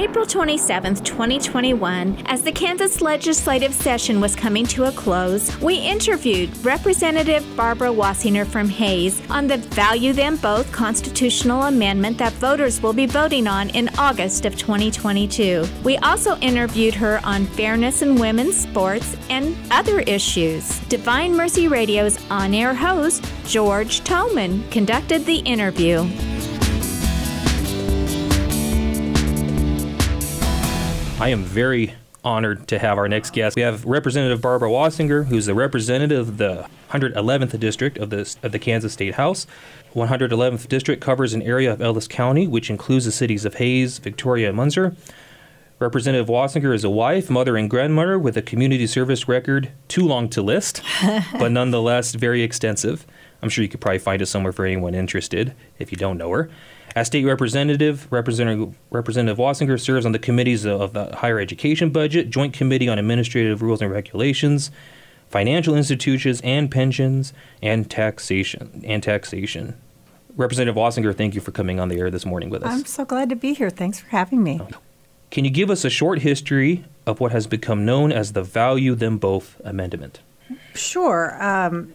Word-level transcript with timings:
April 0.00 0.24
27, 0.24 0.94
2021, 1.02 2.22
as 2.26 2.42
the 2.42 2.52
Kansas 2.52 3.00
legislative 3.00 3.74
session 3.74 4.20
was 4.20 4.36
coming 4.36 4.64
to 4.66 4.84
a 4.84 4.92
close, 4.92 5.60
we 5.60 5.74
interviewed 5.74 6.56
Representative 6.64 7.44
Barbara 7.56 7.88
Wasinger 7.88 8.46
from 8.46 8.68
Hays 8.68 9.20
on 9.28 9.48
the 9.48 9.56
Value 9.56 10.12
Them 10.12 10.36
Both 10.36 10.70
constitutional 10.70 11.64
amendment 11.64 12.16
that 12.18 12.32
voters 12.34 12.80
will 12.80 12.92
be 12.92 13.06
voting 13.06 13.48
on 13.48 13.70
in 13.70 13.88
August 13.98 14.44
of 14.44 14.56
2022. 14.56 15.66
We 15.82 15.96
also 15.96 16.36
interviewed 16.36 16.94
her 16.94 17.20
on 17.24 17.46
fairness 17.46 18.00
in 18.00 18.14
women's 18.14 18.56
sports 18.56 19.16
and 19.30 19.56
other 19.72 19.98
issues. 20.02 20.78
Divine 20.86 21.34
Mercy 21.34 21.66
Radio's 21.66 22.24
on 22.30 22.54
air 22.54 22.72
host, 22.72 23.24
George 23.46 24.04
Tolman, 24.04 24.62
conducted 24.70 25.26
the 25.26 25.38
interview. 25.38 26.08
I 31.20 31.30
am 31.30 31.42
very 31.42 31.94
honored 32.22 32.68
to 32.68 32.78
have 32.78 32.96
our 32.96 33.08
next 33.08 33.32
guest. 33.32 33.56
We 33.56 33.62
have 33.62 33.84
Representative 33.84 34.40
Barbara 34.40 34.70
Wasinger, 34.70 35.26
who's 35.26 35.46
the 35.46 35.54
representative 35.54 36.28
of 36.28 36.38
the 36.38 36.68
111th 36.90 37.58
district 37.58 37.98
of 37.98 38.10
the 38.10 38.36
of 38.44 38.52
the 38.52 38.58
Kansas 38.60 38.92
State 38.92 39.14
House. 39.14 39.44
111th 39.94 40.68
district 40.68 41.02
covers 41.02 41.34
an 41.34 41.42
area 41.42 41.72
of 41.72 41.82
Ellis 41.82 42.06
County, 42.06 42.46
which 42.46 42.70
includes 42.70 43.04
the 43.04 43.10
cities 43.10 43.44
of 43.44 43.54
Hays, 43.54 43.98
Victoria, 43.98 44.50
and 44.50 44.56
Munzer. 44.56 44.94
Representative 45.80 46.28
Wasinger 46.28 46.72
is 46.72 46.84
a 46.84 46.90
wife, 46.90 47.28
mother, 47.28 47.56
and 47.56 47.68
grandmother 47.68 48.16
with 48.16 48.36
a 48.36 48.42
community 48.42 48.86
service 48.86 49.26
record 49.26 49.72
too 49.88 50.06
long 50.06 50.28
to 50.28 50.40
list, 50.40 50.82
but 51.32 51.50
nonetheless 51.50 52.14
very 52.14 52.42
extensive. 52.42 53.04
I'm 53.42 53.48
sure 53.48 53.62
you 53.62 53.68
could 53.68 53.80
probably 53.80 53.98
find 53.98 54.22
it 54.22 54.26
somewhere 54.26 54.52
for 54.52 54.64
anyone 54.64 54.94
interested 54.94 55.52
if 55.80 55.90
you 55.90 55.98
don't 55.98 56.16
know 56.16 56.30
her. 56.30 56.48
As 56.98 57.06
state 57.06 57.24
representative, 57.24 58.10
Representative, 58.10 58.74
representative 58.90 59.38
Wasinger 59.38 59.78
serves 59.78 60.04
on 60.04 60.10
the 60.10 60.18
committees 60.18 60.66
of 60.66 60.94
the 60.94 61.14
Higher 61.14 61.38
Education 61.38 61.90
Budget, 61.90 62.28
Joint 62.28 62.52
Committee 62.52 62.88
on 62.88 62.98
Administrative 62.98 63.62
Rules 63.62 63.80
and 63.80 63.88
Regulations, 63.88 64.72
Financial 65.28 65.76
Institutions 65.76 66.40
and 66.40 66.68
Pensions, 66.68 67.32
and 67.62 67.88
Taxation. 67.88 68.82
And 68.84 69.00
taxation. 69.00 69.80
Representative 70.34 70.74
Wasinger, 70.74 71.14
thank 71.14 71.36
you 71.36 71.40
for 71.40 71.52
coming 71.52 71.78
on 71.78 71.88
the 71.88 72.00
air 72.00 72.10
this 72.10 72.26
morning 72.26 72.50
with 72.50 72.64
us. 72.64 72.72
I'm 72.72 72.84
so 72.84 73.04
glad 73.04 73.28
to 73.28 73.36
be 73.36 73.54
here. 73.54 73.70
Thanks 73.70 74.00
for 74.00 74.08
having 74.08 74.42
me. 74.42 74.60
Can 75.30 75.44
you 75.44 75.52
give 75.52 75.70
us 75.70 75.84
a 75.84 75.90
short 75.90 76.22
history 76.22 76.84
of 77.06 77.20
what 77.20 77.30
has 77.30 77.46
become 77.46 77.84
known 77.84 78.10
as 78.10 78.32
the 78.32 78.42
Value 78.42 78.96
Them 78.96 79.18
Both 79.18 79.60
Amendment? 79.64 80.18
Sure. 80.74 81.40
Um, 81.40 81.92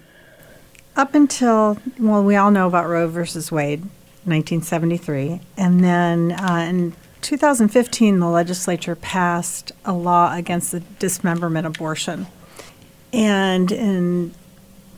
up 0.96 1.14
until, 1.14 1.78
well, 2.00 2.24
we 2.24 2.38
all 2.38 2.52
know 2.52 2.68
about 2.68 2.88
Roe 2.88 3.10
versus 3.10 3.52
Wade. 3.52 3.84
1973. 4.26 5.42
And 5.58 5.84
then 5.84 6.32
uh, 6.32 6.66
in 6.70 6.94
2015, 7.22 8.20
the 8.20 8.28
legislature 8.28 8.96
passed 8.96 9.72
a 9.86 9.94
law 9.94 10.36
against 10.36 10.72
the 10.72 10.82
dismemberment 11.00 11.66
abortion. 11.66 12.28
And 13.12 13.72
in 13.72 14.34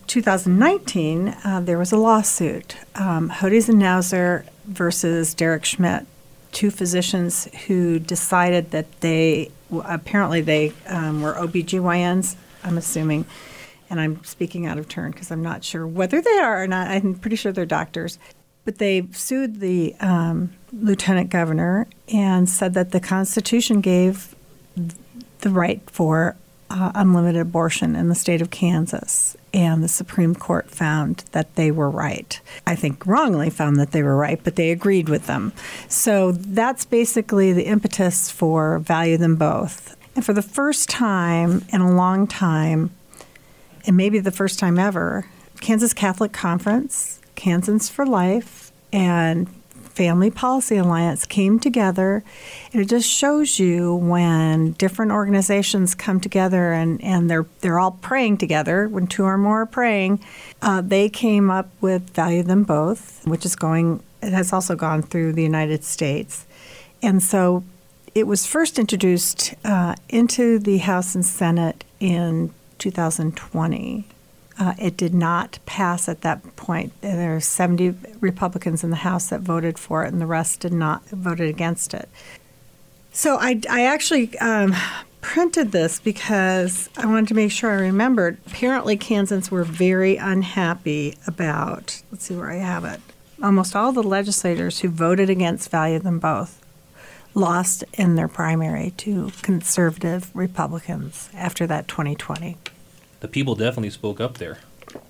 2019, 0.08 1.36
uh, 1.44 1.60
there 1.62 1.78
was 1.78 1.92
a 1.92 1.98
lawsuit, 1.98 2.78
um, 2.96 3.30
Hodes 3.30 3.70
and 3.70 3.80
Nauser 3.80 4.46
versus 4.66 5.34
Derek 5.34 5.66
Schmidt, 5.66 6.06
two 6.52 6.72
physicians 6.72 7.46
who 7.68 8.00
decided 8.00 8.72
that 8.72 9.02
they 9.02 9.52
apparently 9.84 10.42
they 10.42 10.72
um, 10.88 11.22
were 11.22 11.34
OBGYNs, 11.34 12.36
I'm 12.64 12.78
assuming, 12.78 13.26
and 13.90 14.00
I'm 14.00 14.24
speaking 14.24 14.66
out 14.66 14.78
of 14.78 14.88
turn 14.88 15.12
because 15.12 15.32
I'm 15.32 15.44
not 15.44 15.64
sure 15.64 15.86
whether 15.86 16.22
they 16.22 16.38
are 16.38 16.64
or 16.64 16.68
not. 16.68 16.88
I'm 16.88 17.16
pretty 17.16 17.36
sure 17.36 17.52
they're 17.52 17.66
doctors. 17.66 18.18
But 18.66 18.80
they 18.80 19.08
sued 19.12 19.60
the 19.60 19.96
um, 20.00 20.54
lieutenant 20.74 21.30
governor 21.30 21.88
and 22.12 22.50
said 22.50 22.74
that 22.74 22.92
the 22.92 23.00
Constitution 23.00 23.80
gave 23.80 24.36
the 25.40 25.50
right 25.50 25.82
for 25.90 26.36
uh, 26.70 26.92
unlimited 26.96 27.42
abortion 27.42 27.96
in 27.96 28.10
the 28.10 28.16
state 28.16 28.42
of 28.42 28.50
Kansas. 28.50 29.38
And 29.54 29.84
the 29.84 29.88
Supreme 29.88 30.36
Court 30.36 30.70
found 30.70 31.24
that 31.32 31.56
they 31.56 31.72
were 31.72 31.90
right. 31.90 32.40
I 32.66 32.76
think 32.76 33.06
wrongly 33.06 33.50
found 33.50 33.80
that 33.80 33.92
they 33.92 34.04
were 34.04 34.18
right, 34.18 34.40
but 34.44 34.56
they 34.56 34.72
agreed 34.72 35.08
with 35.08 35.28
them. 35.28 35.54
So 35.88 36.32
that's 36.32 36.86
basically 36.86 37.54
the 37.54 37.68
impetus 37.68 38.32
for 38.32 38.80
value 38.80 39.18
them 39.18 39.36
both. 39.36 39.96
And 40.16 40.26
for 40.26 40.34
the 40.34 40.42
first 40.42 40.90
time 40.90 41.66
in 41.72 41.82
a 41.82 41.96
long 41.96 42.26
time, 42.26 42.92
and 43.86 43.96
maybe 43.96 44.20
the 44.20 44.32
first 44.32 44.60
time 44.60 44.80
ever, 44.80 45.28
Kansas 45.62 45.94
Catholic 45.94 46.34
Conference 46.34 47.20
Kansans 47.36 47.90
for 47.90 48.06
Life 48.06 48.65
and 48.96 49.50
Family 49.90 50.32
Policy 50.32 50.78
Alliance 50.78 51.26
came 51.26 51.60
together. 51.60 52.24
And 52.72 52.82
it 52.82 52.88
just 52.88 53.10
shows 53.10 53.60
you 53.60 53.94
when 53.94 54.72
different 54.74 55.12
organizations 55.12 55.94
come 55.94 56.22
together 56.22 56.72
and, 56.72 57.04
and 57.04 57.30
they're 57.30 57.46
they're 57.60 57.78
all 57.78 57.92
praying 57.92 58.38
together. 58.38 58.88
When 58.88 59.06
two 59.08 59.24
or 59.24 59.38
more 59.38 59.64
are 59.64 59.66
praying, 59.66 60.22
uh, 60.62 60.82
they 60.82 61.10
came 61.10 61.52
up 61.52 61.70
with 61.82 62.10
Value 62.12 62.44
Them 62.44 62.64
Both, 62.64 63.28
which 63.28 63.46
is 63.46 63.56
going. 63.56 64.02
It 64.22 64.32
has 64.32 64.54
also 64.54 64.76
gone 64.76 65.02
through 65.04 65.34
the 65.34 65.44
United 65.44 65.84
States, 65.84 66.46
and 67.04 67.22
so 67.22 67.64
it 68.16 68.28
was 68.28 68.46
first 68.46 68.80
introduced 68.80 69.54
uh, 69.66 69.96
into 70.10 70.58
the 70.58 70.78
House 70.78 71.16
and 71.16 71.26
Senate 71.26 71.84
in 72.00 72.54
2020. 72.80 74.08
Uh, 74.58 74.74
it 74.80 74.96
did 74.96 75.14
not 75.14 75.60
pass 75.66 76.08
at 76.08 76.22
that 76.22 76.56
point. 76.56 76.94
There 77.02 77.36
are 77.36 77.42
70 77.42 77.94
Republicans 78.22 78.84
in 78.84 78.90
the 78.90 78.96
House 78.98 79.28
that 79.30 79.42
voted 79.42 79.78
for 79.78 80.06
it, 80.06 80.14
and 80.14 80.22
the 80.22 80.26
rest 80.26 80.62
did 80.62 80.72
not 80.72 81.06
voted 81.10 81.50
against 81.50 81.94
it. 81.94 82.08
So 83.12 83.38
I, 83.40 83.62
I 83.70 83.86
actually 83.86 84.38
um, 84.40 84.74
printed 85.22 85.72
this 85.72 86.00
because 86.00 86.90
I 86.98 87.06
wanted 87.06 87.28
to 87.30 87.34
make 87.34 87.52
sure 87.52 87.72
I 87.72 87.82
remembered. 87.82 88.38
Apparently, 88.48 88.96
Kansans 88.96 89.52
were 89.52 89.64
very 89.64 90.18
unhappy 90.18 91.18
about. 91.26 92.02
Let's 92.12 92.26
see 92.26 92.36
where 92.36 92.52
I 92.52 92.58
have 92.58 92.86
it. 92.86 93.02
Almost 93.44 93.76
all 93.76 93.92
the 93.92 94.04
legislators 94.04 94.80
who 94.80 94.90
voted 94.90 95.30
against 95.30 95.70
Value 95.70 96.00
Them 96.00 96.20
Both 96.20 96.62
lost 97.34 97.84
in 97.94 98.16
their 98.16 98.30
primary 98.30 98.92
to 98.98 99.32
conservative 99.42 100.30
Republicans 100.34 101.30
after 101.34 101.68
that 101.68 101.88
2020 101.88 102.58
the 103.26 103.32
people 103.32 103.56
definitely 103.56 103.90
spoke 103.90 104.22
up 104.22 104.38
there 104.38 104.60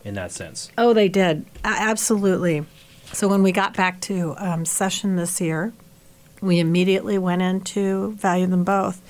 in 0.05 0.13
that 0.13 0.31
sense. 0.31 0.71
Oh, 0.77 0.93
they 0.93 1.09
did. 1.09 1.45
absolutely. 1.65 2.65
So 3.11 3.27
when 3.27 3.43
we 3.43 3.51
got 3.51 3.75
back 3.75 3.99
to 4.01 4.35
um, 4.37 4.63
session 4.63 5.17
this 5.17 5.41
year, 5.41 5.73
we 6.39 6.59
immediately 6.59 7.17
went 7.17 7.41
into 7.41 8.13
value 8.13 8.47
them 8.47 8.63
both. 8.63 9.01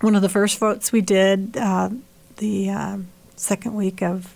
One 0.00 0.16
of 0.16 0.22
the 0.22 0.28
first 0.28 0.58
votes 0.58 0.90
we 0.90 1.00
did 1.00 1.56
uh, 1.56 1.90
the 2.38 2.70
uh, 2.70 2.98
second 3.36 3.76
week 3.76 4.02
of 4.02 4.34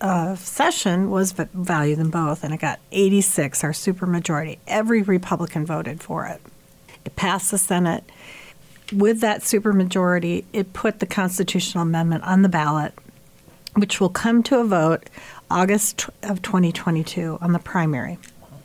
uh, 0.00 0.34
session 0.34 1.08
was 1.08 1.30
value 1.32 1.94
them 1.94 2.10
both, 2.10 2.42
and 2.42 2.52
it 2.52 2.58
got 2.58 2.80
86, 2.90 3.62
our 3.62 3.70
supermajority. 3.70 4.58
Every 4.66 5.02
Republican 5.02 5.64
voted 5.64 6.02
for 6.02 6.26
it. 6.26 6.40
It 7.04 7.14
passed 7.14 7.52
the 7.52 7.58
Senate. 7.58 8.02
With 8.92 9.20
that 9.20 9.42
supermajority, 9.42 10.46
it 10.52 10.72
put 10.72 10.98
the 10.98 11.06
constitutional 11.06 11.82
amendment 11.82 12.24
on 12.24 12.42
the 12.42 12.48
ballot 12.48 12.94
which 13.76 14.00
will 14.00 14.08
come 14.08 14.42
to 14.44 14.58
a 14.58 14.64
vote 14.64 15.08
August 15.50 16.08
of 16.22 16.42
2022 16.42 17.38
on 17.40 17.52
the 17.52 17.58
primary. 17.58 18.18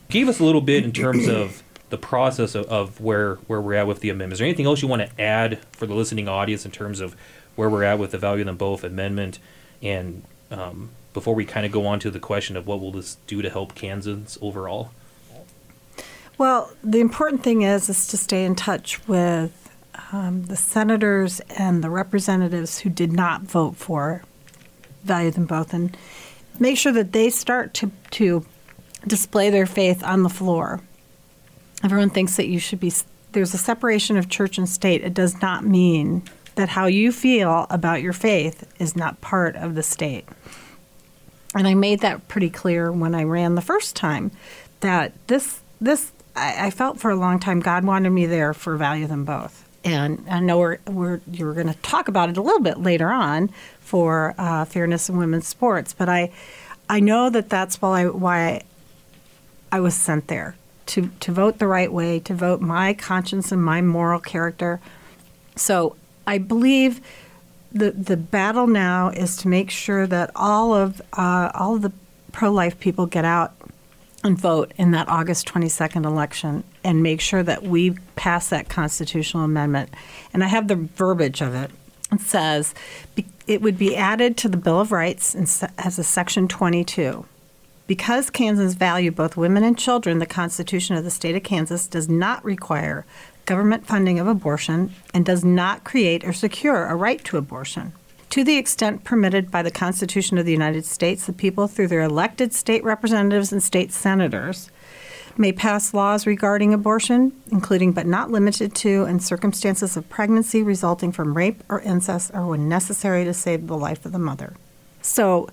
Give 0.08 0.28
us 0.28 0.40
a 0.40 0.44
little 0.44 0.60
bit 0.60 0.84
in 0.84 0.92
terms 0.92 1.28
of 1.28 1.62
the 1.90 1.98
process 1.98 2.54
of, 2.54 2.66
of 2.66 3.00
where, 3.00 3.36
where 3.46 3.60
we're 3.60 3.74
at 3.74 3.86
with 3.86 4.00
the 4.00 4.08
amendment. 4.08 4.34
Is 4.34 4.38
there 4.38 4.48
anything 4.48 4.66
else 4.66 4.82
you 4.82 4.88
want 4.88 5.02
to 5.02 5.20
add 5.20 5.58
for 5.72 5.86
the 5.86 5.94
listening 5.94 6.28
audience 6.28 6.64
in 6.64 6.70
terms 6.70 7.00
of 7.00 7.14
where 7.54 7.68
we're 7.68 7.84
at 7.84 7.98
with 7.98 8.12
the 8.12 8.18
value 8.18 8.40
of 8.40 8.46
them 8.46 8.56
both 8.56 8.82
amendment 8.82 9.38
and 9.82 10.22
um, 10.50 10.90
before 11.12 11.34
we 11.34 11.44
kind 11.44 11.66
of 11.66 11.72
go 11.72 11.86
on 11.86 11.98
to 12.00 12.10
the 12.10 12.18
question 12.18 12.56
of 12.56 12.66
what 12.66 12.80
will 12.80 12.92
this 12.92 13.16
do 13.26 13.42
to 13.42 13.50
help 13.50 13.74
Kansans 13.74 14.38
overall? 14.40 14.92
Well, 16.38 16.72
the 16.82 17.00
important 17.00 17.42
thing 17.42 17.62
is 17.62 17.88
is 17.88 18.06
to 18.08 18.16
stay 18.16 18.44
in 18.44 18.54
touch 18.54 19.06
with 19.06 19.70
um, 20.12 20.44
the 20.44 20.56
senators 20.56 21.40
and 21.50 21.84
the 21.84 21.90
representatives 21.90 22.80
who 22.80 22.90
did 22.90 23.12
not 23.12 23.42
vote 23.42 23.76
for 23.76 24.24
value 25.04 25.30
them 25.30 25.46
both 25.46 25.74
and 25.74 25.96
make 26.58 26.78
sure 26.78 26.92
that 26.92 27.12
they 27.12 27.30
start 27.30 27.74
to, 27.74 27.90
to 28.12 28.44
display 29.06 29.50
their 29.50 29.66
faith 29.66 30.02
on 30.04 30.22
the 30.22 30.28
floor. 30.28 30.80
Everyone 31.82 32.10
thinks 32.10 32.36
that 32.36 32.46
you 32.46 32.58
should 32.58 32.80
be, 32.80 32.92
there's 33.32 33.54
a 33.54 33.58
separation 33.58 34.16
of 34.16 34.28
church 34.28 34.58
and 34.58 34.68
state. 34.68 35.02
It 35.02 35.14
does 35.14 35.40
not 35.40 35.64
mean 35.64 36.22
that 36.54 36.68
how 36.68 36.86
you 36.86 37.12
feel 37.12 37.66
about 37.70 38.02
your 38.02 38.12
faith 38.12 38.70
is 38.78 38.94
not 38.94 39.20
part 39.20 39.56
of 39.56 39.74
the 39.74 39.82
state. 39.82 40.28
And 41.54 41.66
I 41.66 41.74
made 41.74 42.00
that 42.00 42.28
pretty 42.28 42.50
clear 42.50 42.92
when 42.92 43.14
I 43.14 43.24
ran 43.24 43.54
the 43.54 43.62
first 43.62 43.96
time 43.96 44.30
that 44.80 45.12
this, 45.26 45.60
this, 45.80 46.12
I, 46.36 46.66
I 46.66 46.70
felt 46.70 47.00
for 47.00 47.10
a 47.10 47.16
long 47.16 47.38
time 47.40 47.60
God 47.60 47.84
wanted 47.84 48.10
me 48.10 48.26
there 48.26 48.54
for 48.54 48.76
value 48.76 49.06
them 49.06 49.24
both. 49.24 49.68
And 49.84 50.24
I 50.30 50.40
know 50.40 50.58
we're, 50.58 50.78
we're 50.86 51.20
you're 51.30 51.54
going 51.54 51.66
to 51.66 51.74
talk 51.82 52.08
about 52.08 52.30
it 52.30 52.36
a 52.36 52.42
little 52.42 52.60
bit 52.60 52.78
later 52.78 53.10
on, 53.10 53.50
for 53.82 54.34
uh, 54.38 54.64
fairness 54.64 55.08
in 55.08 55.16
women's 55.16 55.46
sports. 55.46 55.92
But 55.92 56.08
I, 56.08 56.30
I 56.88 57.00
know 57.00 57.30
that 57.30 57.48
that's 57.48 57.80
why 57.82 58.02
I, 58.02 58.06
why 58.06 58.62
I, 59.70 59.80
was 59.80 59.94
sent 59.94 60.28
there 60.28 60.56
to, 60.86 61.10
to 61.20 61.32
vote 61.32 61.58
the 61.58 61.66
right 61.66 61.92
way, 61.92 62.20
to 62.20 62.34
vote 62.34 62.60
my 62.60 62.94
conscience 62.94 63.52
and 63.52 63.62
my 63.62 63.80
moral 63.80 64.20
character. 64.20 64.80
So 65.56 65.96
I 66.26 66.38
believe 66.38 67.00
the 67.72 67.90
the 67.90 68.16
battle 68.16 68.66
now 68.66 69.08
is 69.08 69.36
to 69.38 69.48
make 69.48 69.70
sure 69.70 70.06
that 70.06 70.30
all 70.36 70.74
of 70.74 71.00
uh, 71.14 71.50
all 71.54 71.76
of 71.76 71.82
the 71.82 71.92
pro 72.30 72.50
life 72.50 72.78
people 72.78 73.06
get 73.06 73.24
out 73.24 73.52
and 74.24 74.38
vote 74.38 74.72
in 74.76 74.92
that 74.92 75.08
August 75.08 75.48
22nd 75.48 76.04
election 76.04 76.62
and 76.84 77.02
make 77.02 77.20
sure 77.20 77.42
that 77.42 77.62
we 77.62 77.90
pass 78.14 78.50
that 78.50 78.68
constitutional 78.68 79.42
amendment. 79.42 79.90
And 80.32 80.44
I 80.44 80.46
have 80.46 80.68
the 80.68 80.76
verbiage 80.76 81.40
of 81.40 81.54
it. 81.54 81.70
It 82.12 82.20
says 82.20 82.74
it 83.46 83.62
would 83.62 83.78
be 83.78 83.96
added 83.96 84.36
to 84.38 84.48
the 84.48 84.56
Bill 84.56 84.80
of 84.80 84.92
Rights 84.92 85.34
as 85.78 85.98
a 85.98 86.04
section 86.04 86.48
22. 86.48 87.26
Because 87.86 88.30
Kansans 88.30 88.74
value 88.74 89.10
both 89.10 89.36
women 89.36 89.64
and 89.64 89.78
children, 89.78 90.18
the 90.18 90.26
Constitution 90.26 90.96
of 90.96 91.04
the 91.04 91.10
state 91.10 91.34
of 91.34 91.42
Kansas 91.42 91.86
does 91.86 92.08
not 92.08 92.44
require 92.44 93.04
government 93.44 93.86
funding 93.86 94.18
of 94.18 94.28
abortion 94.28 94.94
and 95.12 95.26
does 95.26 95.44
not 95.44 95.84
create 95.84 96.24
or 96.24 96.32
secure 96.32 96.86
a 96.86 96.94
right 96.94 97.22
to 97.24 97.36
abortion. 97.36 97.92
To 98.30 98.44
the 98.44 98.56
extent 98.56 99.04
permitted 99.04 99.50
by 99.50 99.62
the 99.62 99.70
Constitution 99.70 100.38
of 100.38 100.46
the 100.46 100.52
United 100.52 100.86
States, 100.86 101.26
the 101.26 101.34
people, 101.34 101.66
through 101.66 101.88
their 101.88 102.00
elected 102.00 102.54
state 102.54 102.82
representatives 102.82 103.52
and 103.52 103.62
state 103.62 103.92
senators, 103.92 104.70
may 105.36 105.52
pass 105.52 105.94
laws 105.94 106.26
regarding 106.26 106.74
abortion, 106.74 107.32
including 107.50 107.92
but 107.92 108.06
not 108.06 108.30
limited 108.30 108.74
to 108.76 109.04
in 109.04 109.20
circumstances 109.20 109.96
of 109.96 110.08
pregnancy 110.08 110.62
resulting 110.62 111.12
from 111.12 111.34
rape 111.34 111.62
or 111.68 111.80
incest 111.80 112.30
or 112.34 112.46
when 112.46 112.68
necessary 112.68 113.24
to 113.24 113.34
save 113.34 113.66
the 113.66 113.76
life 113.76 114.04
of 114.04 114.12
the 114.12 114.18
mother. 114.18 114.54
So 115.00 115.48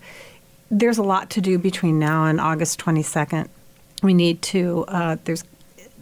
there's 0.70 0.98
a 0.98 1.04
lot 1.04 1.30
to 1.32 1.42
do 1.42 1.58
between 1.58 2.00
now 2.00 2.26
and 2.26 2.40
August 2.40 2.80
22nd. 2.80 3.48
We 4.04 4.14
need 4.14 4.42
to, 4.44 4.86
uh, 4.88 5.18
there's 5.24 5.44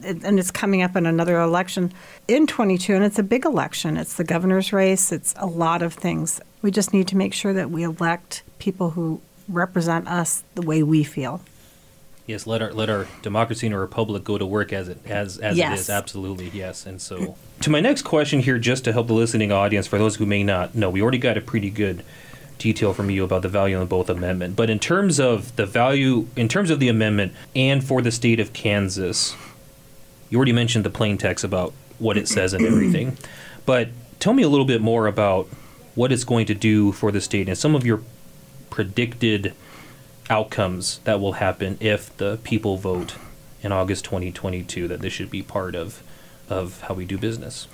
and 0.04 0.40
it's 0.40 0.52
coming 0.52 0.84
up 0.84 0.96
in 0.96 1.08
another 1.08 1.40
election 1.40 1.92
in 2.28 2.46
22, 2.46 2.94
and 2.94 3.04
it's 3.04 3.18
a 3.18 3.24
big 3.24 3.46
election. 3.46 3.98
It's 3.98 4.14
the 4.14 4.24
governor's 4.24 4.72
race, 4.72 5.12
it's 5.12 5.34
a 5.38 5.48
lot 5.48 5.82
of 5.82 5.94
things. 5.94 6.40
We 6.62 6.70
just 6.70 6.94
need 6.94 7.08
to 7.08 7.18
make 7.18 7.34
sure 7.34 7.52
that 7.54 7.72
we 7.72 7.84
elect 7.84 8.44
people 8.60 8.92
who 8.92 9.22
represent 9.50 10.08
us 10.08 10.44
the 10.56 10.62
way 10.62 10.84
we 10.84 11.04
feel. 11.04 11.42
Yes, 12.28 12.46
let 12.46 12.62
our 12.62 12.74
let 12.74 12.90
our 12.90 13.08
democracy 13.22 13.68
and 13.68 13.74
our 13.74 13.80
republic 13.80 14.26
go 14.26 14.38
to 14.38 14.46
work 14.46 14.74
as 14.74 14.90
it 14.90 15.00
as 15.06 15.38
as 15.38 15.58
yes. 15.58 15.72
it 15.72 15.82
is. 15.82 15.90
Absolutely, 15.90 16.50
yes. 16.50 16.86
And 16.86 17.02
so, 17.02 17.38
to 17.62 17.70
my 17.70 17.80
next 17.80 18.02
question 18.02 18.42
here, 18.42 18.60
just 18.60 18.84
to 18.84 18.92
help 18.92 19.08
the 19.08 19.14
listening 19.14 19.54
audience, 19.54 19.88
for 19.88 19.98
those 19.98 20.18
who 20.18 20.26
may 20.26 20.44
not 20.44 20.76
know, 20.76 20.90
we 20.90 21.02
already 21.02 21.20
got 21.20 21.38
a 21.38 21.42
pretty 21.42 21.70
good 21.70 22.04
detail 22.58 22.94
from 22.94 23.10
you 23.10 23.24
about 23.24 23.44
the 23.44 23.50
value 23.50 23.80
of 23.80 23.88
both 23.88 24.10
amendment. 24.10 24.58
But 24.58 24.70
in 24.70 24.78
terms 24.78 25.22
of 25.22 25.56
the 25.56 25.66
value, 25.66 26.28
in 26.36 26.50
terms 26.50 26.70
of 26.70 26.82
the 26.82 26.90
amendment, 26.90 27.32
and 27.56 27.82
for 27.82 28.02
the 28.02 28.12
state 28.12 28.42
of 28.42 28.52
Kansas, 28.52 29.34
you 30.30 30.38
already 30.38 30.52
mentioned 30.52 30.84
the 30.84 30.90
plain 30.90 31.18
text 31.18 31.46
about 31.46 31.74
what 31.98 32.18
it 32.18 32.28
says 32.28 32.54
and 32.54 32.66
everything, 32.66 33.18
but 33.66 33.88
tell 34.20 34.34
me 34.34 34.44
a 34.44 34.50
little 34.50 34.66
bit 34.66 34.82
more 34.82 35.08
about 35.08 35.48
what 35.96 36.12
it's 36.12 36.26
going 36.26 36.46
to 36.48 36.54
do 36.54 36.92
for 36.92 37.12
the 37.12 37.22
state 37.22 37.48
and 37.48 37.58
some 37.58 37.74
of 37.74 37.86
your 37.86 38.02
predicted 38.70 39.54
outcomes 40.30 41.00
that 41.04 41.20
will 41.20 41.34
happen 41.34 41.78
if 41.80 42.16
the 42.18 42.40
people 42.44 42.78
vote 42.78 43.16
in 43.62 43.72
August 43.72 44.06
2022 44.06 44.88
that 44.88 45.02
this 45.02 45.14
should 45.14 45.32
be 45.32 45.42
part 45.42 45.76
of 45.76 46.02
of 46.50 46.82
how 46.82 46.94
we 46.94 47.06
do 47.06 47.18
business. 47.18 47.68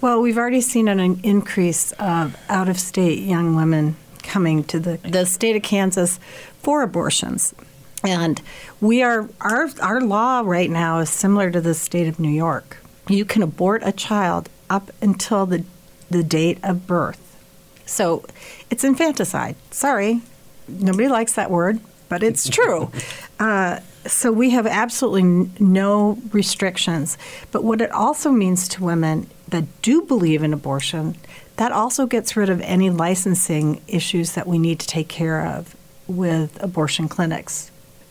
Well, 0.00 0.22
we've 0.22 0.38
already 0.38 0.60
seen 0.60 0.88
an 0.88 1.20
increase 1.22 1.92
of 1.92 2.36
out 2.48 2.68
of 2.68 2.78
state 2.78 3.18
young 3.18 3.56
women 3.56 3.96
coming 4.22 4.62
to 4.64 4.78
the, 4.78 4.96
the 4.98 5.26
state 5.26 5.56
of 5.56 5.62
Kansas 5.62 6.20
for 6.62 6.82
abortions. 6.82 7.54
And 8.02 8.40
we 8.80 9.02
are 9.02 9.28
our 9.40 9.68
our 9.82 10.00
law 10.00 10.42
right 10.44 10.70
now 10.70 11.00
is 11.00 11.10
similar 11.10 11.50
to 11.50 11.60
the 11.60 11.74
state 11.74 12.08
of 12.08 12.18
New 12.18 12.30
York. 12.30 12.78
You 13.08 13.24
can 13.24 13.42
abort 13.42 13.82
a 13.84 13.92
child 13.92 14.48
up 14.70 14.90
until 15.02 15.44
the 15.44 15.64
the 16.08 16.22
date 16.22 16.58
of 16.62 16.86
birth. 16.86 17.36
So 17.84 18.24
it's 18.70 18.84
infanticide. 18.84 19.56
Sorry, 19.70 20.22
nobody 20.66 21.08
likes 21.08 21.34
that 21.34 21.50
word, 21.50 21.80
but 22.10 22.22
it's 22.22 22.46
true. 22.50 22.90
uh, 23.40 23.80
so 24.06 24.30
we 24.30 24.50
have 24.50 24.66
absolutely 24.66 25.22
n- 25.22 25.52
no 25.58 26.18
restrictions. 26.32 27.16
But 27.50 27.64
what 27.64 27.80
it 27.80 27.90
also 27.90 28.30
means 28.30 28.68
to 28.68 28.84
women 28.84 29.30
that 29.48 29.64
do 29.80 30.02
believe 30.02 30.42
in 30.42 30.52
abortion, 30.52 31.16
that 31.56 31.72
also 31.72 32.04
gets 32.04 32.36
rid 32.36 32.50
of 32.50 32.60
any 32.60 32.90
licensing 32.90 33.80
issues 33.88 34.32
that 34.32 34.46
we 34.46 34.58
need 34.58 34.78
to 34.80 34.86
take 34.86 35.08
care 35.08 35.46
of 35.46 35.74
with 36.06 36.62
abortion 36.62 37.08
clinics 37.08 37.70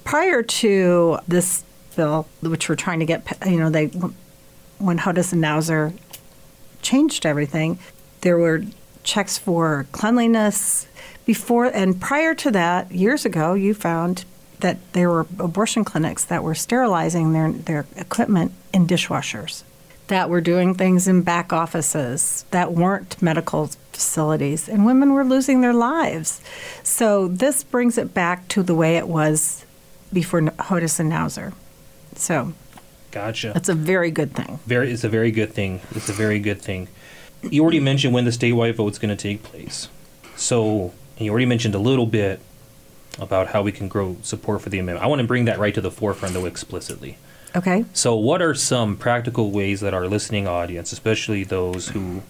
prior 0.10 0.42
to 0.42 1.20
this 1.28 1.64
bill, 1.96 2.28
which 2.42 2.68
we're 2.68 2.76
trying 2.76 3.00
to 3.00 3.06
get, 3.06 3.22
you 3.46 3.60
know, 3.60 3.70
they 3.70 3.86
when 4.80 4.98
Hodes 4.98 5.32
and 5.32 5.42
Nauser 5.42 5.94
changed 6.82 7.28
everything, 7.28 7.78
there 8.22 8.36
were 8.36 8.64
checks 9.04 9.38
for 9.38 9.86
cleanliness 9.92 10.88
before 11.30 11.66
and 11.66 12.02
prior 12.02 12.34
to 12.34 12.50
that, 12.50 12.92
years 12.92 13.24
ago, 13.24 13.54
you 13.54 13.76
found 13.76 14.26
that 14.62 14.78
there 14.94 15.12
were 15.12 15.28
abortion 15.38 15.84
clinics 15.84 16.26
that 16.26 16.44
were 16.44 16.56
sterilizing 16.56 17.34
their 17.34 17.52
their 17.52 17.86
equipment 17.96 18.52
in 18.74 18.88
dishwashers, 18.88 19.62
that 20.08 20.28
were 20.28 20.42
doing 20.42 20.74
things 20.74 21.08
in 21.08 21.22
back 21.22 21.54
offices 21.54 22.46
that 22.50 22.74
weren't 22.74 23.22
medical 23.22 23.68
facilities, 23.94 24.68
and 24.68 24.88
women 24.88 25.14
were 25.14 25.24
losing 25.24 25.62
their 25.62 25.72
lives. 25.72 26.42
So 26.82 27.28
this 27.28 27.64
brings 27.64 28.00
it 28.00 28.12
back 28.12 28.48
to 28.48 28.64
the 28.64 28.74
way 28.74 28.98
it 28.98 29.08
was 29.08 29.64
before 30.12 30.42
Hodes 30.42 31.00
and 31.00 31.10
Nauser. 31.10 31.54
So, 32.16 32.54
gotcha. 33.12 33.52
That's 33.54 33.70
a 33.70 33.76
very 33.76 34.10
good 34.10 34.34
thing. 34.34 34.58
Very, 34.66 34.92
it's 34.92 35.04
a 35.04 35.10
very 35.10 35.30
good 35.30 35.54
thing. 35.54 35.82
It's 35.92 36.10
a 36.10 36.14
very 36.14 36.40
good 36.40 36.60
thing. 36.60 36.88
You 37.44 37.62
already 37.62 37.80
mentioned 37.80 38.16
when 38.16 38.26
the 38.26 38.32
statewide 38.32 38.74
vote 38.74 38.94
is 38.94 38.98
going 38.98 39.16
to 39.16 39.24
take 39.30 39.44
place. 39.44 39.90
So, 40.36 40.92
you 41.26 41.32
already 41.32 41.46
mentioned 41.46 41.76
a 41.76 41.80
little 41.80 42.06
bit 42.06 42.40
about 43.20 43.48
how 43.48 43.62
we 43.62 43.72
can 43.72 43.88
grow 43.88 44.18
support 44.22 44.62
for 44.62 44.70
the 44.70 44.80
amendment. 44.80 45.04
I 45.04 45.08
want 45.08 45.22
to 45.22 45.28
bring 45.28 45.46
that 45.46 45.60
right 45.60 45.74
to 45.74 45.82
the 45.82 45.92
forefront, 45.92 46.34
though, 46.34 46.46
explicitly. 46.46 47.18
Okay. 47.56 47.86
So, 47.94 48.16
what 48.16 48.42
are 48.42 48.54
some 48.54 48.96
practical 48.96 49.52
ways 49.52 49.82
that 49.82 49.94
our 49.94 50.08
listening 50.08 50.48
audience, 50.48 50.92
especially 50.92 51.44
those 51.44 51.90
who 51.90 52.22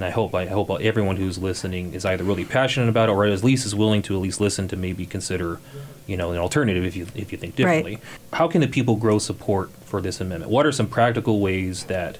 and 0.00 0.06
I 0.06 0.10
hope 0.10 0.34
I 0.34 0.46
hope 0.46 0.70
everyone 0.80 1.16
who's 1.16 1.36
listening 1.36 1.92
is 1.92 2.06
either 2.06 2.24
really 2.24 2.46
passionate 2.46 2.88
about 2.88 3.10
it 3.10 3.12
or 3.12 3.26
at 3.26 3.44
least 3.44 3.66
is 3.66 3.74
willing 3.74 4.00
to 4.02 4.16
at 4.16 4.22
least 4.22 4.40
listen 4.40 4.66
to 4.68 4.76
maybe 4.76 5.04
consider, 5.04 5.60
you 6.06 6.16
know, 6.16 6.32
an 6.32 6.38
alternative 6.38 6.86
if 6.86 6.96
you 6.96 7.06
if 7.14 7.32
you 7.32 7.36
think 7.36 7.54
differently. 7.54 7.96
Right. 7.96 8.04
How 8.32 8.48
can 8.48 8.62
the 8.62 8.66
people 8.66 8.96
grow 8.96 9.18
support 9.18 9.70
for 9.84 10.00
this 10.00 10.18
amendment? 10.18 10.50
What 10.50 10.64
are 10.64 10.72
some 10.72 10.86
practical 10.86 11.38
ways 11.40 11.84
that 11.84 12.16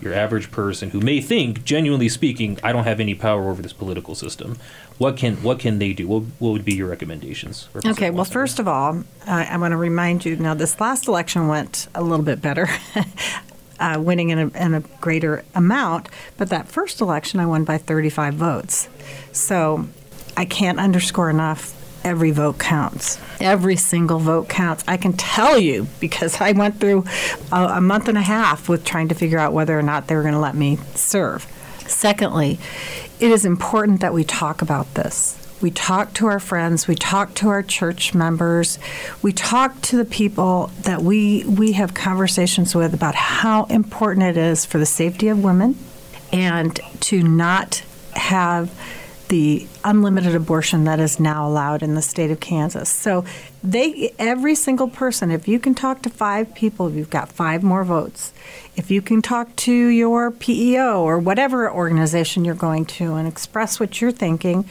your 0.00 0.14
average 0.14 0.50
person 0.50 0.90
who 0.90 1.00
may 1.00 1.20
think, 1.20 1.64
genuinely 1.64 2.08
speaking, 2.08 2.58
I 2.62 2.72
don't 2.72 2.84
have 2.84 3.00
any 3.00 3.14
power 3.14 3.50
over 3.50 3.62
this 3.62 3.72
political 3.72 4.14
system. 4.14 4.58
What 4.98 5.16
can 5.16 5.36
what 5.42 5.58
can 5.58 5.78
they 5.78 5.92
do? 5.92 6.06
What, 6.06 6.22
what 6.38 6.50
would 6.50 6.64
be 6.64 6.74
your 6.74 6.88
recommendations? 6.88 7.68
Okay. 7.86 8.10
Well, 8.10 8.24
first 8.24 8.58
of 8.58 8.68
all, 8.68 8.98
uh, 9.26 9.46
I 9.48 9.56
want 9.56 9.72
to 9.72 9.76
remind 9.76 10.24
you. 10.24 10.36
Now, 10.36 10.54
this 10.54 10.78
last 10.80 11.08
election 11.08 11.48
went 11.48 11.88
a 11.94 12.02
little 12.02 12.24
bit 12.24 12.42
better. 12.42 12.68
uh, 13.80 13.98
winning 13.98 14.28
in 14.28 14.38
a, 14.38 14.48
in 14.48 14.74
a 14.74 14.80
greater 15.00 15.44
amount. 15.54 16.08
But 16.36 16.50
that 16.50 16.68
first 16.68 17.00
election, 17.00 17.40
I 17.40 17.46
won 17.46 17.64
by 17.64 17.78
35 17.78 18.34
votes. 18.34 18.88
So 19.32 19.88
I 20.36 20.44
can't 20.44 20.78
underscore 20.78 21.30
enough 21.30 21.74
every 22.04 22.30
vote 22.30 22.58
counts. 22.58 23.18
Every 23.40 23.76
single 23.76 24.18
vote 24.18 24.48
counts. 24.48 24.84
I 24.86 24.96
can 24.96 25.12
tell 25.12 25.58
you 25.58 25.88
because 25.98 26.40
I 26.40 26.52
went 26.52 26.80
through 26.80 27.04
a, 27.52 27.64
a 27.76 27.80
month 27.80 28.08
and 28.08 28.18
a 28.18 28.22
half 28.22 28.68
with 28.68 28.84
trying 28.84 29.08
to 29.08 29.14
figure 29.14 29.38
out 29.38 29.52
whether 29.52 29.78
or 29.78 29.82
not 29.82 30.06
they 30.06 30.14
were 30.14 30.22
going 30.22 30.34
to 30.34 30.40
let 30.40 30.54
me 30.54 30.78
serve. 30.94 31.46
Secondly, 31.86 32.58
it 33.18 33.30
is 33.30 33.44
important 33.44 34.00
that 34.00 34.14
we 34.14 34.24
talk 34.24 34.62
about 34.62 34.94
this. 34.94 35.36
We 35.60 35.70
talk 35.70 36.14
to 36.14 36.26
our 36.26 36.40
friends, 36.40 36.88
we 36.88 36.94
talk 36.94 37.34
to 37.34 37.50
our 37.50 37.62
church 37.62 38.14
members, 38.14 38.78
we 39.20 39.32
talk 39.32 39.82
to 39.82 39.96
the 39.98 40.06
people 40.06 40.70
that 40.82 41.02
we 41.02 41.44
we 41.44 41.72
have 41.72 41.92
conversations 41.92 42.74
with 42.74 42.94
about 42.94 43.14
how 43.14 43.64
important 43.64 44.24
it 44.24 44.38
is 44.38 44.64
for 44.64 44.78
the 44.78 44.86
safety 44.86 45.28
of 45.28 45.44
women 45.44 45.76
and 46.32 46.80
to 47.00 47.22
not 47.22 47.82
have 48.14 48.72
the 49.30 49.64
unlimited 49.84 50.34
abortion 50.34 50.84
that 50.84 50.98
is 50.98 51.20
now 51.20 51.46
allowed 51.46 51.82
in 51.82 51.94
the 51.94 52.02
state 52.02 52.32
of 52.32 52.40
Kansas. 52.40 52.88
So 52.88 53.24
they 53.62 54.12
every 54.18 54.56
single 54.56 54.88
person, 54.88 55.30
if 55.30 55.46
you 55.46 55.60
can 55.60 55.74
talk 55.74 56.02
to 56.02 56.10
five 56.10 56.52
people, 56.54 56.90
you've 56.90 57.10
got 57.10 57.30
five 57.30 57.62
more 57.62 57.84
votes. 57.84 58.32
If 58.76 58.90
you 58.90 59.00
can 59.00 59.22
talk 59.22 59.54
to 59.56 59.72
your 59.72 60.32
PEO 60.32 61.02
or 61.02 61.18
whatever 61.18 61.70
organization 61.70 62.44
you're 62.44 62.54
going 62.56 62.84
to 62.86 63.14
and 63.14 63.28
express 63.28 63.78
what 63.78 64.00
you're 64.00 64.10
thinking, 64.10 64.68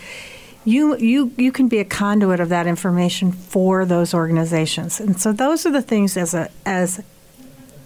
you 0.66 0.98
you 0.98 1.32
you 1.38 1.54
can 1.54 1.70
be 1.70 1.80
a 1.80 1.86
conduit 1.86 2.42
of 2.42 2.50
that 2.50 2.68
information 2.68 3.32
for 3.32 3.86
those 3.86 4.14
organizations. 4.14 5.00
And 5.00 5.20
so 5.20 5.32
those 5.32 5.66
are 5.66 5.72
the 5.72 5.82
things 5.82 6.18
as 6.18 6.34
a 6.34 6.52
as 6.66 7.02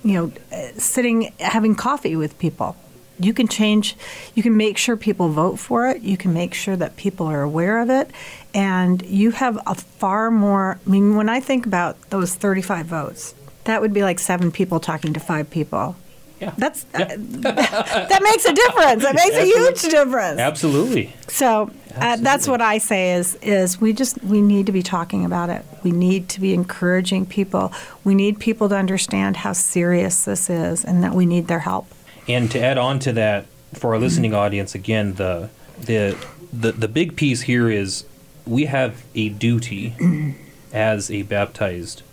you 0.03 0.13
know 0.13 0.32
sitting 0.77 1.34
having 1.39 1.75
coffee 1.75 2.15
with 2.15 2.38
people. 2.39 2.75
You 3.20 3.34
can 3.34 3.48
change 3.48 3.96
you 4.36 4.43
can 4.43 4.58
make 4.58 4.77
sure 4.77 4.98
people 4.98 5.29
vote 5.29 5.58
for 5.60 5.88
it. 5.88 6.01
You 6.01 6.17
can 6.17 6.34
make 6.34 6.53
sure 6.53 6.75
that 6.75 6.96
people 6.98 7.27
are 7.27 7.41
aware 7.41 7.79
of 7.79 7.89
it 7.89 8.10
and 8.53 9.01
you 9.05 9.32
have 9.32 9.60
a 9.65 9.75
far 9.75 10.32
more 10.32 10.79
I 10.86 10.89
mean 10.89 11.15
when 11.15 11.29
I 11.29 11.39
think 11.39 11.65
about 11.65 12.10
those 12.10 12.36
35 12.36 12.86
votes 12.86 13.36
That 13.65 13.82
would 13.82 13.93
be 13.93 14.03
like 14.03 14.20
seven 14.20 14.51
people 14.51 14.79
talking 14.79 15.13
to 15.13 15.20
five 15.20 15.50
people. 15.50 15.96
Yeah. 16.39 16.53
That's 16.58 16.86
uh, 16.93 16.98
that 17.17 18.20
makes 18.22 18.43
a 18.46 18.53
difference. 18.53 19.03
That 19.03 19.15
makes 19.15 19.36
a 19.38 19.46
huge 19.46 19.82
difference. 19.84 20.39
Absolutely. 20.39 21.13
So 21.29 21.72
uh, 21.96 22.17
that's 22.17 22.48
what 22.48 22.62
I 22.62 22.79
say 22.79 23.13
is 23.13 23.36
is 23.36 23.79
we 23.79 23.93
just 23.93 24.22
we 24.24 24.41
need 24.41 24.65
to 24.65 24.74
be 24.74 24.84
talking 24.84 25.24
about 25.24 25.50
it. 25.50 25.63
We 25.84 25.91
need 25.91 26.27
to 26.29 26.41
be 26.41 26.53
encouraging 26.53 27.27
people. 27.27 27.72
We 28.03 28.13
need 28.13 28.39
people 28.39 28.67
to 28.70 28.75
understand 28.75 29.38
how 29.38 29.53
serious 29.53 30.25
this 30.25 30.50
is 30.50 30.84
and 30.84 31.01
that 31.03 31.13
we 31.13 31.25
need 31.25 31.48
their 31.48 31.60
help. 31.60 31.88
And 32.27 32.50
to 32.51 32.60
add 32.60 32.77
on 32.77 33.00
to 33.00 33.13
that, 33.13 33.46
for 33.74 33.94
our 33.94 34.00
listening 34.00 34.34
audience, 34.34 34.75
again, 34.75 35.15
the 35.15 35.50
the 35.80 36.15
the, 36.51 36.72
the 36.72 36.88
big 36.88 37.15
piece 37.15 37.42
here 37.42 37.70
is 37.70 38.06
we 38.46 38.65
have 38.65 39.03
a 39.15 39.30
duty 39.30 40.36
as 40.72 41.10
a 41.10 41.24
baptized 41.24 42.03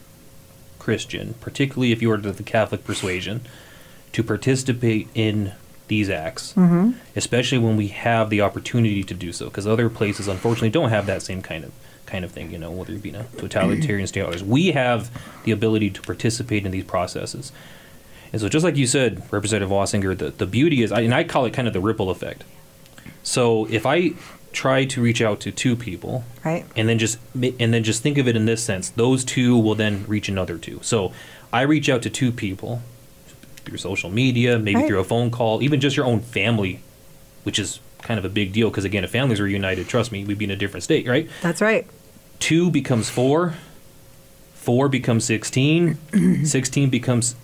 Christian, 0.78 1.34
particularly 1.40 1.92
if 1.92 2.00
you 2.00 2.10
are 2.10 2.18
to 2.18 2.32
the 2.32 2.42
Catholic 2.42 2.84
persuasion, 2.84 3.42
to 4.12 4.22
participate 4.22 5.08
in 5.14 5.52
these 5.88 6.08
acts, 6.08 6.54
mm-hmm. 6.54 6.92
especially 7.16 7.58
when 7.58 7.76
we 7.76 7.88
have 7.88 8.30
the 8.30 8.40
opportunity 8.40 9.02
to 9.02 9.12
do 9.12 9.32
so, 9.32 9.46
because 9.46 9.66
other 9.66 9.90
places 9.90 10.28
unfortunately 10.28 10.70
don't 10.70 10.90
have 10.90 11.06
that 11.06 11.20
same 11.20 11.42
kind 11.42 11.64
of 11.64 11.72
kind 12.06 12.24
of 12.24 12.30
thing. 12.30 12.50
You 12.50 12.58
know, 12.58 12.70
whether 12.70 12.92
it 12.92 13.02
be 13.02 13.10
a 13.10 13.26
totalitarian 13.36 14.06
state 14.06 14.22
or 14.22 14.28
others, 14.28 14.42
we 14.42 14.72
have 14.72 15.10
the 15.44 15.52
ability 15.52 15.90
to 15.90 16.00
participate 16.02 16.64
in 16.64 16.72
these 16.72 16.84
processes. 16.84 17.52
And 18.32 18.40
so, 18.40 18.48
just 18.48 18.64
like 18.64 18.76
you 18.76 18.86
said, 18.86 19.22
Representative 19.32 19.70
Wasinger, 19.70 20.16
the, 20.16 20.30
the 20.30 20.46
beauty 20.46 20.82
is, 20.82 20.92
and 20.92 21.14
I 21.14 21.24
call 21.24 21.44
it 21.46 21.52
kind 21.52 21.66
of 21.66 21.74
the 21.74 21.80
ripple 21.80 22.10
effect. 22.10 22.44
So, 23.22 23.66
if 23.66 23.86
I 23.86 24.12
try 24.52 24.84
to 24.84 25.02
reach 25.02 25.20
out 25.20 25.40
to 25.40 25.52
two 25.52 25.76
people, 25.76 26.24
right, 26.44 26.64
and 26.76 26.88
then 26.88 26.98
just 26.98 27.18
and 27.34 27.74
then 27.74 27.82
just 27.82 28.02
think 28.02 28.18
of 28.18 28.28
it 28.28 28.36
in 28.36 28.46
this 28.46 28.62
sense, 28.62 28.90
those 28.90 29.24
two 29.24 29.58
will 29.58 29.74
then 29.74 30.04
reach 30.06 30.28
another 30.28 30.58
two. 30.58 30.78
So, 30.82 31.12
I 31.52 31.62
reach 31.62 31.88
out 31.88 32.02
to 32.02 32.10
two 32.10 32.30
people 32.30 32.82
through 33.64 33.78
social 33.78 34.10
media, 34.10 34.58
maybe 34.58 34.76
right. 34.76 34.88
through 34.88 35.00
a 35.00 35.04
phone 35.04 35.30
call, 35.30 35.62
even 35.62 35.80
just 35.80 35.96
your 35.96 36.06
own 36.06 36.20
family, 36.20 36.80
which 37.44 37.58
is 37.58 37.80
kind 38.02 38.18
of 38.18 38.24
a 38.24 38.28
big 38.28 38.52
deal 38.52 38.70
because 38.70 38.84
again, 38.84 39.04
if 39.04 39.10
families 39.10 39.40
were 39.40 39.46
united, 39.46 39.88
trust 39.88 40.12
me, 40.12 40.24
we'd 40.24 40.38
be 40.38 40.44
in 40.44 40.50
a 40.50 40.56
different 40.56 40.84
state, 40.84 41.06
right? 41.06 41.28
That's 41.42 41.60
right. 41.60 41.86
Two 42.38 42.70
becomes 42.70 43.10
four. 43.10 43.54
Four 44.54 44.88
becomes 44.88 45.24
16. 45.24 46.44
16 46.44 46.90
becomes 46.90 47.34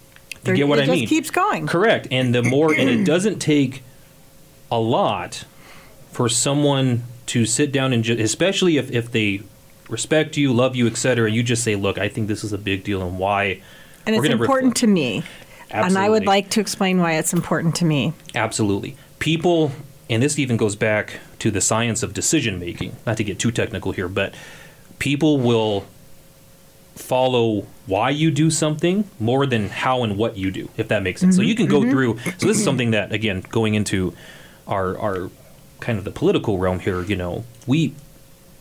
you 0.48 0.56
get 0.56 0.68
what 0.68 0.78
it 0.78 0.82
I 0.82 0.86
just 0.86 0.98
mean? 0.98 1.08
keeps 1.08 1.30
going. 1.30 1.66
Correct. 1.66 2.08
And 2.10 2.34
the 2.34 2.42
more, 2.42 2.72
and 2.72 2.88
it 2.88 3.04
doesn't 3.06 3.38
take 3.38 3.82
a 4.70 4.78
lot 4.78 5.44
for 6.12 6.28
someone 6.28 7.04
to 7.26 7.44
sit 7.44 7.72
down 7.72 7.92
and 7.92 8.02
just, 8.04 8.20
especially 8.20 8.76
if, 8.76 8.90
if 8.90 9.10
they 9.10 9.42
respect 9.88 10.36
you, 10.36 10.52
love 10.52 10.76
you, 10.76 10.86
etc. 10.86 11.30
You 11.30 11.42
just 11.42 11.62
say, 11.62 11.76
"Look, 11.76 11.98
I 11.98 12.08
think 12.08 12.28
this 12.28 12.44
is 12.44 12.52
a 12.52 12.58
big 12.58 12.84
deal, 12.84 13.06
and 13.06 13.18
why." 13.18 13.60
And 14.06 14.14
it's 14.14 14.24
important 14.26 14.48
reflect. 14.48 14.76
to 14.78 14.86
me. 14.86 15.24
Absolutely. 15.70 15.86
And 15.86 15.98
I 15.98 16.08
would 16.08 16.26
like 16.26 16.50
to 16.50 16.60
explain 16.60 17.00
why 17.00 17.14
it's 17.14 17.32
important 17.32 17.74
to 17.76 17.84
me. 17.84 18.12
Absolutely. 18.34 18.96
People, 19.18 19.72
and 20.08 20.22
this 20.22 20.38
even 20.38 20.56
goes 20.56 20.76
back 20.76 21.18
to 21.40 21.50
the 21.50 21.60
science 21.60 22.04
of 22.04 22.14
decision 22.14 22.60
making. 22.60 22.94
Not 23.04 23.16
to 23.16 23.24
get 23.24 23.40
too 23.40 23.50
technical 23.50 23.90
here, 23.90 24.08
but 24.08 24.32
people 25.00 25.38
will 25.38 25.86
follow 26.96 27.66
why 27.86 28.10
you 28.10 28.30
do 28.30 28.50
something 28.50 29.08
more 29.20 29.46
than 29.46 29.68
how 29.68 30.02
and 30.02 30.16
what 30.16 30.36
you 30.36 30.50
do, 30.50 30.68
if 30.76 30.88
that 30.88 31.02
makes 31.02 31.20
sense. 31.20 31.36
Mm-hmm. 31.36 31.42
So 31.42 31.46
you 31.46 31.54
can 31.54 31.66
go 31.66 31.80
mm-hmm. 31.80 31.90
through. 31.90 32.18
So 32.38 32.46
this 32.46 32.58
is 32.58 32.64
something 32.64 32.90
that, 32.90 33.12
again, 33.12 33.44
going 33.50 33.74
into 33.74 34.14
our 34.66 34.98
our 34.98 35.30
kind 35.80 35.98
of 35.98 36.04
the 36.04 36.10
political 36.10 36.58
realm 36.58 36.80
here. 36.80 37.02
You 37.02 37.16
know, 37.16 37.44
we. 37.66 37.94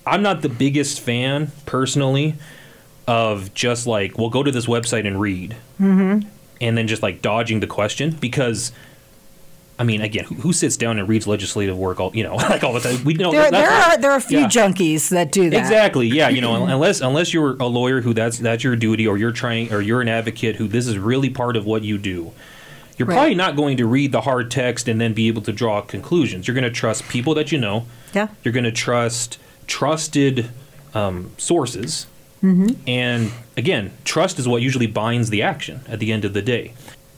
I'm 0.08 0.22
not 0.22 0.44
the 0.44 0.50
biggest 0.50 1.02
fan 1.02 1.52
personally 1.66 2.36
of 3.08 3.56
just 3.56 3.88
like, 3.88 4.20
well, 4.20 4.30
go 4.30 4.44
to 4.44 4.52
this 4.52 4.68
website 4.68 5.08
and 5.08 5.20
read, 5.20 5.56
mm-hmm. 5.80 6.28
and 6.62 6.78
then 6.78 6.88
just 6.88 7.02
like 7.02 7.24
dodging 7.24 7.60
the 7.60 7.68
question 7.68 8.12
because 8.12 8.72
I 9.78 9.84
mean, 9.84 10.02
again, 10.02 10.24
who, 10.24 10.36
who, 10.36 10.54
sits 10.54 10.78
down 10.78 11.00
and 11.00 11.10
reads 11.10 11.28
legislative 11.28 11.78
work 11.78 12.00
all 12.00 12.16
you 12.16 12.24
know 12.24 12.36
like 12.36 12.64
all 12.64 12.74
the 12.74 12.80
time? 12.80 13.04
We 13.04 13.14
know 13.16 13.32
there, 13.32 13.52
there 13.52 13.70
are 13.70 13.98
there 13.98 14.12
are 14.12 14.18
a 14.18 14.22
few 14.22 14.40
yeah. 14.40 14.48
junkies 14.48 15.10
that 15.10 15.32
do 15.32 15.50
that. 15.50 15.60
Exactly. 15.60 16.08
Yeah. 16.08 16.30
You 16.30 16.42
know, 16.42 16.66
unless 16.66 17.02
unless 17.02 17.34
you're 17.34 17.58
a 17.58 17.68
lawyer 17.68 18.02
who 18.02 18.14
that's 18.14 18.40
that's 18.40 18.64
your 18.64 18.76
duty, 18.76 19.08
or 19.08 19.18
you're 19.18 19.32
trying, 19.32 19.74
or 19.74 19.82
you're 19.82 20.02
an 20.02 20.08
advocate 20.08 20.56
who 20.56 20.68
this 20.68 20.88
is 20.88 20.98
really 20.98 21.30
part 21.30 21.58
of 21.58 21.66
what 21.66 21.84
you 21.84 21.98
do. 21.98 22.32
You're 22.98 23.08
right. 23.08 23.16
probably 23.16 23.36
not 23.36 23.58
going 23.58 23.76
to 23.78 23.86
read 23.86 24.14
the 24.14 24.22
hard 24.22 24.50
text 24.50 24.88
and 24.88 25.02
then 25.02 25.14
be 25.14 25.28
able 25.28 25.42
to 25.42 25.52
draw 25.52 25.82
conclusions. 25.82 26.48
You're 26.48 26.56
going 26.56 26.64
to 26.64 26.72
trust 26.72 27.10
people 27.10 27.34
that 27.34 27.52
you 27.52 27.58
know. 27.58 27.86
Yeah. 28.14 28.30
You're 28.44 28.54
going 28.54 28.64
to 28.64 28.72
trust 28.72 29.38
trusted 29.68 30.50
um, 30.94 31.32
sources. 31.38 32.08
Mm-hmm. 32.42 32.88
And 32.88 33.32
again, 33.58 33.92
trust 34.04 34.40
is 34.40 34.48
what 34.48 34.62
usually 34.62 34.88
binds 34.88 35.30
the 35.30 35.42
action 35.42 35.82
at 35.88 36.00
the 36.00 36.12
end 36.12 36.26
of 36.26 36.34
the 36.34 36.42
day. 36.42 36.74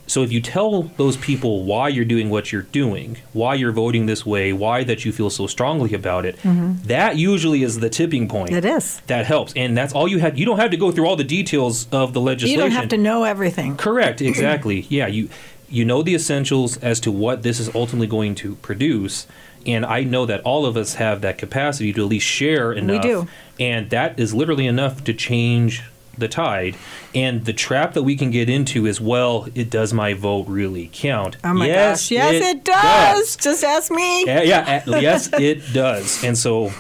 So 0.08 0.24
if 0.24 0.32
you 0.32 0.42
tell 0.42 0.84
those 0.84 1.18
people 1.18 1.64
why 1.64 1.90
you're 1.90 2.06
doing 2.06 2.30
what 2.30 2.52
you're 2.52 2.62
doing, 2.62 3.18
why 3.34 3.56
you're 3.56 3.74
voting 3.74 4.06
this 4.06 4.26
way, 4.26 4.54
why 4.54 4.86
that 4.86 5.04
you 5.04 5.12
feel 5.12 5.30
so 5.30 5.48
strongly 5.48 5.94
about 5.94 6.26
it, 6.26 6.38
mm-hmm. 6.38 6.82
that 6.88 7.18
usually 7.18 7.62
is 7.62 7.80
the 7.80 7.90
tipping 7.90 8.30
point. 8.30 8.52
It 8.52 8.64
is. 8.64 9.02
That 9.08 9.26
helps. 9.26 9.54
And 9.56 9.78
that's 9.78 9.94
all 9.94 10.08
you 10.08 10.20
have. 10.20 10.38
You 10.38 10.46
don't 10.46 10.60
have 10.60 10.72
to 10.72 10.78
go 10.78 10.92
through 10.92 11.08
all 11.08 11.18
the 11.18 11.26
details 11.26 11.88
of 11.92 12.14
the 12.14 12.22
legislation. 12.22 12.58
You 12.58 12.64
don't 12.64 12.72
have 12.72 12.90
to 12.90 12.98
know 12.98 13.24
everything. 13.24 13.78
Correct. 13.78 14.22
Exactly. 14.38 14.86
yeah, 14.90 15.08
you 15.08 15.30
you 15.70 15.84
know 15.84 16.04
the 16.04 16.14
essentials 16.16 16.78
as 16.78 17.00
to 17.02 17.12
what 17.12 17.44
this 17.44 17.60
is 17.60 17.74
ultimately 17.74 18.08
going 18.08 18.36
to 18.36 18.56
produce. 18.58 19.28
And 19.66 19.86
I 19.86 20.04
know 20.04 20.26
that 20.26 20.42
all 20.42 20.66
of 20.66 20.78
us 20.78 20.96
have 20.96 21.22
that 21.22 21.38
capacity 21.38 21.92
to 21.94 22.04
at 22.04 22.08
least 22.08 22.26
share 22.26 22.72
enough. 22.72 23.04
We 23.04 23.10
do. 23.10 23.28
And 23.60 23.90
that 23.90 24.20
is 24.20 24.34
literally 24.34 24.68
enough 24.68 25.04
to 25.06 25.14
change 25.14 25.84
the 26.18 26.28
tide. 26.28 26.76
And 27.14 27.46
the 27.46 27.54
trap 27.54 27.94
that 27.94 28.04
we 28.04 28.16
can 28.16 28.32
get 28.32 28.50
into 28.50 28.86
is, 28.86 29.00
well, 29.00 29.48
it 29.56 29.70
does 29.70 29.94
my 29.94 30.14
vote 30.14 30.48
really 30.48 30.90
count? 30.92 31.38
Oh 31.44 31.54
my 31.54 31.68
yes, 31.68 32.04
gosh, 32.04 32.12
yes, 32.12 32.34
it, 32.34 32.44
it 32.44 32.64
does. 32.64 32.84
does. 32.84 33.36
Just 33.38 33.64
ask 33.64 33.92
me. 33.92 34.26
Yeah, 34.26 34.42
yeah 34.42 34.84
yes, 34.88 35.30
it 35.34 35.74
does. 35.74 36.24
And 36.24 36.38
so, 36.38 36.72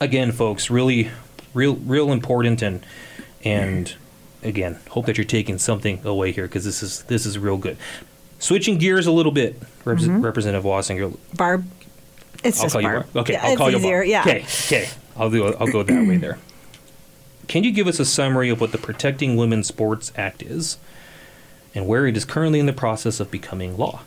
again, 0.00 0.32
folks, 0.32 0.70
really, 0.70 1.10
real, 1.54 1.76
real 1.76 2.12
important, 2.12 2.62
and 2.62 2.84
and 3.44 3.94
again, 4.42 4.78
hope 4.90 5.06
that 5.06 5.18
you're 5.18 5.24
taking 5.24 5.58
something 5.58 6.00
away 6.04 6.32
here 6.32 6.46
because 6.46 6.64
this 6.64 6.82
is 6.82 7.02
this 7.04 7.26
is 7.26 7.38
real 7.38 7.56
good. 7.56 7.76
Switching 8.38 8.78
gears 8.78 9.06
a 9.06 9.12
little 9.12 9.32
bit, 9.32 9.60
Rep- 9.84 9.98
mm-hmm. 9.98 10.20
Representative 10.20 10.64
Wasinger. 10.64 11.16
Barb. 11.36 11.64
It's 12.42 12.58
I'll 12.58 12.64
just 12.64 12.72
call 12.72 12.82
Barb. 12.82 13.06
you 13.06 13.12
Barb. 13.12 13.16
Okay, 13.24 13.32
yeah, 13.34 13.46
I'll 13.46 13.56
call 13.56 13.70
you 13.70 13.78
Barb. 13.78 14.06
Yeah. 14.06 14.20
Okay, 14.22 14.44
okay. 14.66 14.88
I'll 15.16 15.30
do. 15.30 15.46
I'll 15.54 15.70
go 15.70 15.82
that 15.82 16.08
way 16.08 16.16
there. 16.16 16.38
Can 17.48 17.64
you 17.64 17.72
give 17.72 17.86
us 17.86 18.00
a 18.00 18.04
summary 18.04 18.48
of 18.48 18.60
what 18.60 18.72
the 18.72 18.78
Protecting 18.78 19.36
Women's 19.36 19.68
Sports 19.68 20.12
Act 20.16 20.42
is 20.42 20.78
and 21.74 21.86
where 21.86 22.06
it 22.06 22.16
is 22.16 22.24
currently 22.24 22.60
in 22.60 22.66
the 22.66 22.72
process 22.72 23.20
of 23.20 23.30
becoming 23.30 23.76
law? 23.76 24.00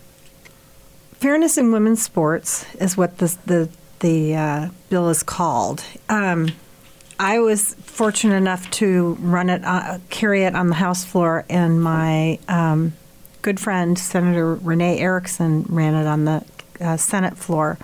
Fairness 1.13 1.57
in 1.57 1.71
women's 1.71 2.03
sports 2.03 2.65
is 2.75 2.97
what 2.97 3.17
the 3.17 3.37
the, 3.45 3.69
the 3.99 4.35
uh, 4.35 4.69
bill 4.89 5.09
is 5.09 5.23
called. 5.23 5.83
Um, 6.09 6.49
I 7.19 7.39
was 7.39 7.73
fortunate 7.75 8.35
enough 8.35 8.69
to 8.71 9.17
run 9.21 9.49
it, 9.49 9.63
uh, 9.63 9.99
carry 10.09 10.43
it 10.43 10.53
on 10.53 10.67
the 10.67 10.75
House 10.75 11.05
floor, 11.05 11.45
and 11.49 11.81
my 11.81 12.39
um, 12.49 12.93
good 13.41 13.59
friend 13.59 13.97
Senator 13.97 14.55
Renee 14.55 14.99
Erickson 14.99 15.65
ran 15.69 15.93
it 15.93 16.07
on 16.07 16.25
the 16.25 16.43
uh, 16.81 16.97
Senate 16.97 17.37
floor 17.37 17.77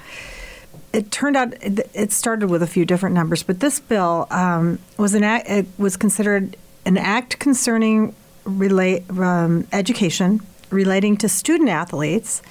it 0.94 1.12
turned 1.12 1.36
out 1.36 1.54
it 1.62 2.12
started 2.12 2.50
with 2.50 2.62
a 2.62 2.68
few 2.68 2.86
different 2.86 3.16
numbers, 3.16 3.44
but 3.44 3.60
this 3.60 3.80
bill 3.80 4.28
um, 4.30 4.80
was 4.98 5.14
an 5.14 5.24
act, 5.24 5.50
it 5.50 5.66
was 5.78 5.98
considered 5.98 6.58
an 6.86 6.98
act 6.98 7.40
concerning 7.40 8.16
relate, 8.44 9.10
um, 9.12 9.68
education 9.72 10.42
relating 10.70 11.18
to 11.18 11.30
student 11.30 11.70
athletes, 11.70 12.42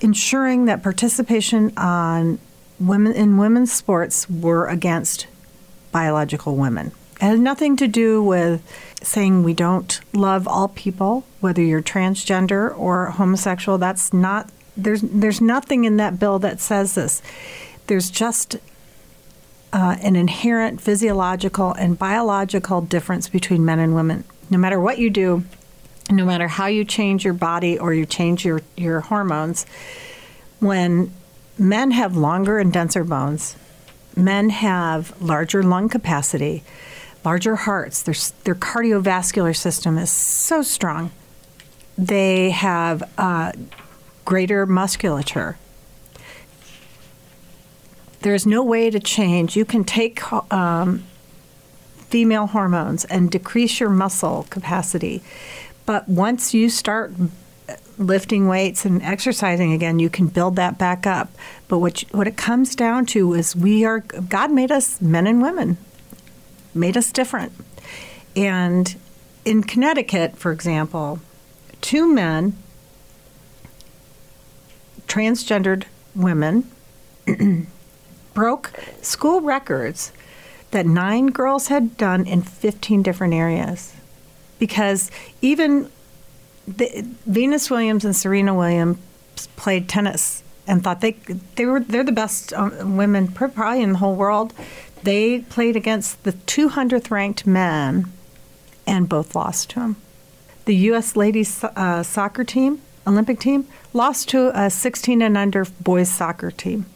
ensuring 0.00 0.66
that 0.66 0.82
participation 0.82 1.76
on 1.76 2.38
women 2.80 3.12
in 3.12 3.36
women's 3.36 3.72
sports 3.72 4.28
were 4.30 4.66
against 4.66 5.26
biological 5.92 6.56
women. 6.56 6.92
It 7.16 7.24
had 7.24 7.40
nothing 7.40 7.76
to 7.76 7.88
do 7.88 8.22
with 8.22 8.62
saying 9.02 9.42
we 9.42 9.54
don't 9.54 10.00
love 10.12 10.46
all 10.46 10.68
people, 10.68 11.24
whether 11.40 11.62
you're 11.62 11.82
transgender 11.82 12.76
or 12.78 13.06
homosexual. 13.06 13.78
That's 13.78 14.12
not 14.12 14.50
there's 14.76 15.02
there's 15.02 15.40
nothing 15.40 15.84
in 15.84 15.96
that 15.96 16.18
bill 16.20 16.38
that 16.38 16.60
says 16.60 16.94
this 16.94 17.20
there's 17.88 18.10
just 18.10 18.56
uh, 19.72 19.96
an 20.00 20.16
inherent 20.16 20.80
physiological 20.80 21.72
and 21.74 21.98
biological 21.98 22.80
difference 22.80 23.28
between 23.28 23.64
men 23.64 23.78
and 23.78 23.94
women. 23.94 24.24
No 24.48 24.58
matter 24.58 24.80
what 24.80 24.98
you 24.98 25.10
do, 25.10 25.44
no 26.10 26.24
matter 26.24 26.48
how 26.48 26.66
you 26.66 26.84
change 26.84 27.24
your 27.24 27.34
body 27.34 27.78
or 27.78 27.92
you 27.92 28.06
change 28.06 28.44
your, 28.44 28.62
your 28.76 29.00
hormones, 29.00 29.66
when 30.60 31.12
men 31.58 31.90
have 31.90 32.16
longer 32.16 32.58
and 32.58 32.72
denser 32.72 33.04
bones, 33.04 33.56
men 34.16 34.50
have 34.50 35.20
larger 35.20 35.62
lung 35.62 35.88
capacity, 35.88 36.62
larger 37.24 37.56
hearts, 37.56 38.02
their, 38.02 38.14
their 38.44 38.54
cardiovascular 38.54 39.54
system 39.54 39.98
is 39.98 40.10
so 40.10 40.62
strong. 40.62 41.10
They 41.96 42.50
have 42.50 43.02
uh, 43.18 43.52
greater 44.24 44.64
musculature 44.66 45.58
there's 48.20 48.46
no 48.46 48.62
way 48.62 48.90
to 48.90 49.00
change. 49.00 49.56
You 49.56 49.64
can 49.64 49.84
take 49.84 50.20
um, 50.52 51.04
female 52.08 52.46
hormones 52.48 53.04
and 53.06 53.30
decrease 53.30 53.80
your 53.80 53.90
muscle 53.90 54.46
capacity, 54.50 55.22
But 55.86 56.08
once 56.08 56.52
you 56.52 56.68
start 56.68 57.12
lifting 57.98 58.46
weights 58.46 58.84
and 58.84 59.02
exercising 59.02 59.72
again, 59.72 59.98
you 59.98 60.08
can 60.10 60.28
build 60.28 60.56
that 60.56 60.78
back 60.78 61.06
up. 61.06 61.30
But 61.66 61.78
what 61.78 62.02
you, 62.02 62.08
what 62.12 62.26
it 62.26 62.36
comes 62.36 62.74
down 62.74 63.06
to 63.06 63.34
is 63.34 63.56
we 63.56 63.84
are 63.84 64.00
God 64.00 64.50
made 64.50 64.70
us 64.70 65.00
men 65.00 65.26
and 65.26 65.42
women, 65.42 65.76
made 66.74 66.96
us 66.96 67.12
different. 67.12 67.52
And 68.36 68.96
in 69.44 69.62
Connecticut, 69.64 70.36
for 70.36 70.52
example, 70.52 71.20
two 71.80 72.12
men, 72.12 72.56
transgendered 75.06 75.84
women, 76.14 76.70
broke 78.38 78.70
school 79.02 79.40
records 79.40 80.12
that 80.70 80.86
nine 80.86 81.26
girls 81.26 81.66
had 81.66 81.96
done 81.96 82.24
in 82.24 82.40
15 82.40 83.02
different 83.02 83.34
areas. 83.34 83.96
Because 84.60 85.10
even 85.42 85.90
the, 86.68 87.04
Venus 87.26 87.68
Williams 87.68 88.04
and 88.04 88.14
Serena 88.14 88.54
Williams 88.54 88.98
played 89.56 89.88
tennis 89.88 90.44
and 90.68 90.84
thought 90.84 91.00
they 91.00 91.12
they 91.56 91.66
were 91.66 91.80
they're 91.80 92.04
the 92.04 92.12
best 92.12 92.52
um, 92.52 92.96
women 92.96 93.26
probably 93.26 93.82
in 93.82 93.92
the 93.92 93.98
whole 93.98 94.14
world. 94.14 94.52
They 95.02 95.40
played 95.40 95.74
against 95.74 96.22
the 96.22 96.32
200th 96.32 97.10
ranked 97.10 97.44
men 97.44 98.12
and 98.86 99.08
both 99.08 99.34
lost 99.34 99.70
to 99.70 99.80
them. 99.80 99.96
The 100.64 100.76
U.S. 100.90 101.16
ladies 101.16 101.64
uh, 101.64 102.04
soccer 102.04 102.44
team, 102.44 102.82
Olympic 103.04 103.40
team, 103.40 103.66
lost 103.92 104.28
to 104.28 104.52
a 104.54 104.70
16 104.70 105.22
and 105.22 105.36
under 105.36 105.64
boys 105.80 106.08
soccer 106.08 106.52
team 106.52 106.86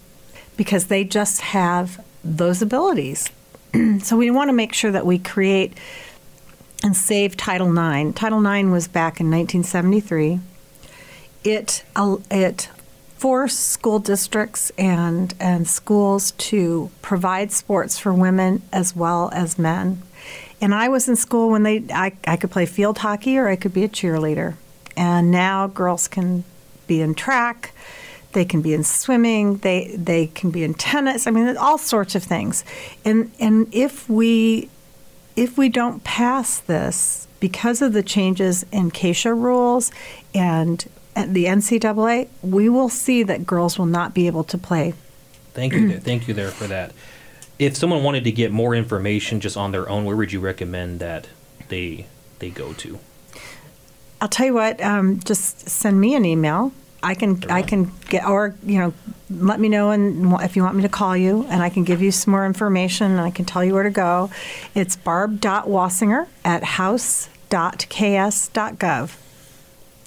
because 0.63 0.87
they 0.87 1.03
just 1.03 1.41
have 1.41 2.01
those 2.23 2.63
abilities. 2.63 3.29
so 4.01 4.17
we 4.17 4.31
want 4.31 4.49
to 4.49 4.53
make 4.53 4.73
sure 4.73 4.93
that 4.93 5.05
we 5.05 5.19
create 5.19 5.77
and 6.85 6.97
save 6.97 7.37
Title 7.37 7.67
IX. 7.77 8.15
Title 8.15 8.47
IX 8.47 8.69
was 8.69 8.87
back 8.87 9.19
in 9.19 9.29
1973. 9.29 10.39
It 11.43 11.83
it 12.31 12.69
forced 13.17 13.59
school 13.59 13.99
districts 13.99 14.71
and 14.79 15.35
and 15.41 15.67
schools 15.67 16.31
to 16.33 16.93
provide 17.03 17.51
sports 17.51 17.99
for 17.99 18.15
women 18.15 18.63
as 18.73 18.95
well 18.95 19.31
as 19.33 19.59
men. 19.59 20.01
And 20.61 20.73
I 20.73 20.89
was 20.89 21.09
in 21.09 21.17
school 21.17 21.51
when 21.51 21.65
they 21.65 21.83
I, 21.93 22.13
I 22.25 22.37
could 22.37 22.53
play 22.53 22.67
field 22.67 22.99
hockey 22.99 23.37
or 23.37 23.49
I 23.49 23.57
could 23.57 23.75
be 23.75 23.83
a 23.83 23.89
cheerleader. 23.89 24.55
And 24.97 25.33
now 25.33 25.67
girls 25.67 26.07
can 26.07 26.45
be 26.87 27.01
in 27.01 27.17
track, 27.17 27.73
they 28.33 28.45
can 28.45 28.63
be 28.63 28.75
in 28.75 28.85
swimming, 28.85 29.59
they 29.59 29.95
they 29.97 30.27
can 30.29 30.51
be 30.51 30.65
in 30.65 30.75
tennis. 30.75 31.27
I 31.27 31.31
mean, 31.31 31.57
all 31.57 31.79
sorts 31.79 32.15
of 32.15 32.23
things. 32.23 32.65
And 33.05 33.31
and 33.39 33.73
if 33.73 34.09
we 34.09 34.69
if 35.37 35.57
we 35.57 35.69
don't 35.69 36.05
pass 36.05 36.59
this 36.61 37.27
because 37.41 37.83
of 37.83 37.93
the 37.93 38.03
changes 38.03 38.65
in 38.71 38.91
CASA 38.91 39.35
rules 39.35 39.91
and 40.35 40.89
the 41.15 41.47
NCAA, 41.47 42.29
we 42.43 42.69
will 42.69 42.89
see 42.89 43.23
that 43.23 43.47
girls 43.47 43.79
will 43.79 43.87
not 43.87 44.15
be 44.15 44.27
able 44.27 44.45
to 44.45 44.59
play. 44.59 44.95
Thank 45.53 45.73
you, 45.75 45.99
thank 46.01 46.29
you 46.29 46.35
there 46.35 46.51
for 46.51 46.67
that. 46.67 46.93
If 47.59 47.77
someone 47.77 48.03
wanted 48.03 48.25
to 48.25 48.33
get 48.33 48.51
more 48.51 48.75
information 48.75 49.41
just 49.41 49.57
on 49.57 49.73
their 49.73 49.89
own, 49.89 50.05
where 50.05 50.17
would 50.17 50.33
you 50.33 50.41
recommend 50.41 51.01
that 51.01 51.29
they 51.69 52.07
they 52.39 52.51
go 52.51 52.73
to? 52.75 52.99
I'll 54.21 54.29
tell 54.29 54.47
you 54.47 54.55
what. 54.55 54.81
Um, 54.81 55.21
just 55.21 55.69
send 55.69 56.01
me 56.01 56.15
an 56.15 56.25
email 56.25 56.73
I 57.03 57.15
can 57.15 57.43
I 57.51 57.63
can 57.63 57.91
get 58.09 58.25
or 58.27 58.55
you 58.65 58.79
know 58.79 58.95
let 59.31 59.59
me 59.59 59.69
know 59.69 59.91
and 59.91 60.33
if 60.43 60.57
you 60.57 60.63
want 60.63 60.77
me 60.77 60.83
to 60.83 60.89
call 60.89 61.17
you 61.17 61.47
and 61.49 61.63
I 61.63 61.71
can 61.71 61.85
give 61.85 62.03
you 62.03 62.13
some 62.13 62.33
more 62.33 62.45
information 62.47 63.11
and 63.11 63.21
I 63.21 63.31
can 63.31 63.45
tell 63.45 63.65
you 63.65 63.75
where 63.75 63.83
to 63.83 63.91
go. 63.91 64.31
It's 64.75 64.95
barb.wasinger 64.97 66.27
at 66.45 66.63
house.ks.gov. 66.65 67.51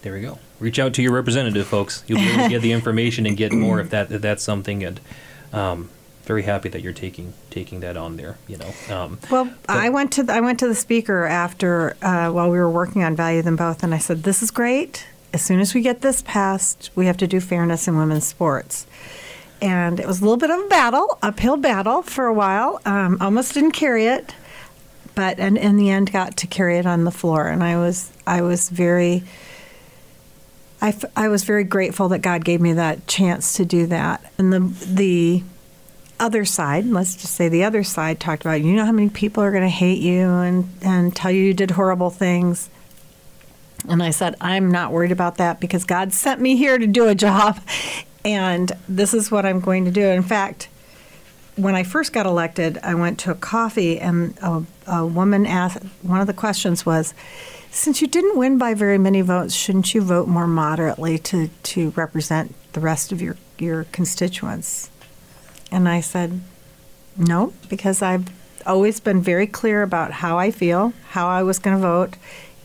There 0.01 0.13
we 0.13 0.21
go. 0.21 0.39
Reach 0.59 0.79
out 0.79 0.93
to 0.93 1.01
your 1.01 1.11
representative, 1.11 1.67
folks. 1.67 2.03
You'll 2.07 2.19
be 2.19 2.29
able 2.29 2.43
to 2.43 2.49
get 2.49 2.61
the 2.61 2.71
information 2.71 3.25
and 3.25 3.35
get 3.35 3.51
more 3.65 3.79
if 3.79 3.89
that 3.89 4.11
if 4.11 4.21
that's 4.21 4.43
something. 4.43 4.83
And 4.83 4.99
um, 5.51 5.89
very 6.23 6.43
happy 6.43 6.69
that 6.69 6.81
you're 6.81 6.93
taking 6.93 7.33
taking 7.49 7.81
that 7.81 7.97
on 7.97 8.15
there. 8.15 8.37
You 8.47 8.57
know. 8.57 8.73
Um, 8.89 9.19
well, 9.29 9.51
I 9.67 9.89
went 9.89 10.13
to 10.13 10.23
the, 10.23 10.33
I 10.33 10.41
went 10.41 10.59
to 10.59 10.67
the 10.67 10.75
speaker 10.75 11.25
after 11.25 11.97
uh, 12.01 12.29
while 12.31 12.49
we 12.49 12.57
were 12.57 12.69
working 12.69 13.03
on 13.03 13.15
Value 13.15 13.41
Them 13.41 13.55
Both, 13.55 13.83
and 13.83 13.93
I 13.93 13.97
said, 13.97 14.23
"This 14.23 14.41
is 14.41 14.51
great 14.51 15.07
as 15.35 15.41
soon 15.41 15.59
as 15.59 15.73
we 15.73 15.81
get 15.81 15.99
this 15.99 16.21
passed, 16.21 16.89
we 16.95 17.07
have 17.07 17.17
to 17.17 17.27
do 17.27 17.41
fairness 17.41 17.89
in 17.89 17.97
women's 17.97 18.25
sports. 18.25 18.87
And 19.61 19.99
it 19.99 20.07
was 20.07 20.21
a 20.21 20.23
little 20.23 20.37
bit 20.37 20.49
of 20.49 20.59
a 20.59 20.67
battle, 20.69 21.19
uphill 21.21 21.57
battle 21.57 22.01
for 22.01 22.25
a 22.25 22.33
while. 22.33 22.79
Um, 22.85 23.17
almost 23.19 23.53
didn't 23.53 23.73
carry 23.73 24.05
it, 24.05 24.33
but 25.13 25.37
in, 25.37 25.57
in 25.57 25.75
the 25.75 25.89
end, 25.89 26.13
got 26.13 26.37
to 26.37 26.47
carry 26.47 26.77
it 26.77 26.85
on 26.85 27.03
the 27.03 27.11
floor. 27.11 27.49
And 27.49 27.63
I 27.63 27.77
was 27.77 28.13
I 28.25 28.43
was 28.43 28.69
very 28.69 29.23
I, 30.81 30.89
f- 30.89 31.11
I 31.17 31.27
was 31.27 31.43
very 31.43 31.65
grateful 31.65 32.07
that 32.09 32.19
God 32.19 32.45
gave 32.45 32.61
me 32.61 32.71
that 32.73 33.05
chance 33.05 33.55
to 33.57 33.65
do 33.65 33.87
that. 33.87 34.31
And 34.37 34.53
the 34.53 34.59
the 34.59 35.43
other 36.17 36.45
side, 36.45 36.85
let's 36.85 37.17
just 37.17 37.33
say 37.33 37.49
the 37.49 37.65
other 37.65 37.83
side, 37.83 38.21
talked 38.21 38.43
about 38.43 38.61
you 38.61 38.73
know 38.73 38.85
how 38.85 38.93
many 38.93 39.09
people 39.09 39.43
are 39.43 39.51
going 39.51 39.63
to 39.63 39.69
hate 39.69 39.99
you 39.99 40.29
and 40.29 40.69
and 40.81 41.13
tell 41.13 41.29
you 41.29 41.43
you 41.43 41.53
did 41.53 41.71
horrible 41.71 42.09
things. 42.09 42.69
And 43.89 44.01
I 44.01 44.11
said, 44.11 44.35
I'm 44.41 44.71
not 44.71 44.91
worried 44.91 45.11
about 45.11 45.37
that 45.37 45.59
because 45.59 45.83
God 45.83 46.13
sent 46.13 46.41
me 46.41 46.55
here 46.55 46.77
to 46.77 46.87
do 46.87 47.07
a 47.07 47.15
job. 47.15 47.59
And 48.23 48.71
this 48.89 49.13
is 49.13 49.29
what 49.29 49.45
I'm 49.45 49.59
going 49.59 49.85
to 49.85 49.91
do. 49.91 50.07
In 50.07 50.23
fact, 50.23 50.69
when 51.55 51.75
I 51.75 51.83
first 51.83 52.11
got 52.11 52.25
elected, 52.25 52.77
I 52.79 52.95
went 52.95 53.19
to 53.19 53.31
a 53.31 53.35
coffee 53.35 53.99
and 53.99 54.37
a, 54.41 54.63
a 54.87 55.05
woman 55.05 55.45
asked, 55.45 55.83
one 56.01 56.19
of 56.19 56.27
the 56.27 56.33
questions 56.33 56.85
was, 56.85 57.13
since 57.71 58.01
you 58.01 58.07
didn't 58.07 58.37
win 58.37 58.57
by 58.57 58.73
very 58.73 58.97
many 58.97 59.21
votes, 59.21 59.53
shouldn't 59.53 59.93
you 59.93 60.01
vote 60.01 60.27
more 60.27 60.47
moderately 60.47 61.17
to, 61.19 61.49
to 61.63 61.91
represent 61.91 62.55
the 62.73 62.79
rest 62.79 63.11
of 63.11 63.21
your, 63.21 63.37
your 63.59 63.83
constituents? 63.85 64.89
And 65.71 65.87
I 65.87 66.01
said, 66.01 66.41
no, 67.17 67.53
because 67.69 68.01
I've 68.01 68.29
always 68.65 68.99
been 68.99 69.21
very 69.21 69.45
clear 69.45 69.83
about 69.83 70.11
how 70.11 70.37
I 70.37 70.51
feel, 70.51 70.93
how 71.09 71.27
I 71.27 71.43
was 71.43 71.59
going 71.59 71.75
to 71.75 71.81
vote, 71.81 72.15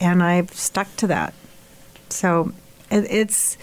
and 0.01 0.23
I've 0.23 0.53
stuck 0.53 0.95
to 0.97 1.07
that. 1.09 1.35
So 2.09 2.53
it's, 2.91 3.57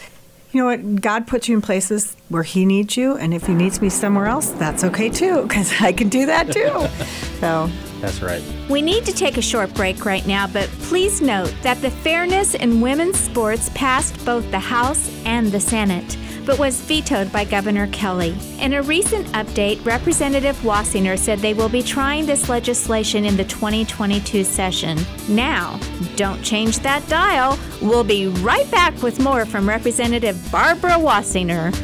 you 0.51 0.61
know 0.61 0.67
what, 0.67 1.01
God 1.01 1.27
puts 1.27 1.49
you 1.49 1.55
in 1.55 1.61
places 1.61 2.15
where 2.29 2.43
He 2.43 2.65
needs 2.65 2.95
you, 2.95 3.17
and 3.17 3.33
if 3.33 3.47
He 3.47 3.53
needs 3.53 3.81
me 3.81 3.89
somewhere 3.89 4.27
else, 4.27 4.51
that's 4.51 4.83
okay 4.83 5.09
too, 5.09 5.43
because 5.43 5.73
I 5.81 5.91
can 5.91 6.09
do 6.09 6.25
that 6.27 6.51
too. 6.51 6.87
so. 7.39 7.69
That's 7.99 8.21
right. 8.21 8.43
We 8.69 8.83
need 8.83 9.05
to 9.05 9.11
take 9.11 9.37
a 9.37 9.41
short 9.41 9.73
break 9.73 10.05
right 10.05 10.25
now, 10.27 10.45
but 10.45 10.69
please 10.83 11.19
note 11.19 11.51
that 11.63 11.81
the 11.81 11.89
Fairness 11.89 12.53
in 12.53 12.79
Women's 12.79 13.17
Sports 13.17 13.69
passed 13.73 14.23
both 14.23 14.49
the 14.51 14.59
House 14.59 15.11
and 15.25 15.47
the 15.47 15.59
Senate 15.59 16.15
but 16.47 16.57
was 16.57 16.79
vetoed 16.79 17.29
by 17.33 17.43
Governor 17.43 17.87
Kelly. 17.87 18.33
In 18.59 18.73
a 18.73 18.81
recent 18.81 19.27
update, 19.33 19.85
Representative 19.85 20.55
Wasinger 20.61 21.19
said 21.19 21.39
they 21.39 21.53
will 21.53 21.67
be 21.67 21.83
trying 21.83 22.25
this 22.25 22.47
legislation 22.47 23.25
in 23.25 23.35
the 23.35 23.43
2022 23.43 24.45
session. 24.45 24.97
Now, 25.27 25.77
don't 26.15 26.41
change 26.41 26.79
that 26.79 27.05
dial. 27.09 27.59
We'll 27.81 28.05
be 28.05 28.27
right 28.27 28.69
back 28.71 29.03
with 29.03 29.19
more 29.19 29.45
from 29.45 29.67
Representative 29.67 30.41
Barbara 30.49 30.91
Wasinger. 30.91 31.75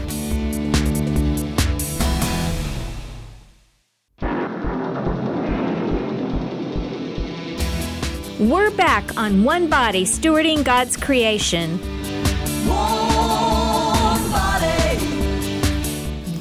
We're 8.40 8.72
back 8.72 9.18
on 9.18 9.44
One 9.44 9.70
Body 9.70 10.06
Stewarding 10.06 10.64
God's 10.64 10.96
Creation. 10.96 11.80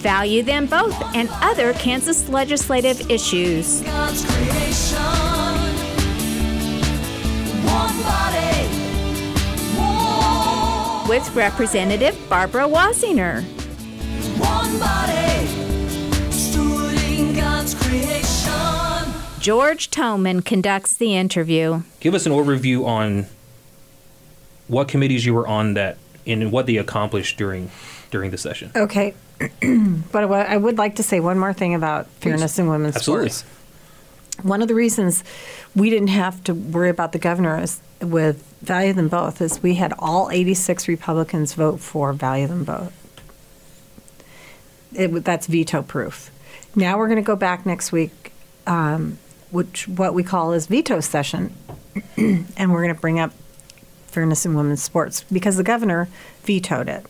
Value 0.02 0.42
them 0.42 0.66
both 0.66 1.00
and 1.14 1.28
other 1.34 1.72
Kansas 1.74 2.28
legislative 2.28 3.08
issues. 3.08 3.82
With 11.08 11.36
Representative 11.36 12.18
Barbara 12.28 12.64
Wasinger. 12.64 13.44
George 19.38 19.90
Toman 19.90 20.44
conducts 20.44 20.96
the 20.96 21.14
interview. 21.14 21.82
Give 22.00 22.14
us 22.14 22.26
an 22.26 22.32
overview 22.32 22.84
on 22.84 23.26
what 24.66 24.88
committees 24.88 25.24
you 25.24 25.34
were 25.34 25.46
on 25.46 25.74
that 25.74 25.96
and 26.26 26.50
what 26.50 26.66
they 26.66 26.76
accomplished 26.76 27.36
during 27.36 27.70
during 28.12 28.30
the 28.30 28.38
session. 28.38 28.70
Okay. 28.76 29.14
but 30.12 30.30
I 30.30 30.56
would 30.56 30.78
like 30.78 30.96
to 30.96 31.02
say 31.02 31.18
one 31.18 31.38
more 31.38 31.52
thing 31.52 31.74
about 31.74 32.06
fairness 32.20 32.58
in 32.60 32.68
women's 32.68 32.94
Absolutely. 32.94 33.30
sports. 33.30 33.58
One 34.42 34.62
of 34.62 34.68
the 34.68 34.74
reasons 34.74 35.24
we 35.74 35.90
didn't 35.90 36.08
have 36.08 36.44
to 36.44 36.54
worry 36.54 36.90
about 36.90 37.12
the 37.12 37.18
governor 37.18 37.60
is, 37.60 37.80
with 38.00 38.44
value 38.60 38.92
them 38.92 39.08
both 39.08 39.40
is 39.40 39.62
we 39.62 39.74
had 39.74 39.92
all 39.98 40.30
86 40.30 40.86
Republicans 40.88 41.54
vote 41.54 41.80
for 41.80 42.12
value 42.12 42.46
them 42.46 42.64
both. 42.64 42.92
It, 44.94 45.08
that's 45.24 45.46
veto 45.46 45.82
proof. 45.82 46.30
Now 46.76 46.98
we're 46.98 47.08
going 47.08 47.16
to 47.16 47.26
go 47.26 47.36
back 47.36 47.66
next 47.66 47.92
week, 47.92 48.32
um, 48.66 49.18
which 49.50 49.88
what 49.88 50.14
we 50.14 50.22
call 50.22 50.52
is 50.52 50.66
veto 50.66 51.00
session, 51.00 51.54
and 52.16 52.72
we're 52.72 52.82
going 52.82 52.94
to 52.94 53.00
bring 53.00 53.18
up 53.18 53.32
fairness 54.06 54.44
in 54.44 54.54
women's 54.54 54.82
sports 54.82 55.24
because 55.32 55.56
the 55.56 55.62
governor 55.62 56.08
vetoed 56.44 56.88
it. 56.88 57.06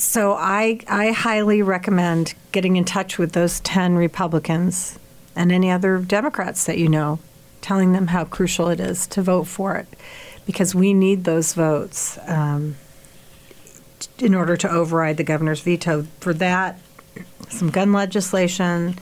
So 0.00 0.32
I, 0.32 0.80
I 0.88 1.10
highly 1.10 1.60
recommend 1.60 2.32
getting 2.52 2.76
in 2.76 2.86
touch 2.86 3.18
with 3.18 3.32
those 3.32 3.60
10 3.60 3.96
Republicans 3.96 4.98
and 5.36 5.52
any 5.52 5.70
other 5.70 5.98
Democrats 5.98 6.64
that 6.64 6.78
you 6.78 6.88
know, 6.88 7.18
telling 7.60 7.92
them 7.92 8.06
how 8.06 8.24
crucial 8.24 8.68
it 8.68 8.80
is 8.80 9.06
to 9.08 9.20
vote 9.20 9.44
for 9.44 9.76
it 9.76 9.86
because 10.46 10.74
we 10.74 10.94
need 10.94 11.24
those 11.24 11.52
votes 11.52 12.18
um, 12.26 12.76
in 14.18 14.34
order 14.34 14.56
to 14.56 14.70
override 14.70 15.18
the 15.18 15.22
governor's 15.22 15.60
veto. 15.60 16.06
For 16.20 16.32
that, 16.32 16.80
some 17.50 17.68
gun 17.68 17.92
legislation, 17.92 18.98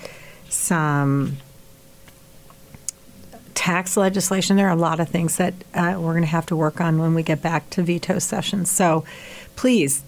some 0.48 1.36
tax 3.54 3.96
legislation. 3.96 4.56
There 4.56 4.66
are 4.66 4.72
a 4.72 4.76
lot 4.76 4.98
of 4.98 5.08
things 5.08 5.36
that 5.36 5.54
uh, 5.74 5.94
we're 5.96 6.12
going 6.12 6.22
to 6.22 6.26
have 6.26 6.46
to 6.46 6.56
work 6.56 6.80
on 6.80 6.98
when 6.98 7.14
we 7.14 7.22
get 7.22 7.40
back 7.40 7.70
to 7.70 7.84
veto 7.84 8.18
sessions. 8.18 8.68
So 8.68 9.04
please 9.54 10.02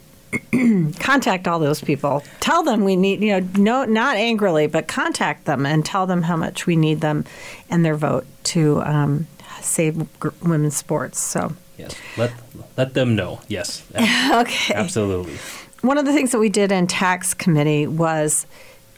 contact 1.00 1.48
all 1.48 1.58
those 1.58 1.80
people. 1.80 2.22
Tell 2.40 2.62
them 2.62 2.84
we 2.84 2.96
need, 2.96 3.22
you 3.22 3.40
know, 3.40 3.48
no, 3.56 3.84
not 3.84 4.16
angrily, 4.16 4.66
but 4.66 4.86
contact 4.86 5.44
them 5.44 5.66
and 5.66 5.84
tell 5.84 6.06
them 6.06 6.22
how 6.22 6.36
much 6.36 6.66
we 6.66 6.76
need 6.76 7.00
them 7.00 7.24
and 7.68 7.84
their 7.84 7.96
vote 7.96 8.26
to 8.44 8.82
um, 8.82 9.26
save 9.60 9.98
g- 10.22 10.28
women's 10.42 10.76
sports. 10.76 11.18
So, 11.18 11.52
Yes. 11.80 11.94
Let 12.18 12.32
let 12.76 12.94
them 12.94 13.16
know. 13.16 13.40
Yes. 13.48 13.82
okay. 13.96 14.74
Absolutely. 14.74 15.38
One 15.80 15.96
of 15.96 16.04
the 16.04 16.12
things 16.12 16.30
that 16.32 16.38
we 16.38 16.50
did 16.50 16.70
in 16.70 16.86
tax 16.86 17.32
committee 17.32 17.86
was 17.86 18.46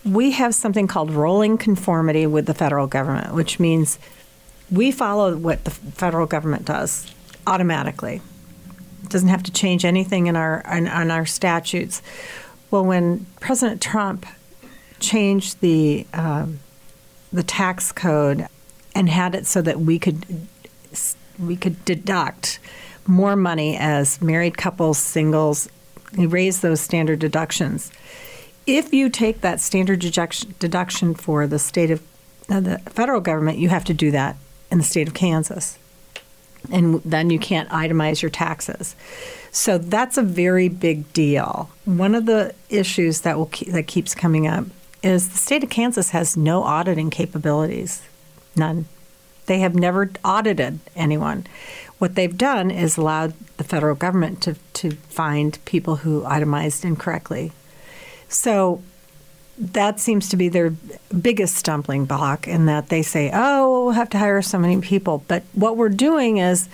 we 0.04 0.32
have 0.32 0.52
something 0.52 0.88
called 0.88 1.12
rolling 1.12 1.58
conformity 1.58 2.26
with 2.26 2.46
the 2.46 2.54
federal 2.54 2.88
government, 2.88 3.34
which 3.34 3.60
means 3.60 4.00
we 4.70 4.90
follow 4.90 5.36
what 5.36 5.64
the 5.64 5.70
federal 5.70 6.26
government 6.26 6.64
does 6.64 7.12
automatically. 7.46 8.20
Doesn't 9.12 9.28
have 9.28 9.42
to 9.42 9.52
change 9.52 9.84
anything 9.84 10.26
in 10.26 10.36
our 10.36 10.62
in, 10.72 10.86
in 10.86 11.10
our 11.10 11.26
statutes. 11.26 12.02
Well, 12.70 12.84
when 12.84 13.26
President 13.40 13.82
Trump 13.82 14.24
changed 15.00 15.60
the 15.60 16.06
um, 16.14 16.60
the 17.32 17.42
tax 17.42 17.92
code 17.92 18.46
and 18.94 19.08
had 19.08 19.34
it 19.34 19.46
so 19.46 19.60
that 19.62 19.80
we 19.80 19.98
could 19.98 20.24
we 21.38 21.56
could 21.56 21.84
deduct 21.84 22.58
more 23.06 23.36
money 23.36 23.76
as 23.76 24.20
married 24.22 24.56
couples, 24.56 24.98
singles. 24.98 25.68
He 26.16 26.26
raised 26.26 26.62
those 26.62 26.80
standard 26.80 27.18
deductions. 27.18 27.90
If 28.66 28.92
you 28.92 29.08
take 29.08 29.40
that 29.40 29.60
standard 29.60 30.00
deduction, 30.00 30.54
deduction 30.58 31.14
for 31.14 31.46
the 31.46 31.58
state 31.58 31.90
of 31.90 32.02
uh, 32.48 32.60
the 32.60 32.78
federal 32.78 33.20
government, 33.20 33.58
you 33.58 33.68
have 33.70 33.84
to 33.84 33.94
do 33.94 34.10
that 34.12 34.36
in 34.70 34.78
the 34.78 34.84
state 34.84 35.08
of 35.08 35.14
Kansas, 35.14 35.78
and 36.70 37.02
then 37.04 37.30
you 37.30 37.38
can't 37.38 37.68
itemize 37.70 38.22
your 38.22 38.30
taxes. 38.30 38.94
So 39.50 39.78
that's 39.78 40.16
a 40.16 40.22
very 40.22 40.68
big 40.68 41.12
deal. 41.12 41.70
One 41.84 42.14
of 42.14 42.26
the 42.26 42.54
issues 42.70 43.22
that 43.22 43.36
will 43.36 43.46
keep, 43.46 43.68
that 43.68 43.86
keeps 43.86 44.14
coming 44.14 44.46
up 44.46 44.64
is 45.02 45.28
the 45.28 45.38
state 45.38 45.64
of 45.64 45.70
Kansas 45.70 46.10
has 46.10 46.36
no 46.36 46.62
auditing 46.62 47.10
capabilities, 47.10 48.02
none. 48.56 48.86
They 49.46 49.58
have 49.58 49.74
never 49.74 50.10
audited 50.24 50.78
anyone. 50.94 51.46
What 51.98 52.14
they've 52.14 52.36
done 52.36 52.70
is 52.70 52.96
allowed 52.96 53.34
the 53.56 53.64
federal 53.64 53.94
government 53.94 54.40
to, 54.42 54.54
to 54.74 54.92
find 54.92 55.62
people 55.64 55.96
who 55.96 56.24
itemized 56.24 56.84
incorrectly. 56.84 57.52
So 58.28 58.82
that 59.58 60.00
seems 60.00 60.28
to 60.30 60.36
be 60.36 60.48
their 60.48 60.70
biggest 61.20 61.56
stumbling 61.56 62.04
block 62.04 62.48
in 62.48 62.66
that 62.66 62.88
they 62.88 63.02
say, 63.02 63.30
oh, 63.32 63.84
we'll 63.84 63.92
have 63.92 64.10
to 64.10 64.18
hire 64.18 64.42
so 64.42 64.58
many 64.58 64.80
people. 64.80 65.24
But 65.28 65.42
what 65.52 65.76
we're 65.76 65.88
doing 65.88 66.38
is, 66.38 66.68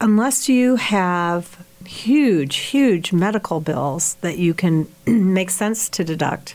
unless 0.00 0.48
you 0.48 0.76
have 0.76 1.64
huge, 1.86 2.56
huge 2.56 3.12
medical 3.12 3.60
bills 3.60 4.14
that 4.20 4.38
you 4.38 4.54
can 4.54 4.88
make 5.06 5.50
sense 5.50 5.88
to 5.90 6.04
deduct, 6.04 6.54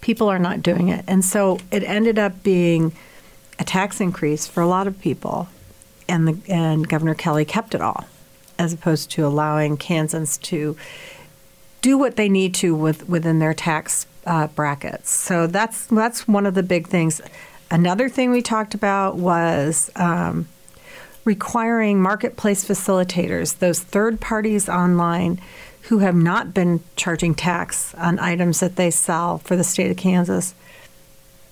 people 0.00 0.28
are 0.28 0.38
not 0.38 0.62
doing 0.62 0.88
it. 0.88 1.04
And 1.06 1.24
so 1.24 1.58
it 1.70 1.82
ended 1.84 2.18
up 2.18 2.42
being 2.42 2.92
a 3.58 3.64
tax 3.64 4.00
increase 4.00 4.46
for 4.46 4.62
a 4.62 4.66
lot 4.66 4.86
of 4.86 5.00
people, 5.00 5.48
and 6.08 6.28
the, 6.28 6.52
and 6.52 6.88
Governor 6.88 7.14
Kelly 7.14 7.44
kept 7.44 7.74
it 7.74 7.80
all, 7.80 8.04
as 8.58 8.72
opposed 8.72 9.10
to 9.12 9.26
allowing 9.26 9.76
Kansans 9.76 10.38
to 10.38 10.76
do 11.80 11.96
what 11.96 12.16
they 12.16 12.28
need 12.28 12.54
to 12.56 12.74
with 12.74 13.08
within 13.08 13.38
their 13.38 13.54
tax 13.54 14.06
uh, 14.26 14.46
brackets. 14.48 15.10
So 15.10 15.46
that's 15.46 15.86
that's 15.86 16.28
one 16.28 16.46
of 16.46 16.54
the 16.54 16.62
big 16.62 16.88
things. 16.88 17.20
Another 17.70 18.08
thing 18.08 18.30
we 18.30 18.42
talked 18.42 18.74
about 18.74 19.16
was 19.16 19.90
um, 19.96 20.48
requiring 21.24 22.00
marketplace 22.00 22.64
facilitators, 22.64 23.58
those 23.58 23.80
third 23.80 24.20
parties 24.20 24.68
online 24.68 25.40
who 25.82 25.98
have 25.98 26.14
not 26.14 26.52
been 26.54 26.82
charging 26.96 27.34
tax 27.34 27.94
on 27.94 28.18
items 28.18 28.60
that 28.60 28.76
they 28.76 28.90
sell 28.90 29.38
for 29.38 29.56
the 29.56 29.64
state 29.64 29.90
of 29.90 29.96
Kansas 29.96 30.54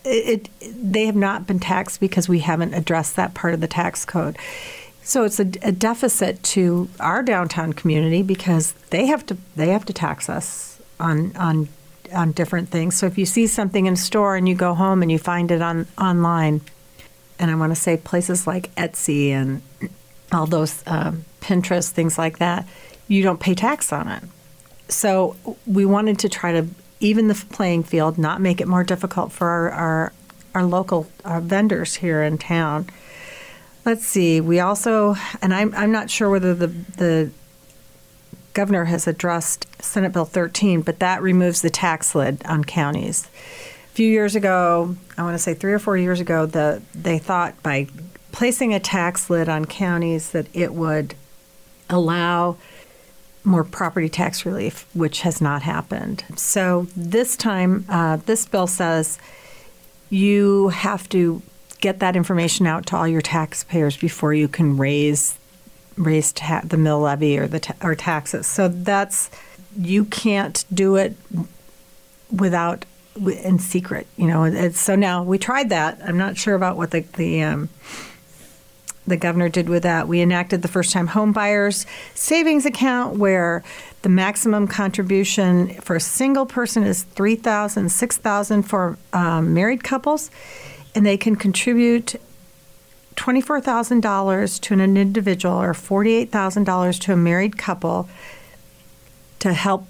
it, 0.06 0.48
they 0.60 1.06
have 1.06 1.16
not 1.16 1.46
been 1.46 1.58
taxed 1.58 2.00
because 2.00 2.28
we 2.28 2.40
haven't 2.40 2.74
addressed 2.74 3.16
that 3.16 3.34
part 3.34 3.54
of 3.54 3.60
the 3.60 3.66
tax 3.66 4.04
code. 4.04 4.38
So 5.06 5.22
it's 5.22 5.38
a, 5.38 5.44
a, 5.62 5.70
deficit 5.70 6.42
to 6.42 6.88
our 6.98 7.22
downtown 7.22 7.74
community 7.74 8.22
because 8.22 8.72
they 8.90 9.06
have 9.06 9.24
to 9.26 9.36
they 9.54 9.68
have 9.68 9.84
to 9.84 9.92
tax 9.92 10.28
us 10.28 10.80
on 10.98 11.34
on 11.36 11.68
on 12.12 12.32
different 12.32 12.70
things. 12.70 12.96
So 12.96 13.06
if 13.06 13.16
you 13.16 13.24
see 13.24 13.46
something 13.46 13.86
in 13.86 13.94
store 13.94 14.34
and 14.34 14.48
you 14.48 14.56
go 14.56 14.74
home 14.74 15.02
and 15.02 15.12
you 15.12 15.20
find 15.20 15.52
it 15.52 15.62
on 15.62 15.86
online, 15.96 16.60
and 17.38 17.52
I 17.52 17.54
want 17.54 17.70
to 17.70 17.80
say 17.80 17.96
places 17.96 18.48
like 18.48 18.74
Etsy 18.74 19.30
and 19.30 19.62
all 20.32 20.46
those 20.46 20.82
um, 20.88 21.24
Pinterest 21.40 21.88
things 21.88 22.18
like 22.18 22.38
that, 22.38 22.66
you 23.06 23.22
don't 23.22 23.38
pay 23.38 23.54
tax 23.54 23.92
on 23.92 24.08
it. 24.08 24.24
So 24.88 25.36
we 25.68 25.84
wanted 25.84 26.18
to 26.18 26.28
try 26.28 26.50
to 26.50 26.66
even 26.98 27.28
the 27.28 27.46
playing 27.52 27.84
field, 27.84 28.18
not 28.18 28.40
make 28.40 28.60
it 28.60 28.66
more 28.66 28.82
difficult 28.82 29.30
for 29.30 29.46
our, 29.46 29.70
our, 29.70 30.12
our 30.56 30.64
local 30.64 31.06
our 31.24 31.40
vendors 31.40 31.94
here 31.94 32.24
in 32.24 32.38
town. 32.38 32.90
Let's 33.86 34.04
see. 34.04 34.40
We 34.40 34.58
also, 34.58 35.14
and 35.40 35.54
I'm, 35.54 35.72
I'm 35.76 35.92
not 35.92 36.10
sure 36.10 36.28
whether 36.28 36.54
the, 36.54 36.66
the 36.66 37.30
governor 38.52 38.86
has 38.86 39.06
addressed 39.06 39.68
Senate 39.80 40.12
Bill 40.12 40.24
13, 40.24 40.80
but 40.80 40.98
that 40.98 41.22
removes 41.22 41.62
the 41.62 41.70
tax 41.70 42.12
lid 42.12 42.44
on 42.46 42.64
counties. 42.64 43.28
A 43.84 43.94
few 43.94 44.10
years 44.10 44.34
ago, 44.34 44.96
I 45.16 45.22
want 45.22 45.34
to 45.34 45.38
say 45.38 45.54
three 45.54 45.72
or 45.72 45.78
four 45.78 45.96
years 45.96 46.18
ago, 46.18 46.46
the, 46.46 46.82
they 46.96 47.20
thought 47.20 47.62
by 47.62 47.86
placing 48.32 48.74
a 48.74 48.80
tax 48.80 49.30
lid 49.30 49.48
on 49.48 49.66
counties 49.66 50.32
that 50.32 50.48
it 50.52 50.74
would 50.74 51.14
allow 51.88 52.56
more 53.44 53.62
property 53.62 54.08
tax 54.08 54.44
relief, 54.44 54.84
which 54.94 55.20
has 55.20 55.40
not 55.40 55.62
happened. 55.62 56.24
So 56.34 56.88
this 56.96 57.36
time, 57.36 57.84
uh, 57.88 58.16
this 58.16 58.46
bill 58.46 58.66
says 58.66 59.20
you 60.10 60.70
have 60.70 61.08
to 61.10 61.40
get 61.86 62.00
that 62.00 62.16
information 62.16 62.66
out 62.66 62.84
to 62.84 62.96
all 62.96 63.06
your 63.06 63.20
taxpayers 63.20 63.96
before 63.96 64.34
you 64.34 64.48
can 64.48 64.76
raise 64.76 65.38
raise 65.96 66.32
ta- 66.32 66.62
the 66.64 66.76
mill 66.76 66.98
levy 66.98 67.38
or 67.38 67.46
the 67.46 67.60
ta- 67.60 67.76
or 67.80 67.94
taxes. 67.94 68.44
So 68.48 68.66
that's 68.66 69.30
you 69.78 70.04
can't 70.04 70.64
do 70.74 70.96
it 70.96 71.14
without 72.28 72.84
in 73.16 73.60
secret. 73.60 74.08
You 74.16 74.26
know, 74.26 74.42
it's, 74.42 74.80
so 74.80 74.96
now 74.96 75.22
we 75.22 75.38
tried 75.38 75.68
that. 75.68 76.00
I'm 76.04 76.18
not 76.18 76.36
sure 76.36 76.56
about 76.56 76.76
what 76.76 76.90
the 76.90 77.02
the 77.02 77.44
um, 77.44 77.68
the 79.06 79.16
governor 79.16 79.48
did 79.48 79.68
with 79.68 79.84
that. 79.84 80.08
We 80.08 80.20
enacted 80.20 80.62
the 80.62 80.68
first 80.68 80.92
time 80.92 81.06
home 81.06 81.32
buyers 81.32 81.86
savings 82.14 82.66
account 82.66 83.16
where 83.16 83.62
the 84.02 84.08
maximum 84.08 84.66
contribution 84.66 85.68
for 85.82 85.94
a 85.94 86.00
single 86.00 86.46
person 86.46 86.82
is 86.82 87.04
3000 87.04 87.90
6000 87.90 88.62
for 88.64 88.98
um, 89.12 89.54
married 89.54 89.84
couples 89.84 90.32
and 90.96 91.04
they 91.04 91.18
can 91.18 91.36
contribute 91.36 92.16
$24,000 93.16 94.60
to 94.60 94.74
an 94.74 94.96
individual 94.96 95.54
or 95.54 95.72
$48,000 95.72 97.00
to 97.00 97.12
a 97.12 97.16
married 97.16 97.58
couple 97.58 98.08
to 99.38 99.52
help 99.52 99.86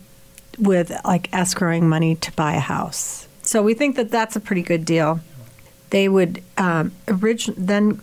with 0.58 0.92
like 1.04 1.30
escrowing 1.30 1.82
money 1.82 2.16
to 2.16 2.32
buy 2.32 2.54
a 2.54 2.60
house. 2.60 3.28
So 3.42 3.62
we 3.62 3.74
think 3.74 3.94
that 3.96 4.10
that's 4.10 4.34
a 4.34 4.40
pretty 4.40 4.62
good 4.62 4.84
deal. 4.84 5.20
They 5.90 6.08
would 6.08 6.42
um, 6.58 6.92
orig- 7.06 7.54
then 7.56 8.02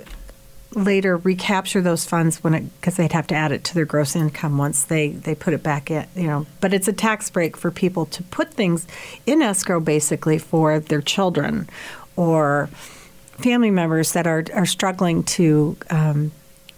later 0.75 1.17
recapture 1.17 1.81
those 1.81 2.05
funds 2.05 2.43
when 2.43 2.53
it 2.53 2.81
because 2.81 2.95
they'd 2.95 3.11
have 3.11 3.27
to 3.27 3.35
add 3.35 3.51
it 3.51 3.63
to 3.63 3.75
their 3.75 3.85
gross 3.85 4.15
income 4.15 4.57
once 4.57 4.85
they 4.85 5.09
they 5.09 5.35
put 5.35 5.53
it 5.53 5.61
back 5.61 5.91
in 5.91 6.03
you 6.15 6.25
know 6.25 6.47
but 6.61 6.73
it's 6.73 6.87
a 6.87 6.93
tax 6.93 7.29
break 7.29 7.55
for 7.55 7.69
people 7.69 8.07
to 8.07 8.23
put 8.23 8.51
things 8.51 8.87
in 9.27 9.43
escrow 9.43 9.79
basically 9.79 10.39
for 10.39 10.79
their 10.79 10.99
children 10.99 11.69
or 12.15 12.67
family 13.37 13.71
members 13.71 14.13
that 14.13 14.27
are 14.27 14.45
are 14.53 14.65
struggling 14.65 15.23
to 15.23 15.75
um, 15.89 16.31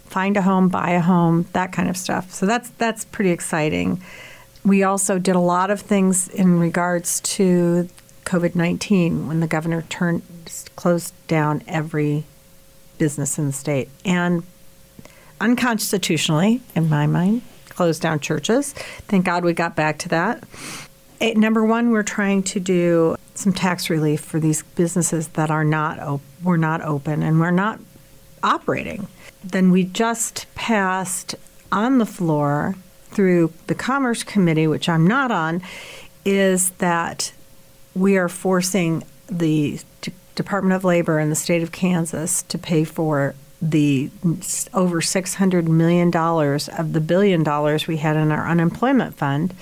find 0.04 0.36
a 0.36 0.42
home 0.42 0.68
buy 0.68 0.90
a 0.90 1.00
home 1.00 1.46
that 1.52 1.72
kind 1.72 1.88
of 1.88 1.96
stuff 1.96 2.32
so 2.32 2.46
that's 2.46 2.70
that's 2.70 3.04
pretty 3.04 3.30
exciting 3.30 4.00
we 4.64 4.82
also 4.82 5.18
did 5.18 5.36
a 5.36 5.40
lot 5.40 5.70
of 5.70 5.80
things 5.80 6.28
in 6.28 6.58
regards 6.58 7.20
to 7.20 7.88
covid-19 8.24 9.28
when 9.28 9.40
the 9.40 9.46
governor 9.46 9.82
turned 9.82 10.22
closed 10.76 11.14
down 11.26 11.62
every 11.66 12.24
business 12.98 13.38
in 13.38 13.46
the 13.46 13.52
state. 13.52 13.88
And 14.04 14.42
unconstitutionally, 15.40 16.60
in 16.74 16.88
my 16.88 17.06
mind, 17.06 17.42
closed 17.68 18.02
down 18.02 18.20
churches. 18.20 18.72
Thank 19.08 19.24
God 19.24 19.44
we 19.44 19.52
got 19.52 19.76
back 19.76 19.98
to 20.00 20.08
that. 20.10 20.44
Number 21.20 21.64
one, 21.64 21.90
we're 21.90 22.02
trying 22.02 22.42
to 22.44 22.60
do 22.60 23.16
some 23.38 23.52
tax 23.52 23.90
relief 23.90 24.20
for 24.20 24.40
these 24.40 24.62
businesses 24.62 25.28
that 25.28 25.50
are 25.50 25.64
not 25.64 25.98
op- 25.98 26.20
we're 26.42 26.56
not 26.56 26.80
open 26.82 27.22
and 27.22 27.40
we're 27.40 27.50
not 27.50 27.78
operating. 28.42 29.06
Then 29.44 29.70
we 29.70 29.84
just 29.84 30.46
passed 30.54 31.34
on 31.70 31.98
the 31.98 32.06
floor 32.06 32.74
through 33.10 33.52
the 33.66 33.74
Commerce 33.74 34.22
Committee, 34.22 34.66
which 34.66 34.88
I'm 34.88 35.06
not 35.06 35.30
on, 35.30 35.62
is 36.24 36.70
that 36.78 37.32
we 37.94 38.16
are 38.16 38.28
forcing 38.28 39.04
the 39.28 39.80
D- 40.02 40.12
Department 40.34 40.74
of 40.74 40.84
Labor 40.84 41.18
in 41.18 41.30
the 41.30 41.36
state 41.36 41.62
of 41.62 41.72
Kansas 41.72 42.42
to 42.44 42.58
pay 42.58 42.84
for 42.84 43.34
the 43.62 44.10
over 44.74 45.00
$600 45.00 45.64
million 45.64 46.14
of 46.14 46.92
the 46.92 47.00
billion 47.00 47.42
dollars 47.42 47.86
we 47.86 47.96
had 47.96 48.16
in 48.16 48.30
our 48.30 48.46
unemployment 48.46 49.16
fund. 49.16 49.54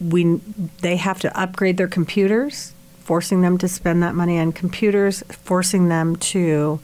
We, 0.00 0.40
they 0.82 0.96
have 0.96 1.20
to 1.20 1.40
upgrade 1.40 1.76
their 1.76 1.88
computers, 1.88 2.72
forcing 3.00 3.40
them 3.40 3.56
to 3.58 3.68
spend 3.68 4.02
that 4.02 4.14
money 4.14 4.38
on 4.38 4.52
computers, 4.52 5.22
forcing 5.30 5.88
them 5.88 6.16
to 6.16 6.80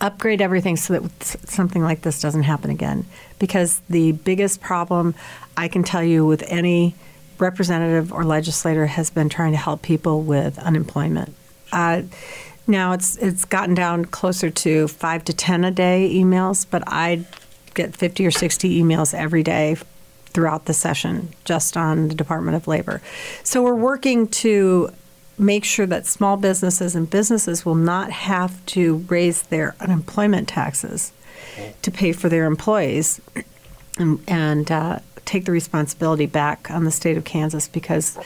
upgrade 0.00 0.40
everything 0.40 0.76
so 0.76 0.98
that 0.98 1.22
something 1.22 1.82
like 1.82 2.02
this 2.02 2.20
doesn't 2.20 2.44
happen 2.44 2.70
again. 2.70 3.06
Because 3.38 3.80
the 3.88 4.12
biggest 4.12 4.60
problem 4.60 5.14
I 5.56 5.68
can 5.68 5.82
tell 5.82 6.02
you 6.02 6.26
with 6.26 6.42
any 6.46 6.94
representative 7.38 8.12
or 8.12 8.24
legislator 8.24 8.86
has 8.86 9.10
been 9.10 9.28
trying 9.28 9.52
to 9.52 9.58
help 9.58 9.82
people 9.82 10.22
with 10.22 10.58
unemployment. 10.58 11.34
Uh, 11.72 12.02
now 12.66 12.92
it's 12.92 13.16
it's 13.16 13.44
gotten 13.44 13.74
down 13.74 14.04
closer 14.04 14.50
to 14.50 14.88
five 14.88 15.24
to 15.24 15.32
ten 15.32 15.64
a 15.64 15.70
day 15.70 16.10
emails, 16.12 16.66
but 16.68 16.82
I 16.86 17.24
get 17.74 17.96
fifty 17.96 18.26
or 18.26 18.30
sixty 18.30 18.82
emails 18.82 19.14
every 19.14 19.42
day 19.42 19.76
throughout 20.38 20.66
the 20.66 20.72
session 20.72 21.34
just 21.44 21.76
on 21.76 22.06
the 22.06 22.14
Department 22.14 22.56
of 22.56 22.68
Labor. 22.68 23.02
So 23.42 23.60
we're 23.60 23.74
working 23.74 24.28
to 24.28 24.88
make 25.36 25.64
sure 25.64 25.84
that 25.84 26.06
small 26.06 26.36
businesses 26.36 26.94
and 26.94 27.10
businesses 27.10 27.66
will 27.66 27.74
not 27.74 28.12
have 28.12 28.64
to 28.66 28.98
raise 29.08 29.42
their 29.42 29.74
unemployment 29.80 30.46
taxes 30.46 31.10
to 31.82 31.90
pay 31.90 32.12
for 32.12 32.28
their 32.28 32.44
employees 32.44 33.20
and, 33.96 34.22
and 34.28 34.70
uh, 34.70 35.00
take 35.24 35.44
the 35.44 35.50
responsibility 35.50 36.26
back 36.26 36.70
on 36.70 36.84
the 36.84 36.92
state 36.92 37.16
of 37.16 37.24
Kansas 37.24 37.66
because 37.66 38.16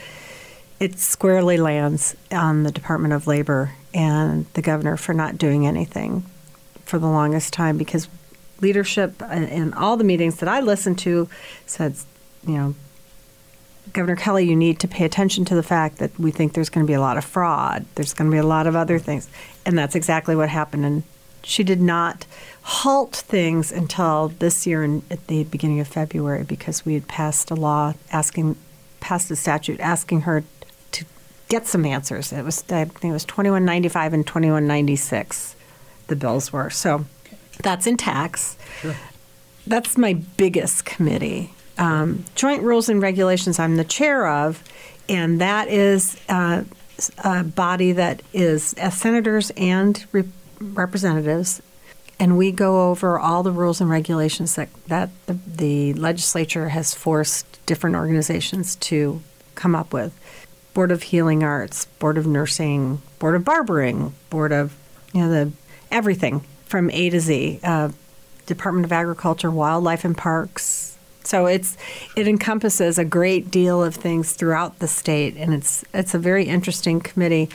it 0.81 0.98
squarely 0.98 1.57
lands 1.57 2.14
on 2.31 2.62
the 2.62 2.70
Department 2.70 3.14
of 3.14 3.27
Labor 3.27 3.72
and 3.94 4.44
the 4.53 4.61
governor 4.61 4.98
for 4.98 5.14
not 5.14 5.38
doing 5.38 5.66
anything 5.66 6.27
for 6.85 6.98
the 6.98 7.07
longest 7.07 7.55
time 7.55 7.79
because 7.79 8.07
leadership 8.62 9.20
in, 9.31 9.75
all 9.75 9.96
the 9.96 10.05
meetings 10.05 10.37
that 10.37 10.48
I 10.48 10.61
listened 10.61 10.98
to 11.01 11.29
said, 11.66 11.96
you 12.46 12.55
know, 12.55 12.75
Governor 13.92 14.16
Kelly, 14.16 14.48
you 14.48 14.57
need 14.57 14.79
to 14.81 14.88
pay 14.88 15.05
attention 15.05 15.44
to 15.46 15.55
the 15.55 15.62
fact 15.62 15.98
that 15.98 16.18
we 16.18 16.31
think 16.31 16.55
there's 16.55 16.70
going 16.70 16.87
to 16.87 16.90
be 16.90 16.94
a 16.94 17.01
lot 17.01 17.18
of 17.18 17.25
fraud. 17.25 17.85
There's 17.96 18.14
going 18.14 18.31
to 18.31 18.35
be 18.35 18.38
a 18.38 18.46
lot 18.46 18.66
of 18.66 18.77
other 18.77 18.98
things. 18.98 19.29
And 19.66 19.77
that's 19.77 19.94
exactly 19.94 20.37
what 20.37 20.48
happened. 20.48 20.85
And 20.87 21.03
she 21.42 21.64
did 21.64 21.81
not 21.81 22.25
halt 22.62 23.14
things 23.14 23.72
until 23.72 24.29
this 24.29 24.66
year 24.66 24.85
in, 24.85 25.03
at 25.11 25.27
the 25.27 25.44
beginning 25.44 25.81
of 25.81 25.88
February 25.88 26.44
because 26.44 26.87
we 26.87 26.94
had 26.94 27.09
passed 27.09 27.51
a 27.51 27.55
law 27.55 27.94
asking, 28.12 28.57
passed 29.01 29.31
a 29.33 29.37
statute 29.37 29.81
asking 29.81 30.22
her 30.22 30.44
to 30.92 31.05
get 31.48 31.66
some 31.66 31.85
answers. 31.85 32.33
It 32.33 32.44
was, 32.44 32.62
I 32.70 32.85
think 32.85 33.05
it 33.05 33.12
was 33.12 33.25
2195 33.25 34.14
and 34.14 34.27
2196, 34.27 35.57
the 36.07 36.16
bills 36.16 36.53
were. 36.53 36.70
So 36.70 37.05
that's 37.59 37.87
in 37.87 37.97
tax. 37.97 38.57
That's 39.67 39.97
my 39.97 40.15
biggest 40.15 40.85
committee. 40.85 41.55
Um, 41.79 42.25
Joint 42.35 42.62
Rules 42.62 42.88
and 42.88 43.01
Regulations, 43.01 43.59
I'm 43.59 43.77
the 43.77 43.85
chair 43.85 44.27
of, 44.27 44.62
and 45.09 45.41
that 45.41 45.69
is 45.69 46.21
uh, 46.29 46.65
a 47.25 47.45
body 47.45 47.93
that 47.93 48.23
is 48.33 48.75
uh, 48.81 48.91
senators 48.91 49.51
and 49.57 50.05
re- 50.12 50.29
representatives, 50.61 51.62
and 52.19 52.37
we 52.37 52.53
go 52.53 52.91
over 52.91 53.19
all 53.19 53.43
the 53.43 53.51
rules 53.51 53.81
and 53.81 53.88
regulations 53.88 54.55
that, 54.57 54.69
that 54.88 55.11
the, 55.27 55.38
the 55.47 55.95
legislature 55.95 56.69
has 56.69 56.95
forced 56.95 57.65
different 57.67 57.97
organizations 57.97 58.77
to 58.77 59.23
come 59.55 59.75
up 59.75 59.93
with. 59.93 60.12
Board 60.75 60.91
of 60.91 61.05
Healing 61.05 61.43
Arts, 61.43 61.85
Board 61.85 62.17
of 62.17 62.27
Nursing, 62.27 63.03
Board 63.19 63.35
of 63.35 63.45
Barbering, 63.45 64.15
Board 64.31 64.53
of, 64.53 64.77
you 65.12 65.21
know, 65.21 65.31
the 65.31 65.53
everything 65.91 66.45
from 66.73 66.89
A 66.91 67.11
to 67.11 67.21
Z. 67.21 67.61
Uh, 67.63 67.91
Department 68.47 68.87
of 68.87 68.93
Agriculture, 68.93 69.51
Wildlife 69.51 70.07
and 70.07 70.17
Parks. 70.17 70.97
So 71.23 71.45
it's 71.45 71.77
it 72.17 72.27
encompasses 72.27 72.99
a 72.99 73.05
great 73.05 73.51
deal 73.51 73.85
of 73.85 73.95
things 73.95 74.33
throughout 74.33 74.79
the 74.79 74.89
state, 74.89 75.37
and 75.37 75.53
it's 75.53 75.85
it's 75.93 76.15
a 76.15 76.19
very 76.19 76.47
interesting 76.47 77.01
committee. 77.01 77.51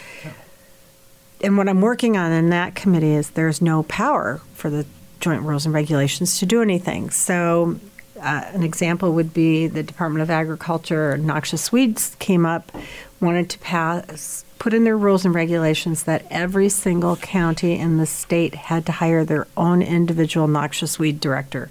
And 1.42 1.58
what 1.58 1.68
I'm 1.68 1.82
working 1.82 2.16
on 2.16 2.32
in 2.32 2.52
that 2.52 2.76
committee 2.76 3.14
is 3.14 3.32
there's 3.32 3.60
no 3.60 3.84
power 3.84 4.40
for 4.54 4.70
the 4.70 4.86
joint 5.20 5.42
rules 5.42 5.66
and 5.66 5.74
regulations 5.74 6.38
to 6.38 6.46
do 6.46 6.62
anything. 6.62 7.10
So 7.10 7.80
uh, 8.22 8.44
an 8.54 8.62
example 8.62 9.14
would 9.14 9.34
be 9.34 9.66
the 9.66 9.82
Department 9.82 10.22
of 10.22 10.30
Agriculture, 10.30 11.18
noxious 11.18 11.72
weeds 11.72 12.16
came 12.20 12.46
up, 12.46 12.72
wanted 13.20 13.50
to 13.50 13.60
pass, 13.60 14.46
put 14.60 14.74
in 14.74 14.84
their 14.84 14.98
rules 14.98 15.26
and 15.26 15.34
regulations 15.34 16.04
that 16.04 16.26
every 16.30 16.70
single 16.70 17.16
county 17.16 17.78
in 17.78 17.98
the 17.98 18.06
state 18.06 18.56
had 18.56 18.86
to 18.86 18.92
hire 18.94 19.26
their 19.26 19.48
own 19.56 19.82
individual 19.82 20.48
noxious 20.48 21.00
weed 21.00 21.20
director. 21.20 21.70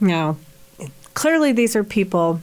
Now, 0.00 0.36
clearly 1.14 1.52
these 1.52 1.76
are 1.76 1.84
people 1.84 2.40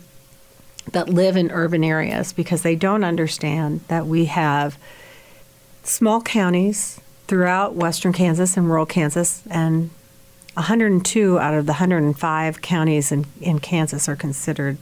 that 0.91 1.09
live 1.09 1.37
in 1.37 1.51
urban 1.51 1.83
areas 1.83 2.33
because 2.33 2.63
they 2.63 2.75
don't 2.75 3.03
understand 3.03 3.81
that 3.87 4.07
we 4.07 4.25
have 4.25 4.77
small 5.83 6.21
counties 6.21 6.99
throughout 7.27 7.75
western 7.75 8.11
Kansas 8.11 8.57
and 8.57 8.67
rural 8.67 8.87
Kansas, 8.87 9.43
and 9.51 9.91
102 10.55 11.39
out 11.39 11.53
of 11.53 11.67
the 11.67 11.73
105 11.73 12.61
counties 12.61 13.11
in, 13.11 13.25
in 13.39 13.59
Kansas 13.59 14.09
are 14.09 14.15
considered 14.15 14.77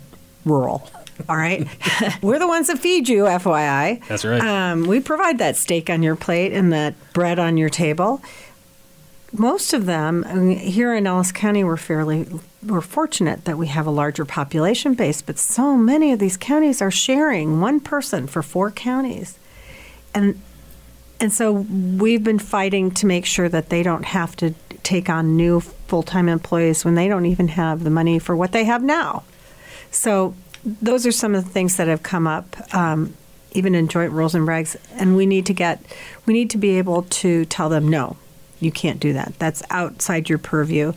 rural. 0.46 0.90
All 1.27 1.38
right. 1.38 1.67
We're 2.21 2.39
the 2.39 2.47
ones 2.47 2.67
that 2.67 2.80
feed 2.80 3.10
you, 3.10 3.23
FYI. 3.23 4.06
That's 4.08 4.25
right. 4.25 4.41
Um, 4.41 4.84
we 4.84 4.99
provide 4.99 5.39
that 5.39 5.56
steak 5.56 5.89
on 5.89 6.03
your 6.03 6.15
plate 6.15 6.53
and 6.53 6.71
that 6.73 6.95
bread 7.13 7.39
on 7.39 7.58
your 7.58 7.69
table. 7.69 8.21
Most 9.34 9.73
of 9.73 9.86
them 9.86 10.23
I 10.27 10.36
mean, 10.36 10.58
here 10.58 10.93
in 10.93 11.06
Ellis 11.06 11.32
County, 11.32 11.63
we're 11.63 11.77
fairly 11.77 12.27
we're 12.63 12.82
fortunate 12.82 13.45
that 13.45 13.58
we 13.58 13.67
have 13.67 13.86
a 13.86 13.91
larger 13.91 14.25
population 14.25 14.93
base, 14.93 15.21
but 15.21 15.38
so 15.38 15.75
many 15.75 16.12
of 16.12 16.19
these 16.19 16.38
counties 16.38 16.82
are 16.82 16.91
sharing 16.91 17.60
one 17.60 17.80
person 17.80 18.27
for 18.27 18.41
four 18.41 18.71
counties, 18.71 19.38
and 20.13 20.39
and 21.19 21.34
so 21.34 21.51
we've 21.51 22.23
been 22.23 22.39
fighting 22.39 22.91
to 22.91 23.06
make 23.06 23.25
sure 23.25 23.49
that 23.49 23.69
they 23.69 23.84
don't 23.84 24.06
have 24.06 24.36
to 24.38 24.53
take 24.84 25.10
on 25.10 25.36
new 25.36 25.60
full 25.60 26.03
time 26.03 26.30
employees 26.30 26.86
when 26.86 26.95
they 26.95 27.08
don't 27.08 27.25
even 27.25 27.49
have 27.49 27.84
the 27.84 27.89
money 27.89 28.19
for 28.19 28.36
what 28.36 28.51
they 28.51 28.63
have 28.63 28.84
now. 28.84 29.23
So 29.91 30.36
those 30.82 31.06
are 31.06 31.12
some 31.12 31.34
of 31.34 31.45
the 31.45 31.49
things 31.49 31.77
that 31.77 31.88
have 31.88 32.03
come 32.03 32.27
up, 32.27 32.56
um, 32.75 33.15
even 33.51 33.73
in 33.73 33.88
joint 33.88 34.12
rules 34.12 34.36
and 34.36 34.47
regs, 34.47 34.75
and 34.93 35.15
we 35.15 35.25
need 35.25 35.45
to 35.45 35.53
get 35.53 35.82
we 36.25 36.34
need 36.34 36.49
to 36.51 36.58
be 36.58 36.77
able 36.77 37.03
to 37.03 37.45
tell 37.45 37.69
them 37.69 37.88
no, 37.88 38.17
you 38.60 38.71
can't 38.71 38.99
do 38.99 39.13
that. 39.13 39.34
That's 39.39 39.63
outside 39.69 40.30
your 40.30 40.38
purview. 40.38 40.93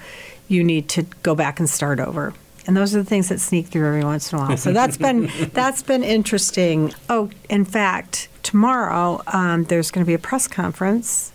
You 0.48 0.64
need 0.64 0.88
to 0.90 1.04
go 1.22 1.34
back 1.34 1.60
and 1.60 1.70
start 1.70 2.00
over. 2.00 2.34
And 2.66 2.76
those 2.76 2.94
are 2.94 2.98
the 2.98 3.08
things 3.08 3.28
that 3.28 3.40
sneak 3.40 3.68
through 3.68 3.86
every 3.86 4.04
once 4.04 4.32
in 4.32 4.38
a 4.38 4.42
while. 4.42 4.56
So 4.56 4.72
that's 4.72 4.96
been 4.96 5.30
that's 5.52 5.82
been 5.82 6.02
interesting. 6.02 6.92
Oh, 7.08 7.30
in 7.48 7.64
fact, 7.64 8.28
tomorrow 8.42 9.22
um, 9.28 9.64
there's 9.64 9.90
going 9.90 10.04
to 10.04 10.06
be 10.06 10.14
a 10.14 10.18
press 10.18 10.48
conference 10.48 11.32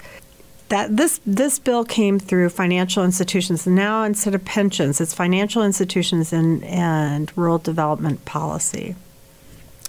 that 0.70 0.98
this 0.98 1.20
this 1.26 1.60
bill 1.60 1.86
came 1.86 2.20
through 2.20 2.50
financial 2.50 3.04
institutions. 3.04 3.68
Now 3.68 4.04
instead 4.04 4.36
of 4.36 4.44
pensions, 4.46 5.00
it's 5.00 5.14
financial 5.14 5.64
institutions 5.64 6.34
and 6.34 6.64
and 6.64 7.32
rural 7.38 7.58
development 7.58 8.26
policy. 8.26 8.96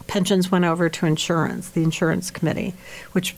Pensions 0.07 0.51
went 0.51 0.65
over 0.65 0.89
to 0.89 1.07
insurance, 1.07 1.71
the 1.71 1.83
insurance 1.83 2.31
committee, 2.31 2.75
which 3.13 3.35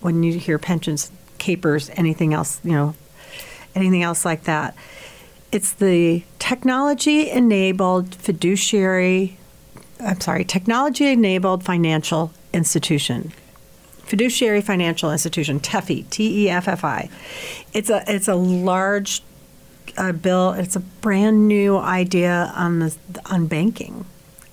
when 0.00 0.22
you 0.22 0.38
hear 0.38 0.58
pensions 0.58 1.10
KPERS 1.38 1.90
anything 1.94 2.34
else, 2.34 2.60
you 2.64 2.72
know, 2.72 2.94
anything 3.74 4.02
else 4.02 4.24
like 4.24 4.44
that. 4.44 4.74
It's 5.50 5.72
the 5.72 6.24
technology 6.38 7.30
enabled 7.30 8.14
fiduciary 8.14 9.38
I'm 10.00 10.20
sorry, 10.20 10.44
technology 10.44 11.08
enabled 11.08 11.64
financial 11.64 12.32
institution. 12.52 13.32
Fiduciary 14.08 14.62
Financial 14.62 15.12
Institution, 15.12 15.60
TEFFI, 15.60 16.08
T 16.08 16.44
E 16.44 16.48
F 16.48 16.66
F 16.66 16.82
I. 16.82 17.10
It's 17.74 17.90
a 17.90 18.02
it's 18.06 18.26
a 18.26 18.34
large 18.34 19.22
uh, 19.98 20.12
bill. 20.12 20.52
It's 20.52 20.76
a 20.76 20.80
brand 20.80 21.46
new 21.46 21.76
idea 21.76 22.50
on 22.56 22.78
the 22.78 22.96
on 23.26 23.46
banking, 23.46 24.06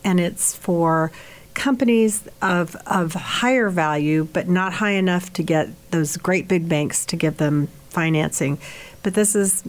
and 0.04 0.20
it's 0.20 0.54
for 0.54 1.12
companies 1.54 2.28
of 2.42 2.76
of 2.86 3.14
higher 3.14 3.70
value, 3.70 4.28
but 4.34 4.50
not 4.50 4.74
high 4.74 4.92
enough 4.92 5.32
to 5.34 5.42
get 5.42 5.70
those 5.92 6.18
great 6.18 6.50
big 6.50 6.68
banks 6.68 7.06
to 7.06 7.16
give 7.16 7.38
them 7.38 7.70
financing. 7.90 8.58
But 9.04 9.14
this 9.14 9.36
is 9.36 9.64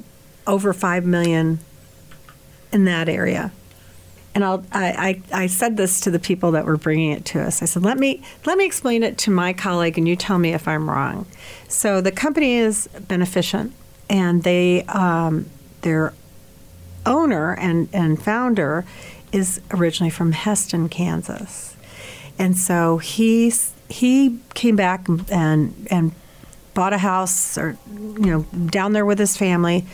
over 0.48 0.72
five 0.72 1.04
million 1.04 1.60
in 2.72 2.86
that 2.86 3.08
area. 3.08 3.52
And 4.36 4.44
I'll, 4.44 4.62
I, 4.70 5.22
I, 5.32 5.44
I 5.44 5.46
said 5.46 5.78
this 5.78 5.98
to 6.00 6.10
the 6.10 6.18
people 6.18 6.50
that 6.50 6.66
were 6.66 6.76
bringing 6.76 7.10
it 7.12 7.24
to 7.24 7.40
us. 7.40 7.62
I 7.62 7.64
said, 7.64 7.82
let 7.82 7.96
me 7.96 8.22
let 8.44 8.58
me 8.58 8.66
explain 8.66 9.02
it 9.02 9.16
to 9.16 9.30
my 9.30 9.54
colleague, 9.54 9.96
and 9.96 10.06
you 10.06 10.14
tell 10.14 10.38
me 10.38 10.52
if 10.52 10.68
I'm 10.68 10.90
wrong. 10.90 11.24
So 11.68 12.02
the 12.02 12.12
company 12.12 12.56
is 12.56 12.86
Beneficient, 13.08 13.72
and 14.10 14.42
they 14.42 14.82
um, 14.88 15.48
their 15.80 16.12
owner 17.06 17.54
and, 17.54 17.88
and 17.94 18.22
founder 18.22 18.84
is 19.32 19.62
originally 19.70 20.10
from 20.10 20.34
Hesston, 20.34 20.90
Kansas, 20.90 21.74
and 22.38 22.58
so 22.58 22.98
he 22.98 23.50
he 23.88 24.38
came 24.52 24.76
back 24.76 25.08
and 25.08 25.88
and 25.90 26.12
bought 26.74 26.92
a 26.92 26.98
house 26.98 27.56
or 27.56 27.78
you 27.90 28.26
know 28.26 28.42
down 28.66 28.92
there 28.92 29.06
with 29.06 29.18
his 29.18 29.34
family 29.34 29.86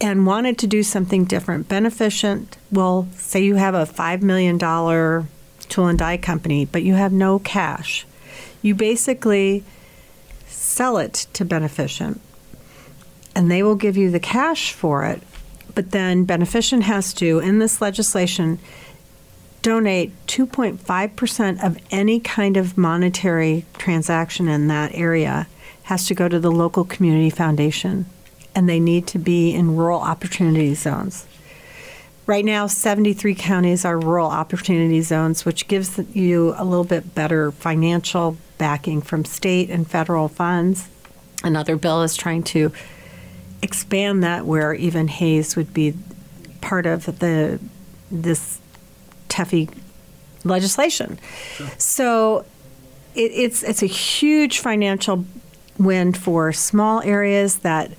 and 0.00 0.26
wanted 0.26 0.58
to 0.58 0.66
do 0.66 0.82
something 0.82 1.24
different. 1.24 1.68
Beneficient 1.68 2.56
well, 2.70 3.08
say 3.14 3.42
you 3.42 3.56
have 3.56 3.74
a 3.74 3.84
$5 3.84 4.22
million 4.22 4.58
tool 4.58 5.86
and 5.86 5.98
die 5.98 6.16
company, 6.16 6.64
but 6.64 6.82
you 6.82 6.94
have 6.94 7.12
no 7.12 7.38
cash. 7.38 8.06
You 8.62 8.74
basically 8.74 9.64
sell 10.46 10.98
it 10.98 11.26
to 11.32 11.44
Beneficient, 11.44 12.20
and 13.34 13.50
they 13.50 13.62
will 13.62 13.74
give 13.74 13.96
you 13.96 14.10
the 14.10 14.20
cash 14.20 14.72
for 14.72 15.04
it. 15.04 15.22
But 15.74 15.92
then 15.92 16.24
Beneficient 16.24 16.84
has 16.84 17.14
to, 17.14 17.38
in 17.38 17.58
this 17.58 17.80
legislation, 17.80 18.58
donate 19.62 20.12
2.5% 20.26 21.64
of 21.64 21.78
any 21.90 22.18
kind 22.18 22.56
of 22.56 22.78
monetary 22.78 23.64
transaction 23.78 24.48
in 24.48 24.68
that 24.68 24.94
area 24.94 25.46
has 25.84 26.06
to 26.06 26.14
go 26.14 26.28
to 26.28 26.38
the 26.38 26.50
local 26.50 26.84
community 26.84 27.30
foundation 27.30 28.06
and 28.54 28.68
they 28.68 28.80
need 28.80 29.06
to 29.08 29.18
be 29.18 29.52
in 29.52 29.76
rural 29.76 30.00
opportunity 30.00 30.74
zones. 30.74 31.26
Right 32.26 32.44
now, 32.44 32.66
73 32.66 33.34
counties 33.34 33.84
are 33.84 33.98
rural 33.98 34.28
opportunity 34.28 35.00
zones, 35.00 35.44
which 35.44 35.66
gives 35.66 35.98
you 36.14 36.54
a 36.56 36.64
little 36.64 36.84
bit 36.84 37.14
better 37.14 37.50
financial 37.50 38.36
backing 38.56 39.02
from 39.02 39.24
state 39.24 39.68
and 39.70 39.88
federal 39.88 40.28
funds. 40.28 40.88
Another 41.42 41.76
bill 41.76 42.02
is 42.02 42.16
trying 42.16 42.42
to 42.44 42.70
expand 43.62 44.22
that, 44.22 44.46
where 44.46 44.74
even 44.74 45.08
Hays 45.08 45.56
would 45.56 45.74
be 45.74 45.94
part 46.60 46.86
of 46.86 47.06
the 47.18 47.58
this 48.10 48.60
TEFFI 49.28 49.72
legislation. 50.44 51.18
Sure. 51.54 51.68
So 51.78 52.44
it, 53.14 53.32
it's 53.32 53.62
it's 53.62 53.82
a 53.82 53.86
huge 53.86 54.58
financial 54.58 55.24
win 55.78 56.12
for 56.12 56.52
small 56.52 57.00
areas 57.02 57.60
that 57.60 57.90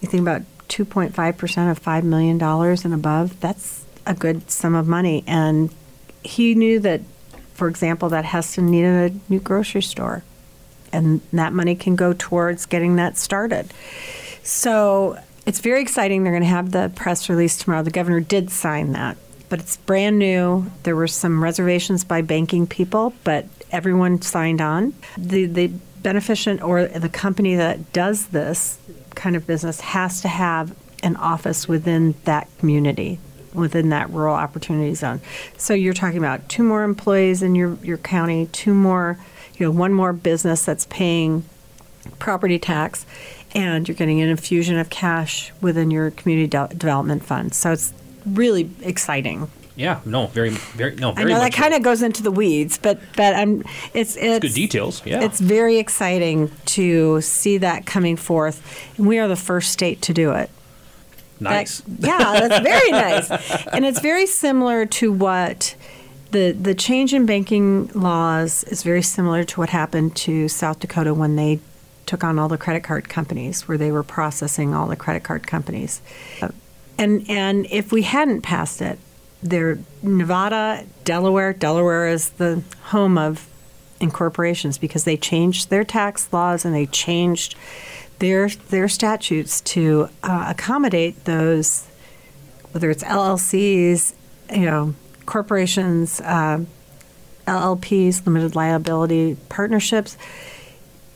you 0.00 0.08
think 0.08 0.22
about 0.22 0.42
2.5% 0.68 1.70
of 1.70 1.82
$5 1.82 2.02
million 2.04 2.42
and 2.42 2.94
above, 2.94 3.40
that's 3.40 3.84
a 4.06 4.14
good 4.14 4.50
sum 4.50 4.74
of 4.74 4.86
money. 4.86 5.24
And 5.26 5.72
he 6.22 6.54
knew 6.54 6.80
that, 6.80 7.00
for 7.54 7.68
example, 7.68 8.08
that 8.10 8.24
Hesston 8.24 8.68
needed 8.70 9.12
a 9.12 9.32
new 9.32 9.40
grocery 9.40 9.82
store. 9.82 10.22
And 10.92 11.20
that 11.32 11.52
money 11.52 11.74
can 11.74 11.96
go 11.96 12.14
towards 12.16 12.66
getting 12.66 12.96
that 12.96 13.16
started. 13.16 13.72
So 14.42 15.18
it's 15.46 15.60
very 15.60 15.82
exciting. 15.82 16.24
They're 16.24 16.32
going 16.32 16.42
to 16.42 16.48
have 16.48 16.72
the 16.72 16.90
press 16.94 17.28
release 17.28 17.56
tomorrow. 17.56 17.82
The 17.82 17.90
governor 17.90 18.20
did 18.20 18.50
sign 18.50 18.92
that, 18.92 19.16
but 19.48 19.60
it's 19.60 19.76
brand 19.76 20.18
new. 20.18 20.70
There 20.82 20.96
were 20.96 21.08
some 21.08 21.42
reservations 21.42 22.04
by 22.04 22.22
banking 22.22 22.66
people, 22.66 23.12
but 23.24 23.46
everyone 23.70 24.22
signed 24.22 24.60
on. 24.60 24.94
The, 25.16 25.46
the 25.46 25.72
Beneficient 26.02 26.62
or 26.62 26.86
the 26.86 27.08
company 27.08 27.56
that 27.56 27.92
does 27.92 28.28
this 28.28 28.78
kind 29.14 29.36
of 29.36 29.46
business 29.46 29.80
has 29.80 30.20
to 30.22 30.28
have 30.28 30.74
an 31.02 31.16
office 31.16 31.68
within 31.68 32.14
that 32.24 32.48
community, 32.58 33.18
within 33.52 33.90
that 33.90 34.08
rural 34.10 34.34
opportunity 34.34 34.94
zone. 34.94 35.20
So 35.56 35.74
you're 35.74 35.94
talking 35.94 36.18
about 36.18 36.48
two 36.48 36.62
more 36.62 36.84
employees 36.84 37.42
in 37.42 37.54
your, 37.54 37.76
your 37.82 37.98
county, 37.98 38.46
two 38.52 38.74
more, 38.74 39.18
you 39.56 39.66
know, 39.66 39.72
one 39.72 39.92
more 39.92 40.12
business 40.12 40.64
that's 40.64 40.86
paying 40.86 41.44
property 42.18 42.58
tax, 42.58 43.04
and 43.54 43.86
you're 43.86 43.96
getting 43.96 44.20
an 44.20 44.28
infusion 44.28 44.78
of 44.78 44.88
cash 44.90 45.52
within 45.60 45.90
your 45.90 46.10
community 46.12 46.48
de- 46.48 46.68
development 46.68 47.24
fund. 47.24 47.54
So 47.54 47.72
it's 47.72 47.92
really 48.24 48.70
exciting. 48.82 49.50
Yeah, 49.80 50.00
no, 50.04 50.26
very, 50.26 50.50
very, 50.50 50.94
no. 50.96 51.12
Very 51.12 51.32
I 51.32 51.34
know 51.34 51.40
that 51.40 51.54
kind 51.54 51.72
of 51.72 51.82
goes 51.82 52.02
into 52.02 52.22
the 52.22 52.30
weeds, 52.30 52.76
but 52.76 53.00
but 53.16 53.34
I'm 53.34 53.64
it's 53.94 54.14
it's, 54.14 54.16
it's 54.16 54.40
good 54.40 54.54
details. 54.54 55.00
Yeah, 55.06 55.22
it's 55.22 55.40
very 55.40 55.78
exciting 55.78 56.50
to 56.66 57.22
see 57.22 57.56
that 57.56 57.86
coming 57.86 58.16
forth, 58.16 58.60
and 58.98 59.06
we 59.06 59.18
are 59.18 59.26
the 59.26 59.36
first 59.36 59.72
state 59.72 60.02
to 60.02 60.12
do 60.12 60.32
it. 60.32 60.50
Nice. 61.40 61.80
That, 61.80 62.20
yeah, 62.20 62.46
that's 62.46 62.62
very 62.62 62.90
nice, 62.90 63.30
and 63.68 63.86
it's 63.86 64.00
very 64.00 64.26
similar 64.26 64.84
to 64.84 65.10
what 65.10 65.74
the 66.32 66.52
the 66.52 66.74
change 66.74 67.14
in 67.14 67.24
banking 67.24 67.86
laws 67.94 68.64
is 68.64 68.82
very 68.82 69.02
similar 69.02 69.44
to 69.44 69.60
what 69.60 69.70
happened 69.70 70.14
to 70.16 70.46
South 70.50 70.80
Dakota 70.80 71.14
when 71.14 71.36
they 71.36 71.58
took 72.04 72.22
on 72.22 72.38
all 72.38 72.48
the 72.48 72.58
credit 72.58 72.84
card 72.84 73.08
companies, 73.08 73.66
where 73.66 73.78
they 73.78 73.90
were 73.90 74.02
processing 74.02 74.74
all 74.74 74.88
the 74.88 74.96
credit 74.96 75.22
card 75.22 75.46
companies. 75.46 76.02
And 76.98 77.24
and 77.30 77.66
if 77.70 77.92
we 77.92 78.02
hadn't 78.02 78.42
passed 78.42 78.82
it, 78.82 78.98
they're 79.42 79.78
Nevada, 80.02 80.84
Delaware. 81.04 81.52
Delaware 81.52 82.08
is 82.08 82.30
the 82.30 82.62
home 82.84 83.16
of 83.16 83.48
incorporations 84.00 84.78
because 84.78 85.04
they 85.04 85.16
changed 85.16 85.70
their 85.70 85.84
tax 85.84 86.32
laws 86.32 86.64
and 86.64 86.74
they 86.74 86.86
changed 86.86 87.54
their 88.18 88.48
their 88.48 88.88
statutes 88.88 89.60
to 89.62 90.08
uh, 90.22 90.46
accommodate 90.48 91.24
those, 91.24 91.86
whether 92.72 92.90
it's 92.90 93.02
LLCs, 93.04 94.14
you 94.54 94.66
know, 94.66 94.94
corporations, 95.26 96.20
uh, 96.20 96.62
LLPs, 97.46 98.24
limited 98.26 98.54
liability 98.54 99.36
partnerships. 99.48 100.16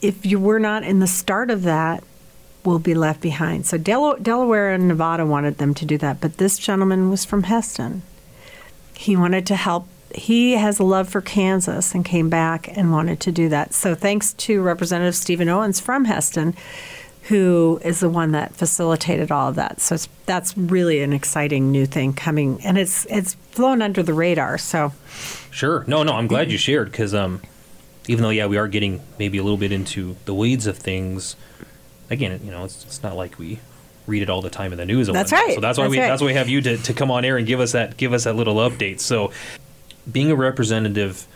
If 0.01 0.25
you 0.25 0.39
were 0.39 0.59
not 0.59 0.83
in 0.83 0.99
the 0.99 1.07
start 1.07 1.49
of 1.49 1.63
that, 1.63 2.03
will 2.63 2.79
be 2.79 2.95
left 2.95 3.21
behind. 3.21 3.65
So 3.67 3.77
Del- 3.77 4.17
Delaware 4.17 4.71
and 4.71 4.87
Nevada 4.87 5.25
wanted 5.25 5.59
them 5.59 5.73
to 5.75 5.85
do 5.85 5.97
that, 5.99 6.19
but 6.19 6.37
this 6.37 6.57
gentleman 6.57 7.09
was 7.09 7.23
from 7.23 7.43
Hesston. 7.43 8.01
He 8.95 9.15
wanted 9.15 9.45
to 9.47 9.55
help. 9.55 9.87
He 10.13 10.53
has 10.53 10.79
a 10.79 10.83
love 10.83 11.09
for 11.09 11.21
Kansas 11.21 11.93
and 11.93 12.05
came 12.05 12.29
back 12.29 12.69
and 12.77 12.91
wanted 12.91 13.19
to 13.21 13.31
do 13.31 13.49
that. 13.49 13.73
So 13.73 13.95
thanks 13.95 14.33
to 14.33 14.61
Representative 14.61 15.15
Stephen 15.15 15.49
Owens 15.49 15.79
from 15.79 16.05
Hesston, 16.05 16.55
who 17.23 17.81
is 17.83 17.99
the 17.99 18.09
one 18.09 18.31
that 18.31 18.55
facilitated 18.55 19.31
all 19.31 19.49
of 19.49 19.55
that. 19.55 19.81
So 19.81 19.97
that's 20.25 20.57
really 20.57 21.01
an 21.01 21.11
exciting 21.11 21.71
new 21.71 21.85
thing 21.85 22.13
coming, 22.13 22.61
and 22.63 22.77
it's 22.77 23.05
it's 23.09 23.33
flown 23.51 23.81
under 23.81 24.03
the 24.03 24.13
radar. 24.13 24.57
So 24.57 24.93
sure, 25.51 25.83
no, 25.87 26.03
no, 26.03 26.13
I'm 26.13 26.27
glad 26.27 26.51
you 26.51 26.57
shared 26.57 26.91
because 26.91 27.13
um, 27.13 27.41
even 28.07 28.23
though 28.23 28.29
yeah, 28.29 28.45
we 28.45 28.57
are 28.57 28.67
getting 28.67 29.01
maybe 29.19 29.37
a 29.37 29.43
little 29.43 29.57
bit 29.57 29.71
into 29.71 30.15
the 30.25 30.33
weeds 30.33 30.67
of 30.67 30.77
things. 30.77 31.35
Again, 32.07 32.39
you 32.43 32.51
know, 32.51 32.63
it's, 32.63 32.85
it's 32.85 33.01
not 33.01 33.15
like 33.15 33.39
we 33.39 33.59
read 34.07 34.21
it 34.21 34.29
all 34.29 34.41
the 34.41 34.49
time 34.49 34.71
in 34.71 34.77
the 34.77 34.85
news. 34.85 35.07
That's 35.07 35.31
right. 35.31 35.55
So 35.55 35.61
that's 35.61 35.77
why 35.77 35.85
that's 35.85 35.91
we 35.91 35.99
right. 35.99 36.07
that's 36.07 36.21
why 36.21 36.27
we 36.27 36.33
have 36.33 36.49
you 36.49 36.61
to, 36.61 36.77
to 36.77 36.93
come 36.93 37.11
on 37.11 37.25
air 37.25 37.37
and 37.37 37.47
give 37.47 37.59
us 37.59 37.71
that 37.73 37.97
give 37.97 38.13
us 38.13 38.25
that 38.25 38.35
little 38.35 38.55
update. 38.55 38.99
So 38.99 39.31
being 40.11 40.31
a 40.31 40.35
representative 40.35 41.27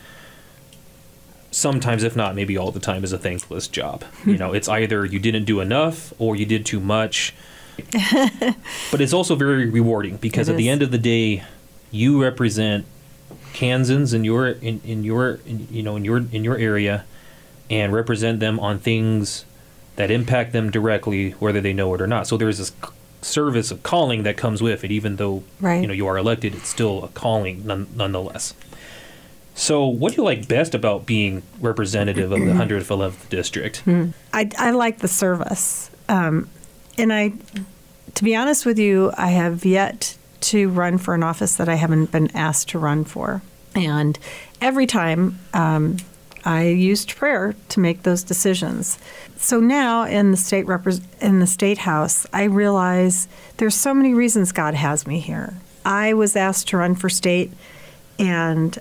sometimes 1.51 2.03
if 2.03 2.15
not 2.15 2.35
maybe 2.35 2.57
all 2.57 2.71
the 2.71 2.79
time 2.79 3.03
is 3.03 3.11
a 3.11 3.17
thankless 3.17 3.67
job. 3.67 4.03
you 4.25 4.37
know, 4.37 4.53
it's 4.53 4.69
either 4.69 5.05
you 5.05 5.19
didn't 5.19 5.45
do 5.45 5.59
enough 5.59 6.13
or 6.19 6.35
you 6.35 6.45
did 6.45 6.65
too 6.65 6.79
much. 6.79 7.33
but 8.91 8.99
it's 8.99 9.13
also 9.13 9.35
very 9.35 9.69
rewarding 9.69 10.17
because 10.17 10.49
It 10.49 10.53
at 10.53 10.57
the 10.57 10.69
end 10.69 10.81
of 10.81 10.91
the 10.91 10.97
day 10.97 11.43
you 11.91 12.21
represent 12.21 12.85
Kansans 13.53 14.13
in 14.13 14.23
your 14.23 14.49
in, 14.49 14.81
in 14.83 15.03
your 15.03 15.39
in, 15.45 15.67
you 15.71 15.81
know 15.81 15.95
in 15.95 16.05
your 16.05 16.17
in 16.17 16.43
your 16.43 16.57
area 16.57 17.05
and 17.69 17.93
represent 17.93 18.39
them 18.39 18.59
on 18.59 18.79
things 18.79 19.45
that 19.99 20.09
impact 20.09 20.53
them 20.53 20.71
directly, 20.71 21.31
whether 21.31 21.59
they 21.59 21.73
know 21.73 21.93
it 21.93 21.99
or 21.99 22.07
not. 22.07 22.25
So 22.25 22.37
there's 22.37 22.57
this 22.57 22.71
service 23.21 23.69
of 23.69 23.83
calling 23.83 24.23
that 24.23 24.37
comes 24.37 24.61
with 24.61 24.85
it, 24.85 24.91
even 24.91 25.17
though 25.17 25.43
Right. 25.59 25.81
you 25.81 25.87
know 25.87 25.93
you 25.93 26.07
are 26.07 26.17
elected. 26.17 26.55
It's 26.55 26.69
still 26.69 27.03
a 27.03 27.09
calling, 27.09 27.65
none, 27.65 27.85
nonetheless. 27.93 28.53
So, 29.55 29.85
what 29.85 30.13
do 30.13 30.21
you 30.21 30.23
like 30.23 30.47
best 30.47 30.73
about 30.73 31.05
being 31.05 31.43
representative 31.59 32.31
of 32.31 32.39
the 32.39 32.45
111th 32.53 33.27
district? 33.27 33.83
I, 34.33 34.49
I 34.57 34.71
like 34.71 34.99
the 34.99 35.09
service. 35.09 35.91
Um, 36.07 36.47
and 36.97 37.11
I, 37.11 37.33
to 38.15 38.23
be 38.23 38.37
honest 38.37 38.65
with 38.65 38.79
you, 38.79 39.11
I 39.17 39.27
have 39.31 39.65
yet 39.65 40.15
to 40.41 40.69
run 40.69 40.97
for 40.97 41.13
an 41.13 41.23
office 41.23 41.57
that 41.57 41.67
I 41.67 41.75
haven't 41.75 42.09
been 42.13 42.33
asked 42.33 42.69
to 42.69 42.79
run 42.79 43.03
for. 43.03 43.41
And 43.75 44.17
every 44.61 44.87
time 44.87 45.39
um, 45.53 45.97
I 46.45 46.67
used 46.67 47.15
prayer 47.15 47.55
to 47.69 47.79
make 47.79 48.03
those 48.03 48.23
decisions. 48.23 48.97
So 49.37 49.59
now 49.59 50.03
in 50.03 50.31
the 50.31 50.37
state 50.37 50.65
in 51.21 51.39
the 51.39 51.47
state 51.47 51.79
house, 51.79 52.25
I 52.33 52.43
realize 52.43 53.27
there's 53.57 53.75
so 53.75 53.93
many 53.93 54.13
reasons 54.13 54.51
God 54.51 54.73
has 54.73 55.05
me 55.05 55.19
here. 55.19 55.55
I 55.85 56.13
was 56.13 56.35
asked 56.35 56.67
to 56.69 56.77
run 56.77 56.95
for 56.95 57.09
state, 57.09 57.51
and 58.17 58.77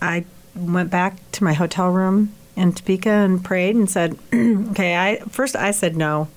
I 0.00 0.24
went 0.54 0.90
back 0.90 1.16
to 1.32 1.44
my 1.44 1.52
hotel 1.52 1.90
room 1.90 2.34
in 2.56 2.72
Topeka 2.72 3.10
and 3.10 3.44
prayed 3.44 3.76
and 3.76 3.90
said, 3.90 4.18
"Okay, 4.34 4.96
I 4.96 5.18
first 5.28 5.56
I 5.56 5.70
said 5.70 5.96
no." 5.96 6.28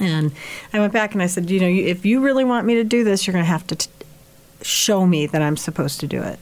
And 0.00 0.32
I 0.72 0.80
went 0.80 0.92
back 0.92 1.12
and 1.12 1.22
I 1.22 1.26
said, 1.26 1.50
you 1.50 1.60
know, 1.60 1.66
if 1.66 2.06
you 2.06 2.20
really 2.20 2.44
want 2.44 2.66
me 2.66 2.74
to 2.74 2.84
do 2.84 3.02
this, 3.02 3.26
you're 3.26 3.32
going 3.32 3.44
to 3.44 3.50
have 3.50 3.66
to 3.68 3.76
t- 3.76 3.90
show 4.62 5.06
me 5.06 5.26
that 5.26 5.42
I'm 5.42 5.56
supposed 5.56 6.00
to 6.00 6.06
do 6.06 6.22
it. 6.22 6.38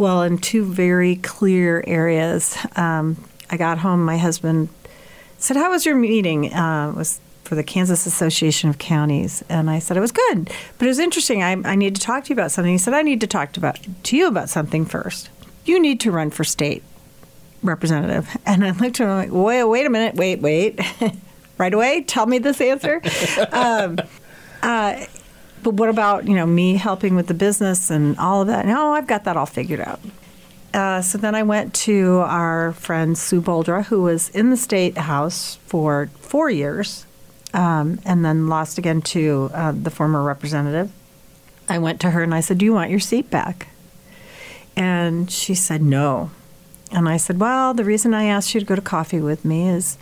Well, 0.00 0.22
in 0.22 0.38
two 0.38 0.64
very 0.64 1.16
clear 1.16 1.84
areas, 1.86 2.56
um, 2.74 3.22
I 3.50 3.58
got 3.58 3.76
home. 3.76 4.02
My 4.02 4.16
husband 4.16 4.70
said, 5.36 5.58
"How 5.58 5.70
was 5.70 5.84
your 5.84 5.94
meeting?" 5.94 6.54
Uh, 6.54 6.88
it 6.88 6.96
was 6.96 7.20
for 7.44 7.54
the 7.54 7.62
Kansas 7.62 8.06
Association 8.06 8.70
of 8.70 8.78
Counties, 8.78 9.44
and 9.50 9.68
I 9.68 9.78
said 9.78 9.98
it 9.98 10.00
was 10.00 10.10
good, 10.10 10.50
but 10.78 10.86
it 10.86 10.88
was 10.88 10.98
interesting. 10.98 11.42
I, 11.42 11.50
I 11.50 11.74
need 11.74 11.94
to 11.96 12.00
talk 12.00 12.24
to 12.24 12.30
you 12.30 12.32
about 12.32 12.50
something. 12.50 12.72
He 12.72 12.78
said, 12.78 12.94
"I 12.94 13.02
need 13.02 13.20
to 13.20 13.26
talk 13.26 13.52
to, 13.52 13.60
about, 13.60 13.78
to 14.04 14.16
you 14.16 14.26
about 14.26 14.48
something 14.48 14.86
first. 14.86 15.28
You 15.66 15.78
need 15.78 16.00
to 16.00 16.10
run 16.10 16.30
for 16.30 16.44
state 16.44 16.82
representative." 17.62 18.34
And 18.46 18.64
I 18.64 18.70
looked 18.70 19.02
at 19.02 19.06
him 19.06 19.10
like, 19.10 19.28
"Wait, 19.30 19.64
wait 19.64 19.84
a 19.84 19.90
minute, 19.90 20.14
wait, 20.14 20.40
wait." 20.40 20.80
right 21.58 21.74
away, 21.74 22.04
tell 22.04 22.24
me 22.24 22.38
this 22.38 22.62
answer. 22.62 23.02
um, 23.52 23.98
uh, 24.62 25.04
but 25.62 25.74
what 25.74 25.88
about 25.88 26.26
you 26.26 26.34
know 26.34 26.46
me 26.46 26.74
helping 26.74 27.14
with 27.14 27.26
the 27.26 27.34
business 27.34 27.90
and 27.90 28.18
all 28.18 28.42
of 28.42 28.48
that? 28.48 28.66
No, 28.66 28.92
I've 28.92 29.06
got 29.06 29.24
that 29.24 29.36
all 29.36 29.46
figured 29.46 29.80
out. 29.80 30.00
Uh, 30.72 31.02
so 31.02 31.18
then 31.18 31.34
I 31.34 31.42
went 31.42 31.74
to 31.74 32.22
our 32.26 32.72
friend 32.72 33.18
Sue 33.18 33.42
Boldra, 33.42 33.86
who 33.86 34.02
was 34.02 34.28
in 34.30 34.50
the 34.50 34.56
state 34.56 34.96
house 34.96 35.56
for 35.66 36.10
four 36.20 36.48
years, 36.48 37.06
um, 37.52 37.98
and 38.04 38.24
then 38.24 38.48
lost 38.48 38.78
again 38.78 39.02
to 39.02 39.50
uh, 39.52 39.72
the 39.72 39.90
former 39.90 40.22
representative. 40.22 40.92
I 41.68 41.78
went 41.78 42.00
to 42.02 42.10
her 42.10 42.22
and 42.22 42.34
I 42.34 42.40
said, 42.40 42.58
"Do 42.58 42.64
you 42.64 42.72
want 42.72 42.90
your 42.90 43.00
seat 43.00 43.30
back?" 43.30 43.68
And 44.76 45.30
she 45.30 45.54
said, 45.54 45.82
"No." 45.82 46.30
And 46.92 47.08
I 47.08 47.16
said, 47.16 47.40
"Well, 47.40 47.74
the 47.74 47.84
reason 47.84 48.14
I 48.14 48.24
asked 48.24 48.54
you 48.54 48.60
to 48.60 48.66
go 48.66 48.76
to 48.76 48.82
coffee 48.82 49.20
with 49.20 49.44
me 49.44 49.68
is 49.68 49.98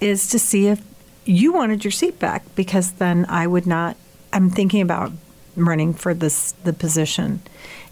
is 0.00 0.28
to 0.28 0.38
see 0.38 0.68
if 0.68 0.80
you 1.24 1.52
wanted 1.52 1.84
your 1.84 1.90
seat 1.90 2.18
back 2.18 2.42
because 2.54 2.92
then 2.92 3.26
I 3.28 3.46
would 3.46 3.66
not 3.66 3.96
I'm 4.32 4.50
thinking 4.50 4.80
about 4.80 5.12
running 5.56 5.92
for 5.94 6.14
this 6.14 6.52
the 6.64 6.72
position. 6.72 7.42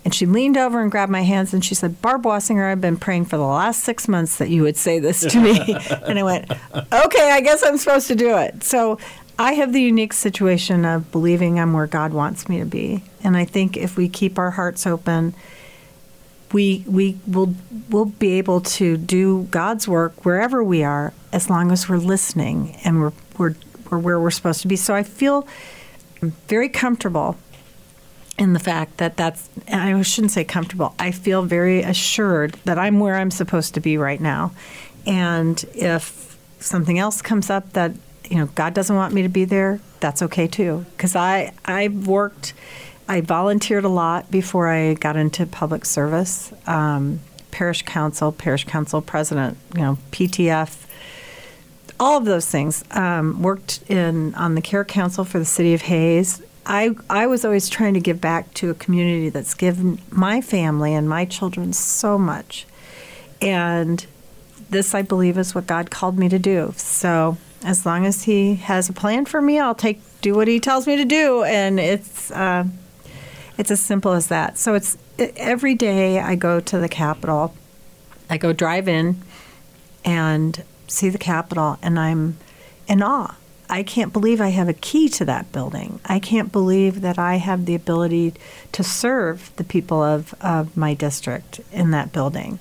And 0.04 0.14
she 0.14 0.24
leaned 0.24 0.56
over 0.56 0.80
and 0.80 0.90
grabbed 0.90 1.10
my 1.10 1.22
hands 1.22 1.52
and 1.52 1.64
she 1.64 1.74
said, 1.74 2.00
Barb 2.00 2.22
Wasinger, 2.22 2.70
I've 2.70 2.80
been 2.80 2.96
praying 2.96 3.24
for 3.24 3.36
the 3.36 3.42
last 3.42 3.82
six 3.82 4.06
months 4.06 4.38
that 4.38 4.48
you 4.48 4.62
would 4.62 4.76
say 4.76 5.00
this 5.00 5.20
to 5.22 5.40
me. 5.40 5.58
and 6.06 6.18
I 6.18 6.22
went, 6.22 6.50
okay, 6.92 7.30
I 7.32 7.40
guess 7.40 7.64
I'm 7.64 7.76
supposed 7.76 8.06
to 8.06 8.14
do 8.14 8.36
it. 8.38 8.62
So 8.62 8.98
I 9.38 9.54
have 9.54 9.72
the 9.72 9.82
unique 9.82 10.12
situation 10.12 10.84
of 10.84 11.10
believing 11.10 11.58
I'm 11.58 11.72
where 11.72 11.88
God 11.88 12.12
wants 12.12 12.48
me 12.48 12.60
to 12.60 12.64
be. 12.64 13.02
And 13.24 13.36
I 13.36 13.44
think 13.44 13.76
if 13.76 13.96
we 13.96 14.08
keep 14.08 14.38
our 14.38 14.52
hearts 14.52 14.86
open, 14.86 15.34
we 16.52 16.84
we 16.86 17.18
will 17.26 17.54
will 17.90 18.04
be 18.04 18.38
able 18.38 18.60
to 18.60 18.96
do 18.96 19.42
God's 19.50 19.88
work 19.88 20.24
wherever 20.24 20.62
we 20.62 20.84
are 20.84 21.12
as 21.32 21.50
long 21.50 21.72
as 21.72 21.88
we're 21.88 21.96
listening 21.96 22.76
and 22.84 23.00
we're 23.00 23.12
we're, 23.36 23.54
we're 23.90 23.98
where 23.98 24.20
we're 24.20 24.30
supposed 24.30 24.62
to 24.62 24.68
be. 24.68 24.76
So 24.76 24.94
I 24.94 25.02
feel 25.02 25.48
very 26.48 26.68
comfortable 26.68 27.36
in 28.38 28.52
the 28.52 28.58
fact 28.58 28.98
that 28.98 29.16
that's 29.16 29.48
I 29.72 30.00
shouldn't 30.02 30.32
say 30.32 30.44
comfortable. 30.44 30.94
I 30.98 31.10
feel 31.10 31.42
very 31.42 31.82
assured 31.82 32.54
that 32.64 32.78
I'm 32.78 33.00
where 33.00 33.16
I'm 33.16 33.30
supposed 33.30 33.74
to 33.74 33.80
be 33.80 33.96
right 33.96 34.20
now. 34.20 34.52
And 35.06 35.64
if 35.74 36.38
something 36.58 36.98
else 36.98 37.22
comes 37.22 37.50
up 37.50 37.72
that 37.72 37.92
you 38.28 38.36
know 38.36 38.46
God 38.54 38.74
doesn't 38.74 38.94
want 38.94 39.14
me 39.14 39.22
to 39.22 39.28
be 39.28 39.44
there, 39.44 39.80
that's 40.00 40.22
okay 40.22 40.46
too. 40.46 40.84
Because 40.96 41.16
I 41.16 41.52
I've 41.64 42.06
worked, 42.06 42.52
I 43.08 43.20
volunteered 43.20 43.84
a 43.84 43.88
lot 43.88 44.30
before 44.30 44.68
I 44.68 44.94
got 44.94 45.16
into 45.16 45.46
public 45.46 45.84
service, 45.84 46.52
um, 46.66 47.20
parish 47.50 47.82
council, 47.82 48.32
parish 48.32 48.64
council 48.64 49.00
president, 49.00 49.56
you 49.74 49.80
know 49.80 49.98
PTF, 50.12 50.85
all 51.98 52.18
of 52.18 52.24
those 52.24 52.46
things. 52.46 52.84
Um, 52.90 53.42
worked 53.42 53.80
in 53.88 54.34
on 54.34 54.54
the 54.54 54.60
care 54.60 54.84
council 54.84 55.24
for 55.24 55.38
the 55.38 55.44
city 55.44 55.74
of 55.74 55.82
Hays. 55.82 56.42
I 56.64 56.96
I 57.08 57.26
was 57.26 57.44
always 57.44 57.68
trying 57.68 57.94
to 57.94 58.00
give 58.00 58.20
back 58.20 58.52
to 58.54 58.70
a 58.70 58.74
community 58.74 59.28
that's 59.28 59.54
given 59.54 60.00
my 60.10 60.40
family 60.40 60.94
and 60.94 61.08
my 61.08 61.24
children 61.24 61.72
so 61.72 62.18
much, 62.18 62.66
and 63.40 64.04
this 64.68 64.94
I 64.94 65.02
believe 65.02 65.38
is 65.38 65.54
what 65.54 65.66
God 65.66 65.90
called 65.90 66.18
me 66.18 66.28
to 66.28 66.38
do. 66.38 66.74
So 66.76 67.38
as 67.62 67.86
long 67.86 68.04
as 68.04 68.24
He 68.24 68.56
has 68.56 68.88
a 68.88 68.92
plan 68.92 69.24
for 69.26 69.40
me, 69.40 69.60
I'll 69.60 69.74
take 69.74 70.00
do 70.20 70.34
what 70.34 70.48
He 70.48 70.58
tells 70.58 70.86
me 70.86 70.96
to 70.96 71.04
do, 71.04 71.44
and 71.44 71.78
it's 71.78 72.30
uh, 72.32 72.64
it's 73.56 73.70
as 73.70 73.80
simple 73.80 74.12
as 74.12 74.26
that. 74.28 74.58
So 74.58 74.74
it's 74.74 74.98
every 75.18 75.74
day 75.74 76.18
I 76.18 76.34
go 76.34 76.60
to 76.60 76.78
the 76.78 76.88
Capitol, 76.88 77.54
I 78.28 78.38
go 78.38 78.52
drive 78.52 78.88
in, 78.88 79.22
and 80.04 80.62
see 80.86 81.08
the 81.08 81.18
Capitol, 81.18 81.78
and 81.82 81.98
I'm 81.98 82.36
in 82.88 83.02
awe. 83.02 83.36
I 83.68 83.82
can't 83.82 84.12
believe 84.12 84.40
I 84.40 84.50
have 84.50 84.68
a 84.68 84.74
key 84.74 85.08
to 85.10 85.24
that 85.24 85.50
building. 85.50 85.98
I 86.04 86.20
can't 86.20 86.52
believe 86.52 87.00
that 87.00 87.18
I 87.18 87.36
have 87.36 87.66
the 87.66 87.74
ability 87.74 88.34
to 88.72 88.84
serve 88.84 89.50
the 89.56 89.64
people 89.64 90.02
of, 90.02 90.34
of 90.40 90.76
my 90.76 90.94
district 90.94 91.60
in 91.72 91.90
that 91.90 92.12
building. 92.12 92.60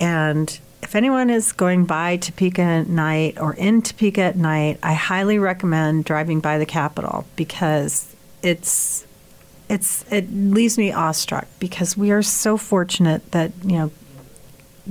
And 0.00 0.58
if 0.82 0.94
anyone 0.94 1.30
is 1.30 1.52
going 1.52 1.84
by 1.86 2.16
Topeka 2.16 2.62
at 2.62 2.88
night 2.88 3.38
or 3.40 3.54
in 3.54 3.82
Topeka 3.82 4.20
at 4.22 4.36
night, 4.36 4.78
I 4.82 4.94
highly 4.94 5.38
recommend 5.38 6.04
driving 6.04 6.40
by 6.40 6.58
the 6.58 6.66
Capitol 6.66 7.26
because 7.36 8.14
it's 8.42 9.06
it's 9.68 10.04
it 10.12 10.30
leaves 10.30 10.76
me 10.76 10.92
awestruck 10.92 11.46
because 11.58 11.96
we 11.96 12.10
are 12.10 12.22
so 12.22 12.58
fortunate 12.58 13.32
that 13.32 13.50
you 13.64 13.78
know 13.78 13.90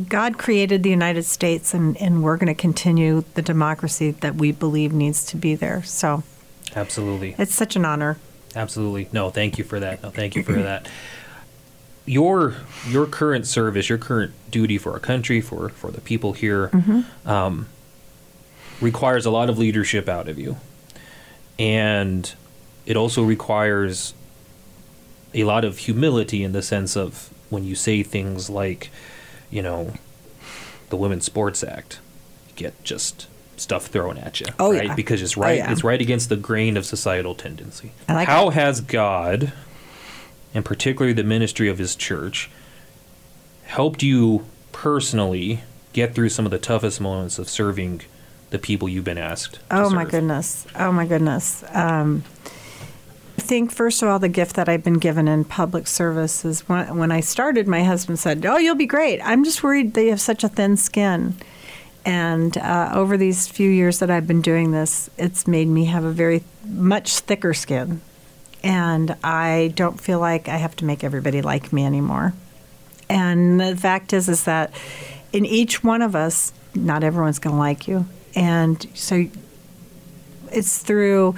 God 0.09 0.37
created 0.39 0.81
the 0.81 0.89
United 0.89 1.23
States, 1.23 1.73
and, 1.73 1.95
and 1.97 2.23
we're 2.23 2.37
going 2.37 2.53
to 2.53 2.59
continue 2.59 3.23
the 3.35 3.43
democracy 3.43 4.11
that 4.11 4.35
we 4.35 4.51
believe 4.51 4.91
needs 4.91 5.25
to 5.27 5.37
be 5.37 5.53
there. 5.53 5.83
So, 5.83 6.23
absolutely, 6.75 7.35
it's 7.37 7.53
such 7.53 7.75
an 7.75 7.85
honor. 7.85 8.17
Absolutely, 8.55 9.07
no, 9.11 9.29
thank 9.29 9.57
you 9.57 9.63
for 9.63 9.79
that. 9.79 10.01
No, 10.01 10.09
thank 10.09 10.35
you 10.35 10.43
for 10.43 10.53
that. 10.53 10.87
Your 12.05 12.55
your 12.87 13.05
current 13.05 13.45
service, 13.45 13.87
your 13.87 13.99
current 13.99 14.33
duty 14.49 14.77
for 14.77 14.93
our 14.93 14.99
country, 14.99 15.41
for 15.41 15.69
for 15.69 15.91
the 15.91 16.01
people 16.01 16.33
here, 16.33 16.69
mm-hmm. 16.69 17.29
um, 17.29 17.67
requires 18.81 19.25
a 19.25 19.31
lot 19.31 19.49
of 19.49 19.59
leadership 19.59 20.09
out 20.09 20.27
of 20.27 20.39
you, 20.39 20.57
and 21.59 22.33
it 22.87 22.97
also 22.97 23.23
requires 23.23 24.15
a 25.35 25.43
lot 25.43 25.63
of 25.63 25.77
humility 25.77 26.43
in 26.43 26.51
the 26.51 26.61
sense 26.61 26.97
of 26.97 27.29
when 27.49 27.63
you 27.63 27.75
say 27.75 28.03
things 28.03 28.49
like 28.49 28.89
you 29.53 29.61
know, 29.61 29.93
the 30.89 30.97
Women's 30.97 31.25
Sports 31.25 31.63
Act, 31.63 31.99
you 32.49 32.53
get 32.55 32.83
just 32.83 33.27
stuff 33.55 33.85
thrown 33.85 34.17
at 34.17 34.39
you. 34.39 34.47
Oh 34.59 34.73
right? 34.73 34.85
yeah, 34.85 34.95
because 34.95 35.21
it's 35.21 35.37
right. 35.37 35.59
Oh, 35.61 35.63
yeah. 35.65 35.71
It's 35.71 35.83
right 35.83 36.01
against 36.01 36.29
the 36.29 36.35
grain 36.35 36.75
of 36.75 36.85
societal 36.87 37.35
tendency. 37.35 37.91
Like 38.09 38.27
How 38.27 38.49
it. 38.49 38.55
has 38.55 38.81
God, 38.81 39.53
and 40.55 40.65
particularly 40.65 41.13
the 41.13 41.23
ministry 41.23 41.69
of 41.69 41.77
His 41.77 41.95
church, 41.95 42.49
helped 43.65 44.01
you 44.01 44.45
personally 44.71 45.61
get 45.93 46.15
through 46.15 46.29
some 46.29 46.45
of 46.45 46.51
the 46.51 46.57
toughest 46.57 46.99
moments 46.99 47.37
of 47.37 47.47
serving 47.47 48.01
the 48.49 48.57
people 48.57 48.89
you've 48.89 49.05
been 49.05 49.19
asked? 49.19 49.59
Oh 49.69 49.91
my 49.91 50.03
serve? 50.03 50.11
goodness! 50.11 50.67
Oh 50.75 50.91
my 50.91 51.05
goodness! 51.05 51.63
Um, 51.69 52.23
think 53.43 53.71
first 53.71 54.01
of 54.01 54.09
all, 54.09 54.19
the 54.19 54.29
gift 54.29 54.55
that 54.55 54.67
I've 54.67 54.83
been 54.83 54.97
given 54.97 55.27
in 55.27 55.45
public 55.45 55.87
service 55.87 56.43
is 56.45 56.61
when, 56.67 56.97
when 56.97 57.11
I 57.11 57.19
started, 57.19 57.67
my 57.67 57.83
husband 57.83 58.17
said, 58.19 58.45
"Oh, 58.45 58.57
you'll 58.57 58.75
be 58.75 58.85
great. 58.85 59.19
I'm 59.21 59.43
just 59.43 59.61
worried 59.61 59.95
you 59.95 60.09
have 60.09 60.21
such 60.21 60.43
a 60.43 60.49
thin 60.49 60.77
skin." 60.77 61.35
And 62.05 62.57
uh, 62.57 62.91
over 62.93 63.15
these 63.15 63.47
few 63.47 63.69
years 63.69 63.99
that 63.99 64.09
I've 64.09 64.27
been 64.27 64.41
doing 64.41 64.71
this, 64.71 65.09
it's 65.17 65.47
made 65.47 65.67
me 65.67 65.85
have 65.85 66.03
a 66.03 66.11
very 66.11 66.43
much 66.65 67.19
thicker 67.19 67.53
skin, 67.53 68.01
and 68.63 69.15
I 69.23 69.73
don't 69.75 69.99
feel 69.99 70.19
like 70.19 70.49
I 70.49 70.57
have 70.57 70.75
to 70.77 70.85
make 70.85 71.03
everybody 71.03 71.41
like 71.41 71.71
me 71.71 71.85
anymore. 71.85 72.33
And 73.09 73.59
the 73.59 73.75
fact 73.75 74.11
is, 74.13 74.27
is 74.27 74.45
that 74.45 74.73
in 75.31 75.45
each 75.45 75.83
one 75.83 76.01
of 76.01 76.15
us, 76.15 76.53
not 76.73 77.03
everyone's 77.03 77.39
going 77.39 77.55
to 77.55 77.59
like 77.59 77.87
you, 77.87 78.05
and 78.35 78.85
so 78.93 79.25
it's 80.51 80.79
through 80.79 81.35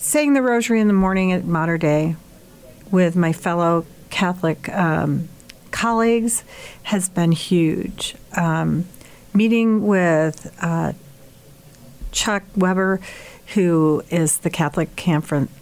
saying 0.00 0.32
the 0.32 0.40
rosary 0.40 0.80
in 0.80 0.88
the 0.88 0.94
morning 0.94 1.30
at 1.30 1.44
Mater 1.44 1.76
Dei 1.76 2.16
with 2.90 3.14
my 3.14 3.34
fellow 3.34 3.84
Catholic 4.08 4.66
um, 4.70 5.28
colleagues 5.70 6.42
has 6.84 7.10
been 7.10 7.32
huge. 7.32 8.16
Um, 8.34 8.86
meeting 9.34 9.86
with 9.86 10.56
uh, 10.62 10.94
Chuck 12.12 12.44
Weber, 12.56 13.00
who 13.54 14.02
is 14.08 14.38
the 14.38 14.48
Catholic 14.48 14.96
Conference, 14.96 15.52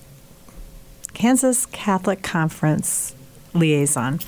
Kansas 1.15 1.67
Catholic 1.67 2.23
Conference 2.23 3.17
liaison. 3.55 4.21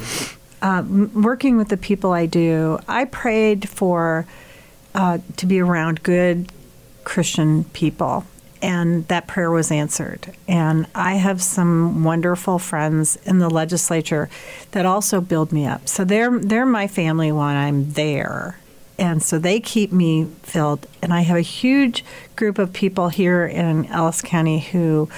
Uh, 0.61 0.83
working 1.15 1.57
with 1.57 1.69
the 1.69 1.77
people 1.77 2.11
I 2.11 2.27
do, 2.27 2.81
I 2.89 3.05
prayed 3.05 3.69
for 3.69 4.27
uh, 4.93 5.19
to 5.37 5.47
be 5.47 5.61
around 5.61 6.03
good 6.03 6.51
Christian 7.05 7.65
people 7.65 8.27
and 8.63 9.09
that 9.09 9.27
prayer 9.27 9.51
was 9.51 9.71
answered. 9.71 10.33
And 10.47 10.87
I 10.95 11.15
have 11.15 11.41
some 11.43 12.05
wonderful 12.05 12.59
friends 12.59 13.17
in 13.25 13.39
the 13.39 13.49
legislature 13.49 14.29
that 14.73 14.85
also 14.85 15.21
build 15.21 15.53
me 15.53 15.67
up. 15.67 15.89
So 15.89 16.05
they're 16.05 16.39
they're 16.39 16.67
my 16.67 16.87
family 16.87 17.33
when 17.33 17.57
I'm 17.57 17.93
there, 17.93 18.59
And 18.99 19.23
so 19.23 19.39
they 19.39 19.61
keep 19.61 19.93
me 19.93 20.27
filled. 20.43 20.87
And 21.01 21.13
I 21.13 21.23
have 21.23 21.39
a 21.39 21.43
huge 21.43 22.05
group 22.37 22.59
of 22.59 22.73
people 22.75 23.09
here 23.09 23.47
in 23.47 23.87
Ellis 23.87 24.21
County 24.21 24.61
who 24.61 25.09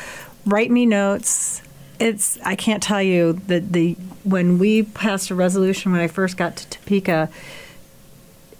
write 0.46 0.70
me 0.70 0.86
notes. 0.86 1.62
It's 1.98 2.38
I 2.44 2.54
can't 2.54 2.82
tell 2.82 3.02
you 3.02 3.34
that 3.48 3.72
the 3.72 3.94
when 4.22 4.60
we 4.60 4.84
passed 4.84 5.30
a 5.30 5.34
resolution 5.34 5.90
when 5.90 6.00
I 6.00 6.06
first 6.06 6.36
got 6.36 6.56
to 6.56 6.70
Topeka, 6.70 7.28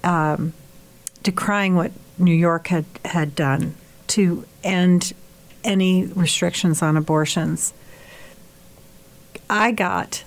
um, 0.02 0.52
decrying 1.22 1.76
what 1.76 1.92
New 2.18 2.34
York 2.34 2.66
had 2.66 2.84
had 3.04 3.36
done 3.36 3.76
to 4.12 4.44
end 4.62 5.12
any 5.64 6.06
restrictions 6.06 6.82
on 6.82 6.96
abortions. 6.96 7.72
I 9.48 9.72
got 9.72 10.24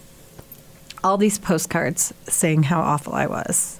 all 1.03 1.17
these 1.17 1.37
postcards 1.37 2.13
saying 2.27 2.63
how 2.63 2.81
awful 2.81 3.13
I 3.13 3.27
was. 3.27 3.79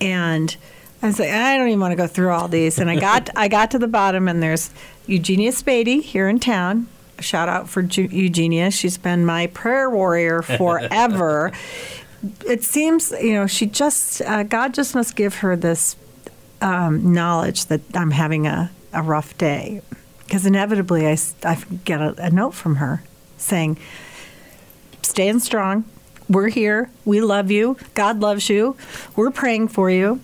And 0.00 0.56
I 1.02 1.06
was 1.06 1.20
like, 1.20 1.30
I 1.30 1.56
don't 1.56 1.68
even 1.68 1.80
want 1.80 1.92
to 1.92 1.96
go 1.96 2.06
through 2.06 2.30
all 2.30 2.48
these. 2.48 2.78
And 2.78 2.90
I 2.90 2.98
got 2.98 3.30
I 3.36 3.48
got 3.48 3.70
to 3.72 3.78
the 3.78 3.88
bottom, 3.88 4.28
and 4.28 4.42
there's 4.42 4.70
Eugenia 5.06 5.52
Spady 5.52 6.02
here 6.02 6.28
in 6.28 6.40
town. 6.40 6.88
A 7.18 7.22
shout 7.22 7.48
out 7.48 7.68
for 7.68 7.82
Ju- 7.82 8.08
Eugenia. 8.10 8.70
She's 8.70 8.98
been 8.98 9.24
my 9.24 9.46
prayer 9.48 9.88
warrior 9.88 10.42
forever. 10.58 11.52
it 12.46 12.64
seems, 12.64 13.12
you 13.22 13.34
know, 13.34 13.46
she 13.46 13.66
just 13.66 14.22
uh, 14.22 14.42
God 14.42 14.74
just 14.74 14.94
must 14.94 15.14
give 15.14 15.36
her 15.36 15.54
this 15.54 15.94
um, 16.60 17.12
knowledge 17.12 17.66
that 17.66 17.82
I'm 17.94 18.10
having 18.10 18.46
a, 18.46 18.70
a 18.94 19.02
rough 19.02 19.36
day, 19.36 19.82
because 20.20 20.46
inevitably 20.46 21.06
I, 21.06 21.18
I 21.42 21.62
get 21.84 22.00
a, 22.00 22.14
a 22.18 22.30
note 22.30 22.54
from 22.54 22.76
her 22.76 23.02
saying, 23.36 23.78
"Staying 25.02 25.40
strong, 25.40 25.84
we're 26.28 26.48
here. 26.48 26.90
We 27.04 27.20
love 27.20 27.50
you. 27.50 27.76
God 27.94 28.20
loves 28.20 28.48
you. 28.48 28.76
We're 29.16 29.30
praying 29.30 29.68
for 29.68 29.90
you. 29.90 30.20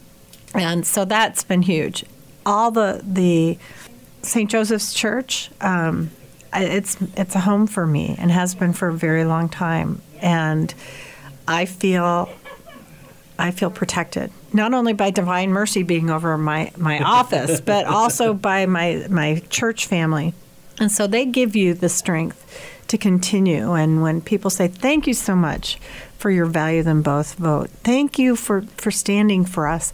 And 0.54 0.86
so 0.86 1.04
that's 1.04 1.44
been 1.44 1.62
huge. 1.62 2.04
All 2.46 2.70
the 2.70 3.00
the 3.04 3.58
St. 4.22 4.50
Joseph's 4.50 4.92
Church, 4.94 5.50
um, 5.60 6.10
it's 6.54 6.96
it's 7.16 7.34
a 7.34 7.40
home 7.40 7.66
for 7.66 7.86
me 7.86 8.16
and 8.18 8.30
has 8.30 8.54
been 8.54 8.72
for 8.72 8.88
a 8.88 8.94
very 8.94 9.24
long 9.24 9.48
time. 9.48 10.00
And 10.20 10.72
I 11.46 11.66
feel 11.66 12.30
I 13.38 13.50
feel 13.50 13.70
protected 13.70 14.32
not 14.52 14.74
only 14.74 14.92
by 14.92 15.10
divine 15.10 15.50
mercy 15.50 15.82
being 15.82 16.10
over 16.10 16.36
my 16.36 16.72
my 16.76 16.98
office, 17.04 17.60
but 17.60 17.86
also 17.86 18.34
by 18.34 18.66
my 18.66 19.06
my 19.08 19.42
church 19.50 19.86
family. 19.86 20.34
And 20.78 20.90
so 20.90 21.06
they 21.06 21.26
give 21.26 21.54
you 21.54 21.74
the 21.74 21.90
strength 21.90 22.46
to 22.90 22.98
continue. 22.98 23.72
And 23.72 24.02
when 24.02 24.20
people 24.20 24.50
say, 24.50 24.66
thank 24.66 25.06
you 25.06 25.14
so 25.14 25.36
much 25.36 25.78
for 26.18 26.30
your 26.30 26.46
value 26.46 26.82
them 26.82 27.02
both 27.02 27.34
vote, 27.34 27.70
thank 27.84 28.18
you 28.18 28.34
for, 28.34 28.62
for 28.62 28.90
standing 28.90 29.44
for 29.44 29.68
us, 29.68 29.92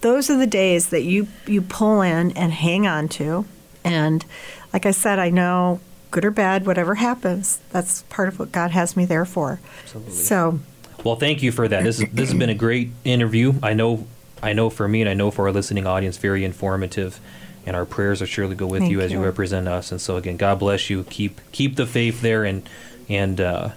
those 0.00 0.30
are 0.30 0.38
the 0.38 0.46
days 0.46 0.88
that 0.88 1.02
you, 1.02 1.28
you 1.46 1.60
pull 1.60 2.00
in 2.00 2.30
and 2.32 2.52
hang 2.52 2.86
on 2.86 3.08
to. 3.08 3.44
And 3.84 4.24
like 4.72 4.86
I 4.86 4.92
said, 4.92 5.18
I 5.18 5.28
know 5.28 5.80
good 6.10 6.24
or 6.24 6.30
bad, 6.30 6.66
whatever 6.66 6.94
happens, 6.94 7.60
that's 7.70 8.02
part 8.02 8.28
of 8.28 8.38
what 8.38 8.50
God 8.50 8.70
has 8.70 8.96
me 8.96 9.04
there 9.04 9.26
for. 9.26 9.60
Absolutely. 9.82 10.12
So, 10.12 10.60
well, 11.04 11.16
thank 11.16 11.42
you 11.42 11.52
for 11.52 11.68
that. 11.68 11.84
This 11.84 12.00
is, 12.00 12.08
this 12.12 12.30
has 12.30 12.38
been 12.38 12.50
a 12.50 12.54
great 12.54 12.90
interview. 13.04 13.54
I 13.62 13.74
know 13.74 14.06
I 14.42 14.52
know 14.52 14.70
for 14.70 14.86
me 14.86 15.00
and 15.00 15.10
I 15.10 15.14
know 15.14 15.30
for 15.30 15.46
our 15.46 15.52
listening 15.52 15.86
audience, 15.86 16.16
very 16.16 16.44
informative 16.44 17.20
and 17.68 17.76
our 17.76 17.84
prayers 17.84 18.20
will 18.20 18.26
surely 18.26 18.54
go 18.54 18.66
with 18.66 18.80
Thank 18.80 18.92
you 18.92 19.00
as 19.00 19.12
you 19.12 19.18
you. 19.18 19.24
represent 19.24 19.68
us. 19.68 19.92
And 19.92 20.00
so 20.00 20.16
again, 20.16 20.38
God 20.38 20.58
bless 20.58 20.88
you. 20.88 21.04
Keep 21.04 21.40
keep 21.52 21.76
the 21.76 21.86
faith 21.86 22.22
there, 22.22 22.44
and 22.44 22.68
and 23.08 23.40
uh, 23.40 23.70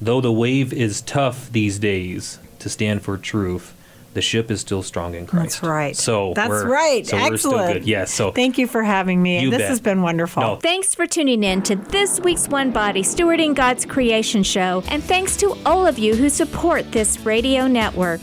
though 0.00 0.20
the 0.20 0.32
wave 0.32 0.72
is 0.72 1.00
tough 1.00 1.50
these 1.50 1.78
days 1.78 2.38
to 2.60 2.68
stand 2.68 3.02
for 3.02 3.16
truth, 3.18 3.74
the 4.14 4.22
ship 4.22 4.50
is 4.50 4.60
still 4.60 4.82
strong 4.82 5.14
in 5.14 5.26
Christ. 5.26 5.60
That's 5.60 5.62
right. 5.62 5.96
So 5.96 6.32
that's 6.34 6.48
we're- 6.48 6.64
right. 6.66 7.06
So 7.06 7.16
Excellent. 7.16 7.30
we're 7.32 7.36
still 7.38 7.72
good. 7.74 7.84
Yes. 7.86 8.12
so 8.12 8.32
thank 8.32 8.58
you 8.58 8.66
for 8.66 8.82
having 8.82 9.22
me. 9.22 9.40
You 9.40 9.50
this 9.50 9.60
bet. 9.60 9.68
has 9.68 9.80
been 9.80 10.02
wonderful. 10.02 10.42
No. 10.42 10.56
Thanks 10.56 10.94
for 10.94 11.06
tuning 11.06 11.44
in 11.44 11.62
to 11.62 11.76
this 11.76 12.18
week's 12.20 12.48
One 12.48 12.70
Body 12.72 13.02
Stewarding 13.02 13.54
God's 13.54 13.84
Creation 13.84 14.42
Show, 14.42 14.82
and 14.88 15.02
thanks 15.04 15.36
to 15.38 15.56
all 15.66 15.86
of 15.86 15.98
you 15.98 16.14
who 16.16 16.28
support 16.28 16.90
this 16.92 17.20
radio 17.20 17.66
network. 17.66 18.20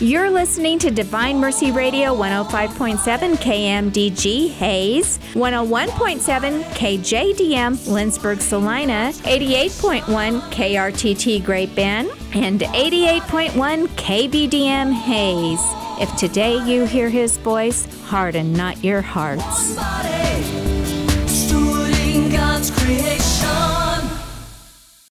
You're 0.00 0.30
listening 0.30 0.78
to 0.80 0.92
Divine 0.92 1.40
Mercy 1.40 1.72
Radio 1.72 2.14
105.7 2.14 3.34
KMDG 3.34 4.48
Hays, 4.50 5.18
101.7 5.32 6.62
KJDM 6.62 7.76
Lindsborg 7.88 8.40
Salina, 8.40 9.10
88.1 9.24 10.40
KRTT 10.52 11.44
Great 11.44 11.74
Bend, 11.74 12.12
and 12.32 12.60
88.1 12.60 13.88
KBDM 13.88 14.92
Hays. 14.92 15.60
If 16.00 16.14
today 16.14 16.64
you 16.64 16.84
hear 16.84 17.10
his 17.10 17.36
voice, 17.38 17.86
harden 18.04 18.52
not 18.52 18.84
your 18.84 19.02
hearts. 19.02 19.76